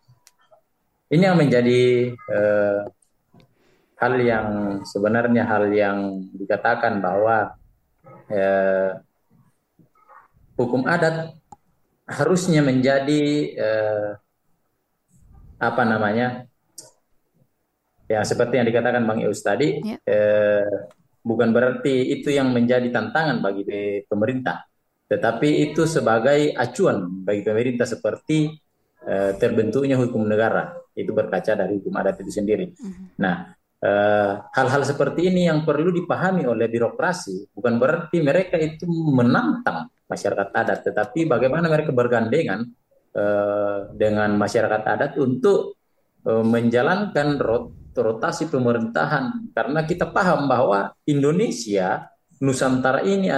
ini 1.13 1.23
yang 1.23 1.39
menjadi 1.39 2.11
eh, 2.11 2.81
hal 3.95 4.13
yang 4.19 4.47
sebenarnya 4.83 5.47
hal 5.47 5.71
yang 5.71 6.27
dikatakan 6.35 6.99
bahwa 6.99 7.55
eh, 8.27 8.99
hukum 10.59 10.83
adat 10.83 11.31
harusnya 12.03 12.59
menjadi 12.59 13.23
eh, 13.55 14.09
apa 15.63 15.83
namanya 15.87 16.43
ya 18.11 18.19
seperti 18.27 18.59
yang 18.59 18.67
dikatakan 18.67 19.07
Bang 19.07 19.23
Eus 19.23 19.39
tadi 19.39 19.79
ya. 19.79 19.95
eh, 20.03 21.02
bukan 21.23 21.55
berarti 21.55 22.13
itu 22.19 22.29
yang 22.29 22.51
menjadi 22.51 22.91
tantangan 22.91 23.39
bagi 23.39 23.63
pemerintah, 24.05 24.67
tetapi 25.07 25.71
itu 25.71 25.87
sebagai 25.87 26.51
acuan 26.53 27.23
bagi 27.23 27.41
pemerintah 27.41 27.87
seperti 27.87 28.51
uh, 29.07 29.31
terbentuknya 29.39 29.95
hukum 29.95 30.27
negara 30.27 30.83
itu 30.93 31.09
berkaca 31.15 31.57
dari 31.57 31.79
hukum 31.81 31.95
adat 31.97 32.21
itu 32.21 32.31
sendiri. 32.37 32.69
Mm-hmm. 32.69 33.05
Nah, 33.17 33.49
eh, 33.81 34.33
hal-hal 34.53 34.85
seperti 34.85 35.25
ini 35.25 35.49
yang 35.49 35.65
perlu 35.65 35.89
dipahami 35.89 36.45
oleh 36.45 36.69
birokrasi 36.69 37.49
bukan 37.49 37.81
berarti 37.81 38.21
mereka 38.21 38.61
itu 38.61 38.85
menantang 38.89 39.89
masyarakat 40.05 40.53
adat, 40.53 40.79
tetapi 40.85 41.25
bagaimana 41.25 41.65
mereka 41.65 41.89
bergandengan 41.89 42.69
uh, 43.17 43.89
dengan 43.97 44.37
masyarakat 44.37 44.81
adat 44.85 45.11
untuk 45.17 45.81
uh, 46.29 46.45
menjalankan 46.45 47.41
rot 47.41 47.82
rotasi 47.93 48.49
pemerintahan 48.49 49.53
karena 49.53 49.85
kita 49.85 50.09
paham 50.09 50.49
bahwa 50.49 50.93
Indonesia 51.05 52.09
Nusantara 52.41 53.05
ini 53.05 53.29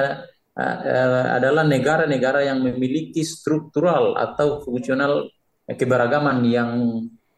adalah 1.36 1.68
negara-negara 1.68 2.48
yang 2.48 2.64
memiliki 2.64 3.22
struktural 3.22 4.16
atau 4.16 4.64
fungsional 4.64 5.28
keberagaman 5.68 6.46
yang 6.48 6.72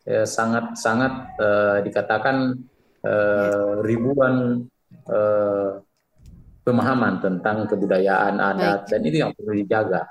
sangat-sangat 0.07 1.13
eh, 1.35 1.43
eh, 1.43 1.77
dikatakan 1.83 2.55
eh, 3.03 3.71
ribuan 3.83 4.63
pemahaman 6.67 7.23
tentang 7.23 7.63
kebudayaan 7.63 8.43
adat 8.43 8.83
Baik. 8.83 8.91
dan 8.91 8.99
itu 9.07 9.17
yang 9.23 9.31
perlu 9.31 9.55
dijaga. 9.55 10.03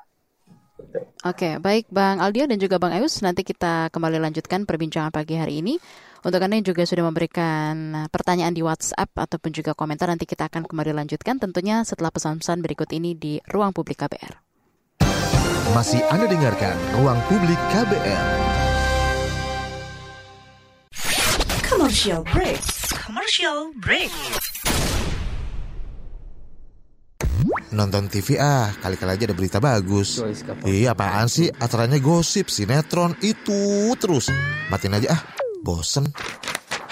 Oke, 1.25 1.61
baik 1.61 1.89
Bang 1.93 2.21
Aldio 2.21 2.49
dan 2.49 2.57
juga 2.57 2.81
Bang 2.81 2.97
Eus, 2.97 3.21
nanti 3.21 3.45
kita 3.45 3.93
kembali 3.93 4.21
lanjutkan 4.21 4.65
perbincangan 4.65 5.13
pagi 5.13 5.37
hari 5.37 5.61
ini. 5.61 5.77
Untuk 6.27 6.43
Anda 6.43 6.59
yang 6.59 6.67
juga 6.67 6.83
sudah 6.83 7.07
memberikan 7.07 7.95
pertanyaan 8.11 8.51
di 8.51 8.59
WhatsApp 8.59 9.15
ataupun 9.15 9.55
juga 9.55 9.79
komentar, 9.79 10.11
nanti 10.11 10.27
kita 10.27 10.51
akan 10.51 10.67
kembali 10.67 10.91
lanjutkan 10.91 11.39
tentunya 11.39 11.87
setelah 11.87 12.11
pesan-pesan 12.11 12.67
berikut 12.67 12.91
ini 12.91 13.15
di 13.15 13.39
Ruang 13.47 13.71
Publik 13.71 14.03
KBR. 14.03 14.35
Masih 15.71 16.03
Anda 16.11 16.27
dengarkan 16.27 16.75
Ruang 16.99 17.23
Publik 17.31 17.55
KBR. 17.71 18.27
Commercial 21.63 22.27
break. 22.27 22.59
Commercial 22.91 23.71
break. 23.79 24.11
Nonton 27.71 28.11
TV 28.11 28.35
ah, 28.43 28.75
kali-kali 28.83 29.15
aja 29.15 29.31
ada 29.31 29.37
berita 29.39 29.59
bagus. 29.63 30.19
Iya 30.67 30.99
apaan 30.99 31.31
sih? 31.31 31.55
Acaranya 31.55 32.03
gosip, 32.03 32.51
sinetron, 32.51 33.15
itu 33.23 33.95
terus. 34.03 34.27
Matiin 34.67 34.99
aja 34.99 35.15
ah, 35.15 35.23
bosen. 35.67 36.07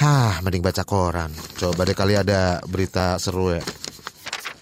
Hah, 0.03 0.43
mending 0.43 0.67
baca 0.67 0.83
koran. 0.83 1.31
Coba 1.55 1.87
deh 1.87 1.95
kali 1.95 2.19
ada 2.19 2.59
berita 2.67 3.15
seru 3.23 3.55
ya. 3.55 3.63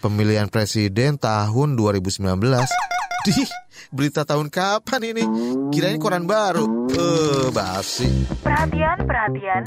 Pemilihan 0.04 0.52
presiden 0.52 1.16
tahun 1.16 1.72
2019. 1.80 2.20
Dih, 3.24 3.48
berita 3.88 4.28
tahun 4.28 4.52
kapan 4.52 5.14
ini? 5.14 5.24
Kirain 5.72 5.96
koran 5.96 6.28
baru. 6.28 6.90
Eh, 6.92 7.48
basi. 7.54 8.28
Perhatian, 8.44 9.08
perhatian. 9.08 9.62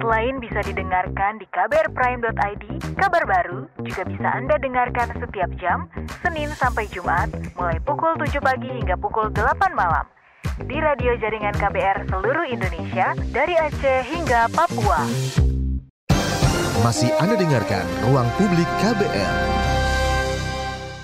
Selain 0.00 0.40
bisa 0.40 0.64
didengarkan 0.64 1.36
di 1.36 1.46
kbrprime.id, 1.52 2.64
kabar 2.96 3.22
baru 3.28 3.68
juga 3.84 4.02
bisa 4.08 4.28
Anda 4.32 4.56
dengarkan 4.56 5.12
setiap 5.20 5.50
jam, 5.60 5.90
Senin 6.24 6.48
sampai 6.56 6.88
Jumat, 6.88 7.28
mulai 7.58 7.76
pukul 7.84 8.16
7 8.16 8.40
pagi 8.40 8.70
hingga 8.70 8.96
pukul 8.96 9.28
8 9.34 9.74
malam. 9.76 10.08
Di 10.60 10.76
radio 10.76 11.16
jaringan 11.16 11.56
KBR 11.56 12.04
seluruh 12.04 12.44
Indonesia, 12.44 13.16
dari 13.32 13.56
Aceh 13.56 14.04
hingga 14.12 14.44
Papua. 14.52 15.08
Masih 16.84 17.08
Anda 17.16 17.40
dengarkan 17.40 17.88
Ruang 18.04 18.28
Publik 18.36 18.68
KBR. 18.84 19.36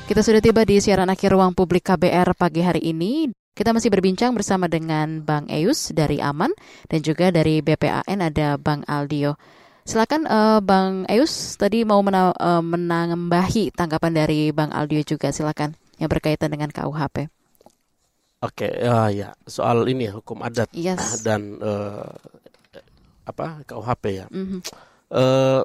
Kita 0.05 0.21
sudah 0.21 0.45
tiba 0.45 0.61
di 0.69 0.77
siaran 0.77 1.09
akhir 1.09 1.33
ruang 1.33 1.57
publik 1.57 1.89
KBR 1.89 2.37
pagi 2.37 2.61
hari 2.63 2.85
ini. 2.85 3.33
Kita 3.57 3.73
masih 3.73 3.89
berbincang 3.89 4.37
bersama 4.37 4.69
dengan 4.69 5.25
Bang 5.25 5.49
Eus 5.49 5.89
dari 5.91 6.21
Aman 6.21 6.53
dan 6.93 7.01
juga 7.01 7.33
dari 7.33 7.65
BPAN 7.65 8.21
ada 8.21 8.61
Bang 8.61 8.85
Aldio. 8.85 9.41
Silakan 9.89 10.29
uh, 10.29 10.61
Bang 10.61 11.09
Eus 11.09 11.57
tadi 11.57 11.83
mau 11.89 12.05
mena 12.05 12.37
uh, 12.37 12.61
menambahi 12.61 13.73
tanggapan 13.73 14.13
dari 14.13 14.53
Bang 14.53 14.69
Aldio 14.71 15.01
juga 15.01 15.33
silakan 15.33 15.75
yang 15.97 16.13
berkaitan 16.13 16.53
dengan 16.53 16.69
KUHP. 16.69 17.36
Oke, 18.45 18.69
uh, 18.69 19.09
ya 19.09 19.33
soal 19.49 19.89
ini 19.89 20.13
ya, 20.13 20.21
hukum 20.21 20.45
adat 20.45 20.69
yes. 20.77 21.25
dan 21.25 21.57
uh, 21.61 22.13
apa 23.25 23.65
KUHP 23.65 24.05
ya. 24.13 24.27
Mm 24.29 24.45
-hmm. 24.45 24.61
uh, 25.17 25.63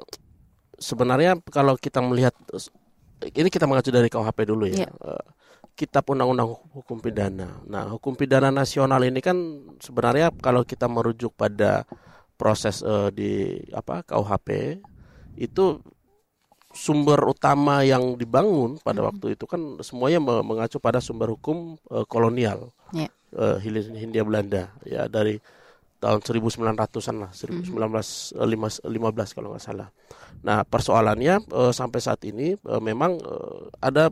sebenarnya 0.80 1.36
kalau 1.52 1.76
kita 1.76 2.00
melihat 2.00 2.32
ini 3.22 3.48
kita 3.52 3.68
mengacu 3.68 3.92
dari 3.92 4.08
KUHP 4.08 4.38
dulu 4.48 4.64
ya. 4.66 4.88
Yeah. 4.88 4.92
Uh, 4.98 5.26
Kitab 5.72 6.04
Undang-Undang 6.04 6.52
Hukum 6.76 7.00
Pidana. 7.00 7.64
Nah, 7.64 7.88
hukum 7.88 8.12
pidana 8.12 8.52
nasional 8.52 9.00
ini 9.08 9.24
kan 9.24 9.36
sebenarnya 9.80 10.28
kalau 10.36 10.68
kita 10.68 10.84
merujuk 10.84 11.32
pada 11.32 11.88
proses 12.36 12.84
uh, 12.84 13.08
di 13.08 13.56
apa 13.72 14.04
KUHP 14.04 14.78
itu 15.40 15.80
sumber 16.72 17.20
utama 17.28 17.84
yang 17.84 18.16
dibangun 18.16 18.80
pada 18.80 19.04
hmm. 19.04 19.08
waktu 19.12 19.26
itu 19.36 19.44
kan 19.44 19.80
semuanya 19.84 20.18
mengacu 20.20 20.80
pada 20.80 20.98
sumber 21.04 21.32
hukum 21.32 21.76
uh, 21.92 22.04
kolonial 22.08 22.72
yeah. 22.96 23.08
uh, 23.36 23.60
Hindia 23.60 24.24
Belanda 24.24 24.72
ya 24.88 25.04
dari 25.06 25.36
tahun 26.02 26.18
1900-an 26.18 27.16
lah 27.22 27.30
1915 27.30 28.42
kalau 29.38 29.54
nggak 29.54 29.62
salah. 29.62 29.88
Nah 30.42 30.66
persoalannya 30.66 31.46
uh, 31.54 31.70
sampai 31.70 32.02
saat 32.02 32.18
ini 32.26 32.58
uh, 32.66 32.82
memang 32.82 33.22
uh, 33.22 33.70
ada 33.78 34.10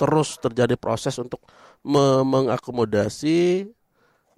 terus 0.00 0.40
terjadi 0.40 0.80
proses 0.80 1.12
untuk 1.20 1.44
me 1.84 2.24
mengakomodasi 2.24 3.68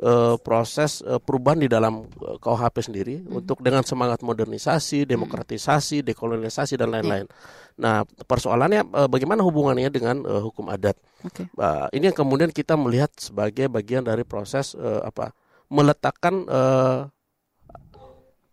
uh, 0.02 0.36
proses 0.38 1.02
uh, 1.02 1.18
perubahan 1.18 1.58
di 1.62 1.68
dalam 1.70 2.06
uh, 2.06 2.36
KUHP 2.38 2.76
sendiri 2.82 3.14
hmm. 3.22 3.38
untuk 3.42 3.58
dengan 3.62 3.82
semangat 3.82 4.22
modernisasi, 4.22 5.04
hmm. 5.04 5.08
demokratisasi, 5.08 6.06
dekolonialisasi 6.06 6.74
dan 6.78 6.94
lain-lain. 6.94 7.26
Yeah. 7.26 7.76
Nah, 7.78 7.96
persoalannya 8.06 8.82
uh, 8.90 9.08
bagaimana 9.10 9.46
hubungannya 9.46 9.90
dengan 9.90 10.22
uh, 10.26 10.42
hukum 10.42 10.66
adat? 10.70 10.98
Okay. 11.22 11.46
Uh, 11.54 11.86
ini 11.94 12.10
yang 12.10 12.16
kemudian 12.18 12.50
kita 12.50 12.74
melihat 12.74 13.10
sebagai 13.18 13.70
bagian 13.70 14.02
dari 14.02 14.22
proses 14.22 14.74
uh, 14.74 15.02
apa? 15.06 15.34
meletakkan 15.68 16.48
uh, 16.48 17.12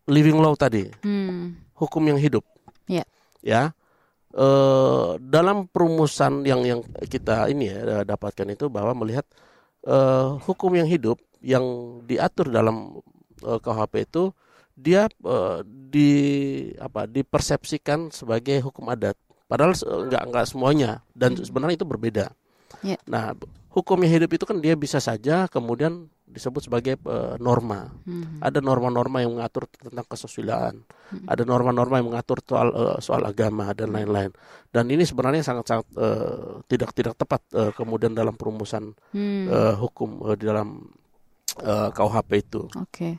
living 0.03 0.35
law 0.35 0.51
tadi, 0.59 0.83
hmm. 0.99 1.71
hukum 1.79 2.03
yang 2.03 2.19
hidup. 2.19 2.43
Yeah. 2.91 3.07
Ya 3.39 3.71
uh, 4.35 5.15
dalam 5.17 5.71
perumusan 5.71 6.43
yang 6.43 6.61
yang 6.67 6.79
kita 7.07 7.47
ini 7.47 7.71
ya 7.71 8.03
dapatkan 8.03 8.47
itu 8.51 8.67
bahwa 8.67 8.91
melihat 8.93 9.23
uh, 9.31 9.54
hukum 10.41 10.73
yang 10.73 10.89
hidup 10.89 11.21
yang 11.45 11.63
diatur 12.09 12.49
dalam 12.49 12.97
uh, 13.45 13.59
KUHP 13.61 14.09
itu 14.09 14.33
dia 14.75 15.07
uh, 15.23 15.61
di 15.63 16.11
apa 16.81 17.07
dipersepsikan 17.07 18.11
sebagai 18.11 18.59
hukum 18.65 18.91
adat 18.91 19.15
padahal 19.45 19.77
enggak 19.77 20.23
enggak 20.25 20.45
semuanya 20.49 20.91
dan 21.13 21.37
hmm. 21.37 21.45
sebenarnya 21.45 21.75
itu 21.79 21.87
berbeda. 21.87 22.25
Yeah. 22.83 22.99
Nah, 23.07 23.37
hukum 23.75 23.99
yang 24.07 24.15
hidup 24.15 24.31
itu 24.31 24.47
kan 24.47 24.63
dia 24.63 24.79
bisa 24.79 25.03
saja 25.03 25.51
kemudian 25.51 26.07
disebut 26.25 26.71
sebagai 26.71 26.95
uh, 27.05 27.35
norma. 27.37 27.91
Hmm. 28.07 28.39
Ada 28.39 28.63
norma-norma 28.63 29.21
yang 29.21 29.37
mengatur 29.37 29.67
tentang 29.67 30.07
kesusilaan, 30.07 30.81
hmm. 30.81 31.27
ada 31.27 31.43
norma-norma 31.43 31.99
yang 31.99 32.09
mengatur 32.09 32.39
soal 32.41 32.71
uh, 32.71 32.97
soal 33.03 33.21
agama 33.27 33.75
dan 33.75 33.91
lain-lain. 33.91 34.31
Dan 34.71 34.87
ini 34.87 35.03
sebenarnya 35.03 35.43
sangat-sangat 35.43 35.85
uh, 35.95 36.63
tidak 36.71 36.95
tidak 36.95 37.19
tepat 37.19 37.43
uh, 37.53 37.71
kemudian 37.75 38.15
dalam 38.15 38.33
perumusan 38.39 38.95
hmm. 39.11 39.45
uh, 39.51 39.75
hukum 39.75 40.23
uh, 40.23 40.35
di 40.39 40.47
dalam 40.47 40.87
uh, 41.61 41.89
KUHP 41.91 42.31
itu. 42.41 42.61
Oke. 42.79 42.89
Okay. 42.89 43.13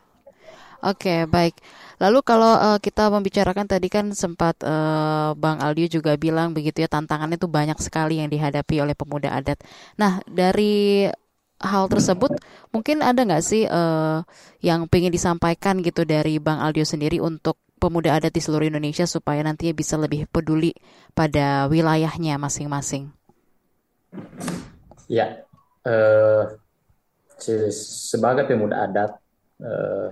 Oke, 0.84 1.08
okay, 1.08 1.20
baik. 1.24 1.54
Lalu 1.96 2.18
kalau 2.20 2.52
uh, 2.52 2.78
kita 2.82 3.08
membicarakan 3.08 3.64
tadi 3.64 3.88
kan 3.88 4.12
sempat 4.12 4.60
uh, 4.60 5.32
Bang 5.32 5.64
Aldio 5.64 5.88
juga 5.88 6.12
bilang 6.20 6.52
begitu 6.52 6.84
ya 6.84 6.88
tantangannya 6.92 7.40
itu 7.40 7.48
banyak 7.48 7.78
sekali 7.80 8.20
yang 8.20 8.28
dihadapi 8.28 8.84
oleh 8.84 8.92
pemuda 8.92 9.32
adat. 9.32 9.64
Nah, 9.96 10.20
dari 10.28 11.08
hal 11.56 11.88
tersebut 11.88 12.36
mungkin 12.68 13.00
ada 13.00 13.24
nggak 13.24 13.40
sih 13.40 13.64
uh, 13.64 14.20
yang 14.60 14.84
ingin 14.92 15.08
disampaikan 15.08 15.80
gitu 15.80 16.04
dari 16.04 16.36
Bang 16.36 16.60
Aldio 16.60 16.84
sendiri 16.84 17.16
untuk 17.24 17.56
pemuda 17.80 18.16
adat 18.16 18.32
di 18.32 18.40
seluruh 18.44 18.68
Indonesia 18.68 19.08
supaya 19.08 19.40
nantinya 19.40 19.72
bisa 19.72 19.96
lebih 19.96 20.28
peduli 20.28 20.76
pada 21.16 21.68
wilayahnya 21.68 22.36
masing-masing? 22.36 23.12
Ya, 25.08 25.44
uh, 25.86 26.56
sebagai 27.70 28.48
pemuda 28.48 28.88
adat, 28.88 29.10
uh, 29.62 30.10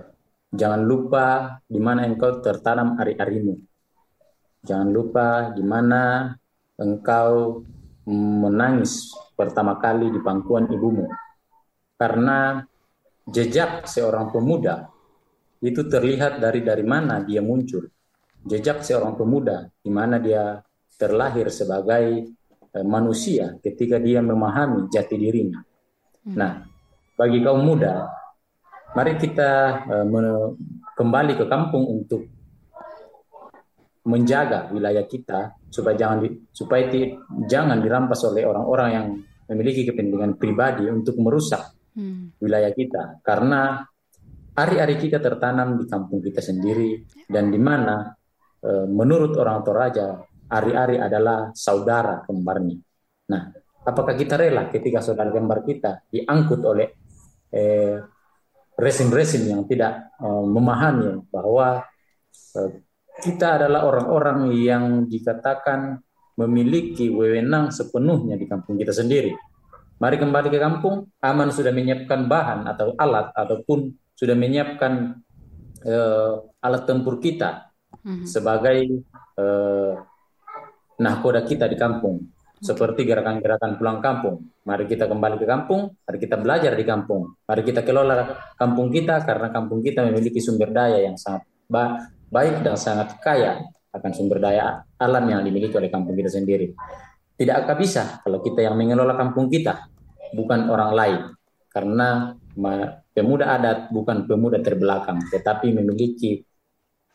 jangan 0.55 0.81
lupa 0.81 1.59
di 1.67 1.77
mana 1.77 2.07
engkau 2.07 2.39
tertanam 2.39 2.95
ari-arimu. 2.97 3.55
Jangan 4.65 4.89
lupa 4.89 5.53
di 5.53 5.61
mana 5.61 6.33
engkau 6.79 7.61
menangis 8.09 9.13
pertama 9.35 9.77
kali 9.77 10.09
di 10.09 10.19
pangkuan 10.21 10.69
ibumu 10.69 11.09
karena 11.97 12.61
jejak 13.25 13.89
seorang 13.89 14.29
pemuda 14.29 14.89
itu 15.63 15.81
terlihat 15.85 16.37
dari 16.37 16.61
dari 16.61 16.85
mana 16.85 17.21
dia 17.21 17.41
muncul. 17.41 17.85
Jejak 18.45 18.85
seorang 18.85 19.17
pemuda 19.17 19.65
di 19.81 19.89
mana 19.89 20.21
dia 20.21 20.61
terlahir 20.95 21.49
sebagai 21.49 22.29
eh, 22.73 22.85
manusia 22.85 23.57
ketika 23.61 23.97
dia 23.97 24.21
memahami 24.21 24.85
jati 24.93 25.17
dirinya. 25.17 25.65
Hmm. 26.25 26.35
Nah, 26.37 26.53
bagi 27.17 27.41
kaum 27.41 27.65
muda, 27.65 28.05
mari 28.95 29.13
kita 29.19 29.51
eh, 29.91 30.05
kembali 30.95 31.33
ke 31.35 31.45
kampung 31.45 31.83
untuk 31.91 32.23
menjaga 34.05 34.71
wilayah 34.71 35.03
kita 35.03 35.57
supaya 35.67 35.95
jangan 35.97 36.17
di, 36.23 36.29
supaya 36.53 36.87
ti, 36.87 37.11
jangan 37.49 37.81
dirampas 37.81 38.21
oleh 38.29 38.45
orang-orang 38.47 38.89
yang 38.93 39.05
memiliki 39.51 39.83
kepentingan 39.85 40.39
pribadi 40.39 40.87
untuk 40.87 41.17
merusak 41.19 41.75
hmm. 41.97 42.39
wilayah 42.39 42.71
kita 42.71 43.19
karena 43.25 43.83
hari-hari 44.55 44.95
kita 45.01 45.19
tertanam 45.19 45.75
di 45.75 45.85
kampung 45.89 46.23
kita 46.23 46.39
sendiri 46.39 47.03
dan 47.27 47.51
di 47.51 47.59
mana 47.59 48.07
e, 48.63 48.87
menurut 48.87 49.35
orang 49.35 49.61
Toraja 49.61 50.15
hari-hari 50.47 50.95
adalah 50.95 51.51
saudara 51.51 52.23
kembarnya. 52.23 52.77
Nah, 53.29 53.41
apakah 53.83 54.15
kita 54.15 54.39
rela 54.39 54.71
ketika 54.71 55.03
saudara 55.03 55.29
kembar 55.29 55.61
kita 55.67 56.07
diangkut 56.07 56.61
oleh 56.63 56.87
eh, 57.51 57.99
resim-resim 58.75 59.47
yang 59.47 59.63
tidak 59.67 60.11
e, 60.19 60.27
memahami 60.27 61.23
bahwa 61.31 61.83
e, 62.55 62.59
kita 63.23 63.59
adalah 63.63 63.87
orang-orang 63.87 64.51
yang 64.55 65.07
dikatakan 65.07 65.99
memiliki 66.35 67.07
wewenang 67.07 67.71
sepenuhnya 67.71 68.35
di 68.35 68.43
kampung 68.43 68.75
kita 68.75 68.91
sendiri 68.91 69.31
Mari 69.95 70.19
kembali 70.19 70.51
ke 70.51 70.59
kampung. 70.59 71.07
Aman 71.23 71.55
sudah 71.55 71.71
menyiapkan 71.71 72.27
bahan 72.27 72.67
atau 72.67 72.91
alat 72.99 73.31
ataupun 73.31 73.95
sudah 74.11 74.35
menyiapkan 74.35 75.23
uh, 75.87 76.33
alat 76.59 76.83
tempur 76.83 77.23
kita 77.23 77.71
mm-hmm. 78.03 78.27
sebagai 78.27 79.07
uh, 79.39 79.95
nahkoda 80.99 81.47
kita 81.47 81.71
di 81.71 81.79
kampung. 81.79 82.27
Seperti 82.59 83.07
gerakan-gerakan 83.07 83.79
pulang 83.79 83.99
kampung. 84.03 84.43
Mari 84.65 84.89
kita 84.89 85.05
kembali 85.05 85.37
ke 85.37 85.45
kampung, 85.45 85.93
mari 85.93 86.17
kita 86.17 86.41
belajar 86.41 86.73
di 86.73 86.81
kampung. 86.81 87.37
Mari 87.45 87.61
kita 87.61 87.85
kelola 87.85 88.33
kampung 88.57 88.89
kita 88.89 89.21
karena 89.21 89.53
kampung 89.53 89.85
kita 89.85 90.01
memiliki 90.09 90.41
sumber 90.41 90.73
daya 90.73 91.05
yang 91.05 91.13
sangat 91.21 91.45
ba 91.69 92.09
baik 92.33 92.65
dan 92.65 92.73
sangat 92.73 93.21
kaya 93.21 93.61
akan 93.93 94.11
sumber 94.11 94.41
daya 94.41 94.81
alam 94.97 95.21
yang 95.29 95.45
dimiliki 95.45 95.77
oleh 95.77 95.93
kampung 95.93 96.17
kita 96.17 96.33
sendiri. 96.33 96.73
Tidak 97.37 97.55
akan 97.61 97.75
bisa 97.77 98.25
kalau 98.25 98.41
kita 98.41 98.65
yang 98.65 98.73
mengelola 98.73 99.13
kampung 99.13 99.53
kita, 99.53 99.85
bukan 100.33 100.65
orang 100.65 100.91
lain. 100.97 101.19
Karena 101.69 102.33
pemuda 103.13 103.45
adat 103.53 103.93
bukan 103.93 104.25
pemuda 104.25 104.65
terbelakang, 104.65 105.21
tetapi 105.29 105.77
memiliki 105.77 106.41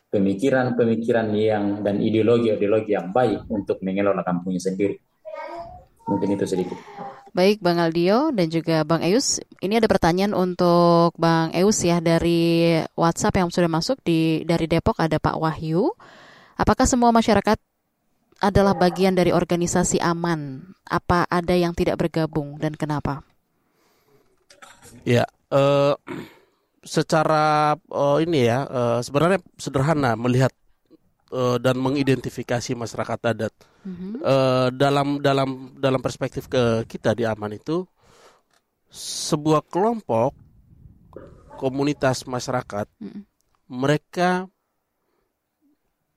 pemikiran-pemikiran 0.07 1.27
yang 1.35 1.83
dan 1.83 1.99
ideologi-ideologi 1.99 2.95
yang 2.95 3.11
baik 3.11 3.51
untuk 3.51 3.83
mengelola 3.83 4.23
kampungnya 4.23 4.63
sendiri. 4.63 5.10
Mungkin 6.09 6.37
itu 6.37 6.47
sedikit. 6.49 6.79
Baik 7.31 7.63
Bang 7.63 7.79
Aldio 7.79 8.35
dan 8.35 8.51
juga 8.51 8.83
Bang 8.83 9.07
Eus, 9.07 9.39
ini 9.63 9.79
ada 9.79 9.87
pertanyaan 9.87 10.35
untuk 10.35 11.15
Bang 11.15 11.55
Eus 11.55 11.79
ya 11.87 12.03
dari 12.03 12.75
WhatsApp 12.99 13.39
yang 13.39 13.55
sudah 13.55 13.71
masuk 13.71 14.03
di 14.03 14.43
dari 14.43 14.67
Depok 14.67 14.99
ada 14.99 15.23
Pak 15.23 15.39
Wahyu. 15.39 15.95
Apakah 16.59 16.91
semua 16.91 17.15
masyarakat 17.15 17.57
adalah 18.43 18.75
bagian 18.75 19.15
dari 19.15 19.31
organisasi 19.31 20.03
aman? 20.03 20.75
Apa 20.91 21.31
ada 21.31 21.55
yang 21.55 21.71
tidak 21.71 22.03
bergabung 22.03 22.59
dan 22.59 22.75
kenapa? 22.75 23.23
Ya, 25.07 25.25
uh, 25.55 25.95
secara 26.83 27.79
uh, 27.95 28.19
ini 28.19 28.51
ya 28.51 28.67
uh, 28.67 28.99
sebenarnya 29.07 29.39
sederhana 29.55 30.19
melihat 30.19 30.51
uh, 31.31 31.57
dan 31.57 31.79
mengidentifikasi 31.79 32.75
masyarakat 32.77 33.19
adat 33.35 33.55
mm-hmm. 33.87 34.13
uh, 34.23 34.69
dalam 34.75 35.19
dalam 35.19 35.75
dalam 35.79 36.01
perspektif 36.03 36.47
ke 36.51 36.85
kita 36.87 37.15
di 37.15 37.27
aman 37.27 37.57
itu 37.57 37.87
sebuah 38.91 39.65
kelompok 39.71 40.35
komunitas 41.57 42.27
masyarakat 42.27 42.87
mm-hmm. 42.99 43.23
mereka 43.71 44.51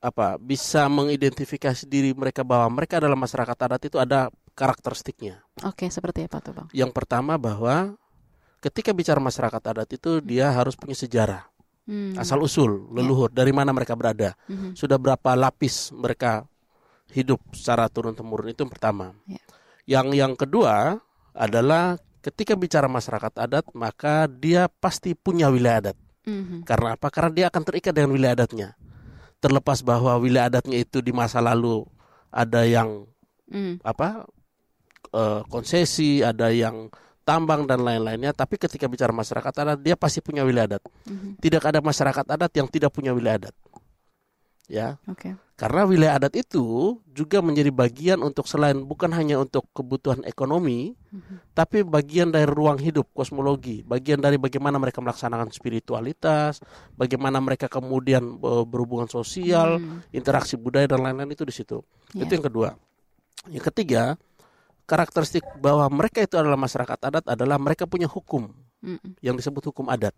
apa 0.03 0.36
bisa 0.36 0.91
mengidentifikasi 0.91 1.88
diri 1.88 2.11
mereka 2.11 2.43
bahwa 2.43 2.76
mereka 2.76 2.99
adalah 2.99 3.16
masyarakat 3.16 3.55
adat 3.55 3.82
itu 3.88 3.95
ada 3.95 4.28
karakteristiknya. 4.51 5.39
Oke, 5.64 5.88
seperti 5.88 6.28
apa 6.28 6.43
tuh, 6.43 6.51
Bang? 6.51 6.68
Yang 6.76 6.91
pertama 6.91 7.39
bahwa 7.39 7.95
ketika 8.59 8.91
bicara 8.91 9.24
masyarakat 9.24 9.64
adat 9.64 9.89
itu 9.95 10.20
dia 10.20 10.51
harus 10.51 10.76
punya 10.76 10.91
sejarah. 10.91 11.53
Hmm. 11.84 12.15
Asal 12.15 12.39
usul, 12.39 12.88
leluhur, 12.95 13.27
yeah. 13.27 13.43
dari 13.43 13.51
mana 13.51 13.75
mereka 13.75 13.93
berada. 13.99 14.39
Hmm. 14.47 14.71
Sudah 14.71 14.95
berapa 14.95 15.36
lapis 15.36 15.91
mereka 15.91 16.47
hidup 17.11 17.43
secara 17.51 17.91
turun 17.91 18.15
temurun 18.15 18.49
itu 18.51 18.63
yang 18.63 18.71
pertama. 18.71 19.11
Yeah. 19.27 19.43
Yang 19.84 20.07
yang 20.15 20.34
kedua 20.39 20.75
adalah 21.36 21.99
ketika 22.23 22.55
bicara 22.55 22.88
masyarakat 22.88 23.36
adat 23.36 23.65
maka 23.75 24.31
dia 24.31 24.71
pasti 24.71 25.11
punya 25.11 25.51
wilayah 25.51 25.91
adat. 25.91 25.97
Mm-hmm. 26.23 26.59
Karena 26.63 26.95
apa? 26.95 27.11
Karena 27.11 27.31
dia 27.36 27.45
akan 27.51 27.63
terikat 27.67 27.91
dengan 27.91 28.15
wilayah 28.15 28.39
adatnya. 28.39 28.79
Terlepas 29.43 29.84
bahwa 29.84 30.15
wilayah 30.23 30.47
adatnya 30.47 30.79
itu 30.79 31.03
di 31.03 31.11
masa 31.11 31.43
lalu 31.43 31.84
ada 32.31 32.63
yang 32.63 33.03
mm. 33.51 33.84
apa 33.84 34.23
uh, 35.11 35.43
konsesi, 35.51 36.23
ada 36.23 36.47
yang 36.47 36.88
tambang 37.24 37.65
dan 37.65 37.82
lain-lainnya. 37.82 38.36
Tapi 38.36 38.59
ketika 38.59 38.86
bicara 38.91 39.15
masyarakat 39.15 39.53
adat, 39.63 39.80
dia 39.80 39.95
pasti 39.95 40.19
punya 40.19 40.43
wilayah 40.43 40.76
adat. 40.76 40.84
Mm-hmm. 41.07 41.32
Tidak 41.39 41.63
ada 41.63 41.80
masyarakat 41.80 42.26
adat 42.28 42.51
yang 42.55 42.67
tidak 42.69 42.91
punya 42.91 43.15
wilayah 43.15 43.47
adat. 43.47 43.55
Ya, 44.71 44.95
okay. 45.11 45.36
karena 45.59 45.84
wilayah 45.84 46.15
adat 46.15 46.39
itu 46.39 46.95
juga 47.11 47.43
menjadi 47.43 47.67
bagian 47.67 48.24
untuk 48.24 48.47
selain 48.47 48.80
bukan 48.80 49.11
hanya 49.11 49.36
untuk 49.36 49.67
kebutuhan 49.76 50.24
ekonomi, 50.24 50.95
mm-hmm. 50.95 51.51
tapi 51.51 51.84
bagian 51.84 52.32
dari 52.32 52.47
ruang 52.47 52.80
hidup 52.80 53.11
kosmologi, 53.11 53.84
bagian 53.84 54.24
dari 54.24 54.39
bagaimana 54.39 54.80
mereka 54.80 55.03
melaksanakan 55.03 55.51
spiritualitas, 55.51 56.63
bagaimana 56.95 57.43
mereka 57.43 57.67
kemudian 57.67 58.39
e, 58.39 58.51
berhubungan 58.63 59.11
sosial, 59.11 59.84
mm-hmm. 59.84 60.15
interaksi 60.15 60.55
budaya 60.55 60.88
dan 60.88 61.03
lain-lain 61.03 61.36
itu 61.36 61.43
di 61.43 61.53
situ. 61.53 61.84
Yeah. 62.15 62.24
Itu 62.24 62.32
yang 62.39 62.45
kedua. 62.47 62.69
Yang 63.51 63.67
ketiga, 63.67 64.15
karakteristik 64.84 65.43
bahwa 65.59 65.88
mereka 65.88 66.23
itu 66.23 66.36
adalah 66.36 66.59
masyarakat 66.59 66.99
adat 66.99 67.25
adalah 67.27 67.57
mereka 67.59 67.88
punya 67.88 68.07
hukum 68.07 68.51
mm. 68.84 69.23
yang 69.23 69.36
disebut 69.39 69.71
hukum 69.71 69.88
adat. 69.88 70.13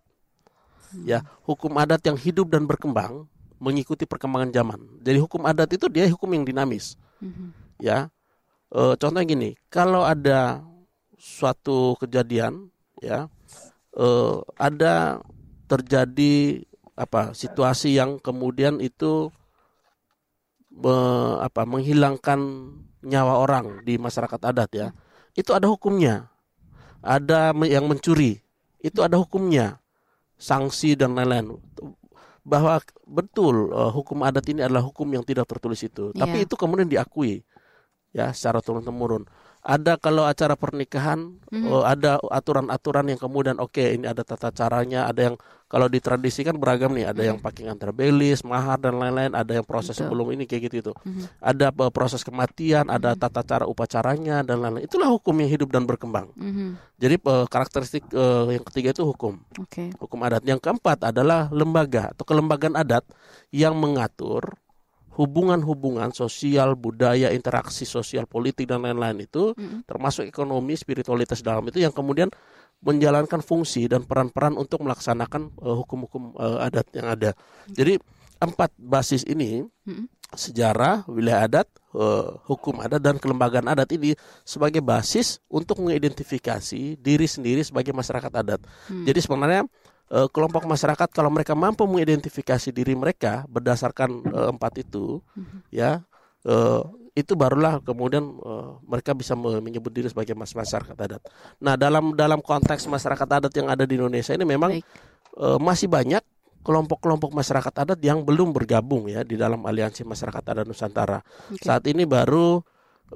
Mm. 0.94 1.04
Ya, 1.06 1.18
hukum 1.46 1.74
adat 1.78 2.02
yang 2.06 2.18
hidup 2.18 2.50
dan 2.50 2.66
berkembang 2.66 3.30
mengikuti 3.56 4.04
perkembangan 4.04 4.52
zaman. 4.52 4.80
Jadi 5.00 5.18
hukum 5.20 5.42
adat 5.48 5.70
itu 5.72 5.86
dia 5.88 6.04
hukum 6.12 6.28
yang 6.36 6.44
dinamis. 6.44 6.94
Mm-hmm. 7.24 7.48
Ya. 7.80 8.12
E, 8.68 8.80
contohnya 9.00 9.24
gini, 9.24 9.56
kalau 9.72 10.04
ada 10.04 10.60
suatu 11.16 11.96
kejadian 11.96 12.68
ya 13.00 13.32
e, 13.96 14.06
ada 14.60 15.24
terjadi 15.66 16.62
apa 16.96 17.32
situasi 17.32 17.96
yang 17.96 18.20
kemudian 18.20 18.80
itu 18.80 19.32
me, 20.72 20.96
apa 21.40 21.64
menghilangkan 21.64 22.40
nyawa 23.06 23.38
orang 23.38 23.86
di 23.86 23.94
masyarakat 23.96 24.40
adat 24.42 24.70
ya, 24.74 24.88
itu 25.38 25.54
ada 25.54 25.70
hukumnya. 25.70 26.26
Ada 27.06 27.54
yang 27.54 27.86
mencuri, 27.86 28.42
itu 28.82 28.98
ada 28.98 29.14
hukumnya. 29.14 29.78
Sanksi 30.36 30.98
dan 30.98 31.14
lain-lain. 31.14 31.56
Bahwa 32.42 32.82
betul 33.06 33.70
uh, 33.70 33.88
hukum 33.94 34.26
adat 34.26 34.44
ini 34.50 34.66
adalah 34.66 34.82
hukum 34.82 35.06
yang 35.08 35.22
tidak 35.22 35.46
tertulis 35.46 35.80
itu. 35.86 36.10
Yeah. 36.12 36.26
Tapi 36.26 36.44
itu 36.44 36.54
kemudian 36.58 36.90
diakui 36.90 37.46
ya 38.16 38.32
secara 38.32 38.64
turun 38.64 38.80
temurun 38.80 39.28
ada 39.66 39.98
kalau 40.00 40.24
acara 40.24 40.54
pernikahan 40.56 41.36
mm-hmm. 41.52 41.68
uh, 41.68 41.84
ada 41.84 42.16
aturan-aturan 42.32 43.12
yang 43.12 43.20
kemudian 43.20 43.60
oke 43.60 43.76
okay, 43.76 43.98
ini 43.98 44.08
ada 44.08 44.24
tata 44.24 44.48
caranya 44.54 45.04
ada 45.04 45.32
yang 45.32 45.36
kalau 45.66 45.90
di 45.90 45.98
tradisi 45.98 46.46
kan 46.46 46.54
beragam 46.54 46.94
nih 46.94 47.10
ada 47.10 47.22
yang 47.26 47.42
pakai 47.42 47.66
antar 47.66 47.90
belis 47.90 48.46
mahar 48.46 48.78
dan 48.78 49.02
lain-lain 49.02 49.34
ada 49.34 49.50
yang 49.50 49.66
proses 49.66 49.98
Betul. 49.98 50.14
sebelum 50.14 50.26
ini 50.38 50.46
kayak 50.46 50.70
gitu 50.70 50.76
itu 50.78 50.92
mm-hmm. 50.94 51.42
ada 51.42 51.74
uh, 51.74 51.90
proses 51.90 52.22
kematian 52.22 52.86
ada 52.86 53.14
mm-hmm. 53.14 53.22
tata 53.26 53.42
cara 53.42 53.64
upacaranya 53.66 54.46
dan 54.46 54.62
lain-lain 54.62 54.86
itulah 54.86 55.10
hukum 55.10 55.34
yang 55.42 55.50
hidup 55.50 55.74
dan 55.74 55.82
berkembang 55.82 56.30
jadi 56.96 57.18
uh, 57.26 57.46
karakteristik 57.50 58.06
uh, 58.14 58.46
yang 58.46 58.62
ketiga 58.62 58.94
itu 58.94 59.02
hukum 59.02 59.42
okay. 59.58 59.90
hukum 59.98 60.22
adat 60.22 60.46
yang 60.46 60.62
keempat 60.62 61.02
adalah 61.02 61.50
lembaga 61.50 62.14
atau 62.14 62.22
kelembagaan 62.22 62.78
adat 62.78 63.02
yang 63.50 63.74
mengatur 63.74 64.54
hubungan-hubungan 65.16 66.12
sosial, 66.12 66.76
budaya, 66.76 67.32
interaksi 67.32 67.88
sosial, 67.88 68.28
politik 68.28 68.68
dan 68.68 68.84
lain-lain 68.84 69.24
itu, 69.24 69.56
mm-hmm. 69.56 69.88
termasuk 69.88 70.28
ekonomi, 70.28 70.76
spiritualitas 70.76 71.40
dalam 71.40 71.64
itu 71.72 71.80
yang 71.80 71.90
kemudian 71.90 72.28
menjalankan 72.84 73.40
fungsi 73.40 73.88
dan 73.88 74.04
peran-peran 74.04 74.60
untuk 74.60 74.84
melaksanakan 74.84 75.56
uh, 75.64 75.76
hukum-hukum 75.80 76.36
uh, 76.36 76.60
adat 76.60 76.86
yang 76.92 77.08
ada. 77.08 77.32
Mm-hmm. 77.32 77.74
Jadi 77.80 77.92
empat 78.36 78.70
basis 78.76 79.24
ini 79.24 79.64
mm-hmm. 79.64 80.06
sejarah, 80.36 81.08
wilayah 81.08 81.48
adat, 81.48 81.66
uh, 81.96 82.36
hukum 82.44 82.84
adat 82.84 83.00
dan 83.00 83.16
kelembagaan 83.16 83.72
adat 83.72 83.88
ini 83.96 84.12
sebagai 84.44 84.84
basis 84.84 85.40
untuk 85.48 85.80
mengidentifikasi 85.80 87.00
diri 87.00 87.24
sendiri 87.24 87.64
sebagai 87.64 87.96
masyarakat 87.96 88.32
adat. 88.36 88.60
Mm. 88.92 89.08
Jadi 89.08 89.18
sebenarnya 89.24 89.62
uh, 90.12 90.28
kelompok 90.30 90.66
masyarakat 90.66 91.08
kalau 91.10 91.30
mereka 91.32 91.56
mampu 91.56 91.86
mengidentifikasi 91.86 92.70
diri 92.70 92.94
mereka 92.94 93.46
berdasarkan 93.50 94.10
uh, 94.30 94.48
empat 94.54 94.82
itu 94.86 95.18
mm-hmm. 95.34 95.58
ya 95.74 96.04
uh, 96.46 96.82
itu 97.16 97.32
barulah 97.32 97.80
kemudian 97.80 98.22
uh, 98.44 98.76
mereka 98.84 99.16
bisa 99.16 99.32
menyebut 99.32 99.88
diri 99.88 100.12
sebagai 100.12 100.36
masyarakat 100.36 100.92
adat. 100.92 101.22
Nah 101.64 101.72
dalam 101.80 102.12
dalam 102.12 102.44
konteks 102.44 102.84
masyarakat 102.84 103.24
adat 103.40 103.52
yang 103.56 103.72
ada 103.72 103.88
di 103.88 103.96
Indonesia 103.96 104.36
ini 104.36 104.44
memang 104.44 104.76
uh, 105.40 105.56
masih 105.56 105.88
banyak 105.88 106.20
kelompok-kelompok 106.60 107.32
masyarakat 107.32 107.72
adat 107.88 108.00
yang 108.04 108.20
belum 108.20 108.52
bergabung 108.52 109.08
ya 109.08 109.24
di 109.24 109.40
dalam 109.40 109.64
aliansi 109.64 110.04
masyarakat 110.04 110.42
adat 110.44 110.66
Nusantara. 110.68 111.24
Okay. 111.48 111.64
Saat 111.64 111.88
ini 111.88 112.04
baru 112.04 112.60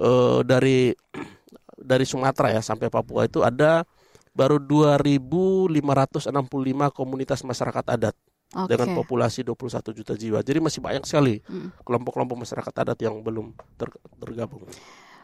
uh, 0.01 0.41
dari 0.41 0.89
dari 1.91 2.05
Sumatera 2.09 2.57
ya 2.57 2.61
sampai 2.65 2.89
Papua 2.89 3.29
itu 3.29 3.45
ada 3.45 3.85
baru 4.31 4.57
2.565 4.59 6.31
komunitas 6.95 7.43
masyarakat 7.43 7.85
adat 7.87 8.15
okay. 8.55 8.69
dengan 8.71 8.95
populasi 8.95 9.43
21 9.47 9.97
juta 9.97 10.13
jiwa. 10.15 10.39
Jadi 10.43 10.59
masih 10.59 10.79
banyak 10.83 11.03
sekali 11.07 11.39
hmm. 11.43 11.83
kelompok-kelompok 11.83 12.35
hmm. 12.39 12.43
masyarakat 12.47 12.73
adat 12.87 12.97
yang 13.03 13.19
belum 13.23 13.55
ter 13.79 13.89
tergabung. 14.19 14.63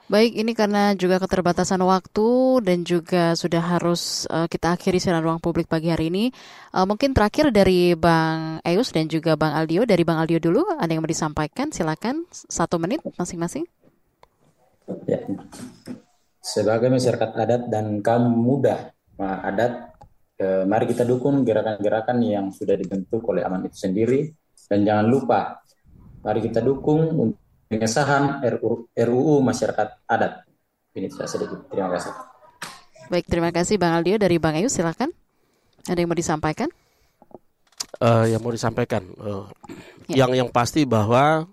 Baik, 0.08 0.40
ini 0.40 0.56
karena 0.56 0.96
juga 0.96 1.20
keterbatasan 1.20 1.84
waktu 1.84 2.64
dan 2.64 2.88
juga 2.88 3.36
sudah 3.36 3.60
harus 3.60 4.24
uh, 4.32 4.48
kita 4.48 4.80
akhiri 4.80 5.04
siaran 5.04 5.20
ruang 5.20 5.44
publik 5.44 5.68
pagi 5.68 5.92
hari 5.92 6.08
ini. 6.08 6.32
Uh, 6.72 6.88
mungkin 6.88 7.12
terakhir 7.12 7.52
dari 7.52 7.92
Bang 7.92 8.64
Eus 8.64 8.96
dan 8.96 9.12
juga 9.12 9.36
Bang 9.36 9.52
Aldio, 9.52 9.84
dari 9.84 10.08
Bang 10.08 10.24
Aldio 10.24 10.40
dulu, 10.40 10.64
ada 10.80 10.88
yang 10.88 11.04
mau 11.04 11.12
disampaikan? 11.12 11.76
Silakan 11.76 12.24
satu 12.32 12.80
menit 12.80 13.04
masing-masing. 13.20 13.68
Ya. 15.04 15.28
Sebagai 16.40 16.88
masyarakat 16.88 17.30
adat 17.36 17.68
dan 17.68 18.00
kaum 18.00 18.32
muda 18.32 18.96
adat 19.26 19.98
eh, 20.38 20.64
mari 20.64 20.86
kita 20.86 21.04
dukung 21.04 21.42
gerakan-gerakan 21.42 22.18
yang 22.22 22.46
sudah 22.54 22.78
dibentuk 22.78 23.26
oleh 23.26 23.42
Aman 23.42 23.66
itu 23.66 23.78
sendiri 23.78 24.30
dan 24.70 24.86
jangan 24.86 25.06
lupa 25.10 25.62
mari 26.22 26.46
kita 26.46 26.62
dukung 26.62 27.34
pengesahan 27.68 28.42
RUU, 28.46 28.92
RUU 28.94 29.36
masyarakat 29.44 30.08
adat. 30.08 30.48
Ini 30.98 31.08
tidak 31.14 31.30
sedikit. 31.30 31.60
Terima 31.70 31.94
kasih. 31.94 32.14
Baik, 33.08 33.26
terima 33.30 33.52
kasih 33.54 33.76
Bang 33.80 33.96
Aldio 33.96 34.18
dari 34.18 34.36
Bang 34.42 34.58
Ayu 34.58 34.68
silakan. 34.68 35.14
Ada 35.88 36.04
yang 36.04 36.10
mau 36.12 36.20
disampaikan? 36.20 36.68
Uh, 37.98 38.26
yang 38.28 38.44
mau 38.44 38.54
disampaikan, 38.54 39.02
uh, 39.18 39.50
ya. 40.06 40.26
yang 40.26 40.46
yang 40.46 40.50
pasti 40.54 40.86
bahwa 40.86 41.50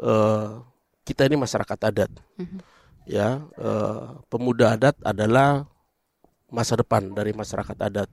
uh, 0.00 0.62
kita 1.04 1.28
ini 1.28 1.36
masyarakat 1.36 1.78
adat, 1.84 2.08
uh 2.08 2.40
-huh. 2.40 2.60
ya 3.04 3.28
uh, 3.60 4.16
pemuda 4.32 4.72
adat 4.72 4.96
adalah 5.04 5.68
masa 6.52 6.76
depan 6.78 7.10
dari 7.16 7.32
masyarakat 7.32 7.76
adat. 7.80 8.10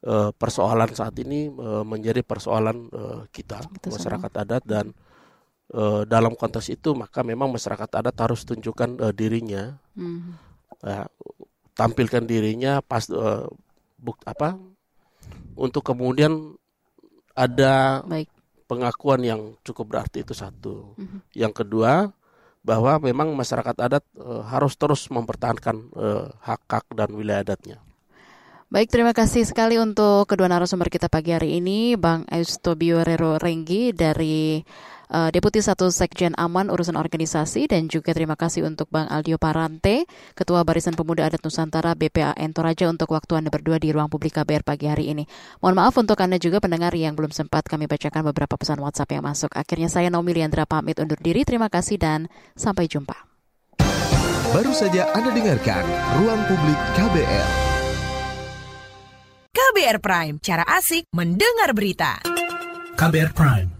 Uh, 0.00 0.32
persoalan 0.32 0.88
saat 0.96 1.12
ini 1.20 1.52
uh, 1.52 1.84
menjadi 1.84 2.24
persoalan 2.24 2.88
uh, 2.88 3.28
kita, 3.28 3.60
kita 3.68 3.92
masyarakat 3.92 4.32
sama. 4.32 4.42
adat 4.48 4.62
dan 4.64 4.86
uh, 5.76 6.08
dalam 6.08 6.32
konteks 6.32 6.72
itu 6.72 6.96
maka 6.96 7.20
memang 7.20 7.52
masyarakat 7.52 8.00
adat 8.00 8.16
harus 8.16 8.48
tunjukkan 8.48 8.96
uh, 8.96 9.12
dirinya, 9.12 9.76
hmm. 9.92 10.40
uh, 10.88 11.04
tampilkan 11.76 12.24
dirinya 12.24 12.80
pas 12.80 13.04
uh, 13.12 13.44
buk, 14.00 14.24
apa 14.24 14.56
untuk 15.52 15.84
kemudian 15.84 16.56
ada 17.36 18.00
Baik. 18.08 18.32
pengakuan 18.64 19.20
yang 19.20 19.40
cukup 19.60 19.84
berarti 19.84 20.24
itu 20.24 20.32
satu. 20.32 20.96
Hmm. 20.96 21.20
Yang 21.36 21.60
kedua 21.60 22.08
bahwa 22.60 23.00
memang 23.00 23.32
masyarakat 23.32 23.76
adat 23.80 24.04
uh, 24.20 24.44
harus 24.44 24.76
terus 24.76 25.08
mempertahankan 25.08 25.76
uh, 25.96 26.28
hak 26.44 26.62
hak 26.68 26.86
dan 26.92 27.10
wilayah 27.16 27.40
adatnya. 27.44 27.80
Baik, 28.70 28.86
terima 28.86 29.10
kasih 29.10 29.42
sekali 29.42 29.82
untuk 29.82 30.30
kedua 30.30 30.46
narasumber 30.46 30.86
kita 30.86 31.10
pagi 31.10 31.34
hari 31.34 31.58
ini, 31.58 31.98
Bang 31.98 32.22
Eustobio 32.30 33.02
Rero 33.02 33.34
Renggi 33.34 33.90
dari 33.90 34.62
uh, 35.10 35.28
Deputi 35.34 35.60
Satu 35.60 35.90
Sekjen 35.90 36.32
Aman 36.38 36.70
Urusan 36.70 36.94
Organisasi 36.94 37.66
dan 37.66 37.90
juga 37.90 38.14
terima 38.14 38.38
kasih 38.38 38.64
untuk 38.64 38.88
Bang 38.88 39.10
Aldio 39.10 39.36
Parante, 39.36 40.06
Ketua 40.38 40.62
Barisan 40.62 40.94
Pemuda 40.94 41.26
Adat 41.26 41.42
Nusantara 41.42 41.98
BPAN 41.98 42.54
Toraja 42.54 42.86
untuk 42.88 43.12
waktu 43.12 43.42
Anda 43.42 43.50
berdua 43.50 43.82
di 43.82 43.90
ruang 43.90 44.08
publik 44.08 44.38
KBR 44.38 44.62
pagi 44.62 44.86
hari 44.86 45.10
ini. 45.10 45.26
Mohon 45.60 45.76
maaf 45.82 45.94
untuk 45.98 46.16
Anda 46.22 46.38
juga 46.38 46.62
pendengar 46.62 46.94
yang 46.94 47.18
belum 47.18 47.34
sempat 47.34 47.66
kami 47.66 47.90
bacakan 47.90 48.30
beberapa 48.30 48.54
pesan 48.54 48.78
WhatsApp 48.78 49.18
yang 49.18 49.26
masuk. 49.26 49.50
Akhirnya 49.58 49.90
saya 49.90 50.08
Naomi 50.08 50.32
Liandra 50.32 50.64
pamit 50.64 51.02
undur 51.02 51.18
diri. 51.18 51.42
Terima 51.42 51.66
kasih 51.66 51.98
dan 51.98 52.30
sampai 52.54 52.86
jumpa. 52.86 53.26
Baru 54.50 54.74
saja 54.74 55.06
Anda 55.14 55.30
dengarkan 55.30 55.86
Ruang 56.18 56.42
Publik 56.50 56.80
KBR. 56.98 57.70
KBR 59.50 59.98
Prime, 60.02 60.34
cara 60.42 60.66
asik 60.66 61.06
mendengar 61.14 61.70
berita. 61.70 62.18
KBR 62.98 63.30
Prime, 63.30 63.79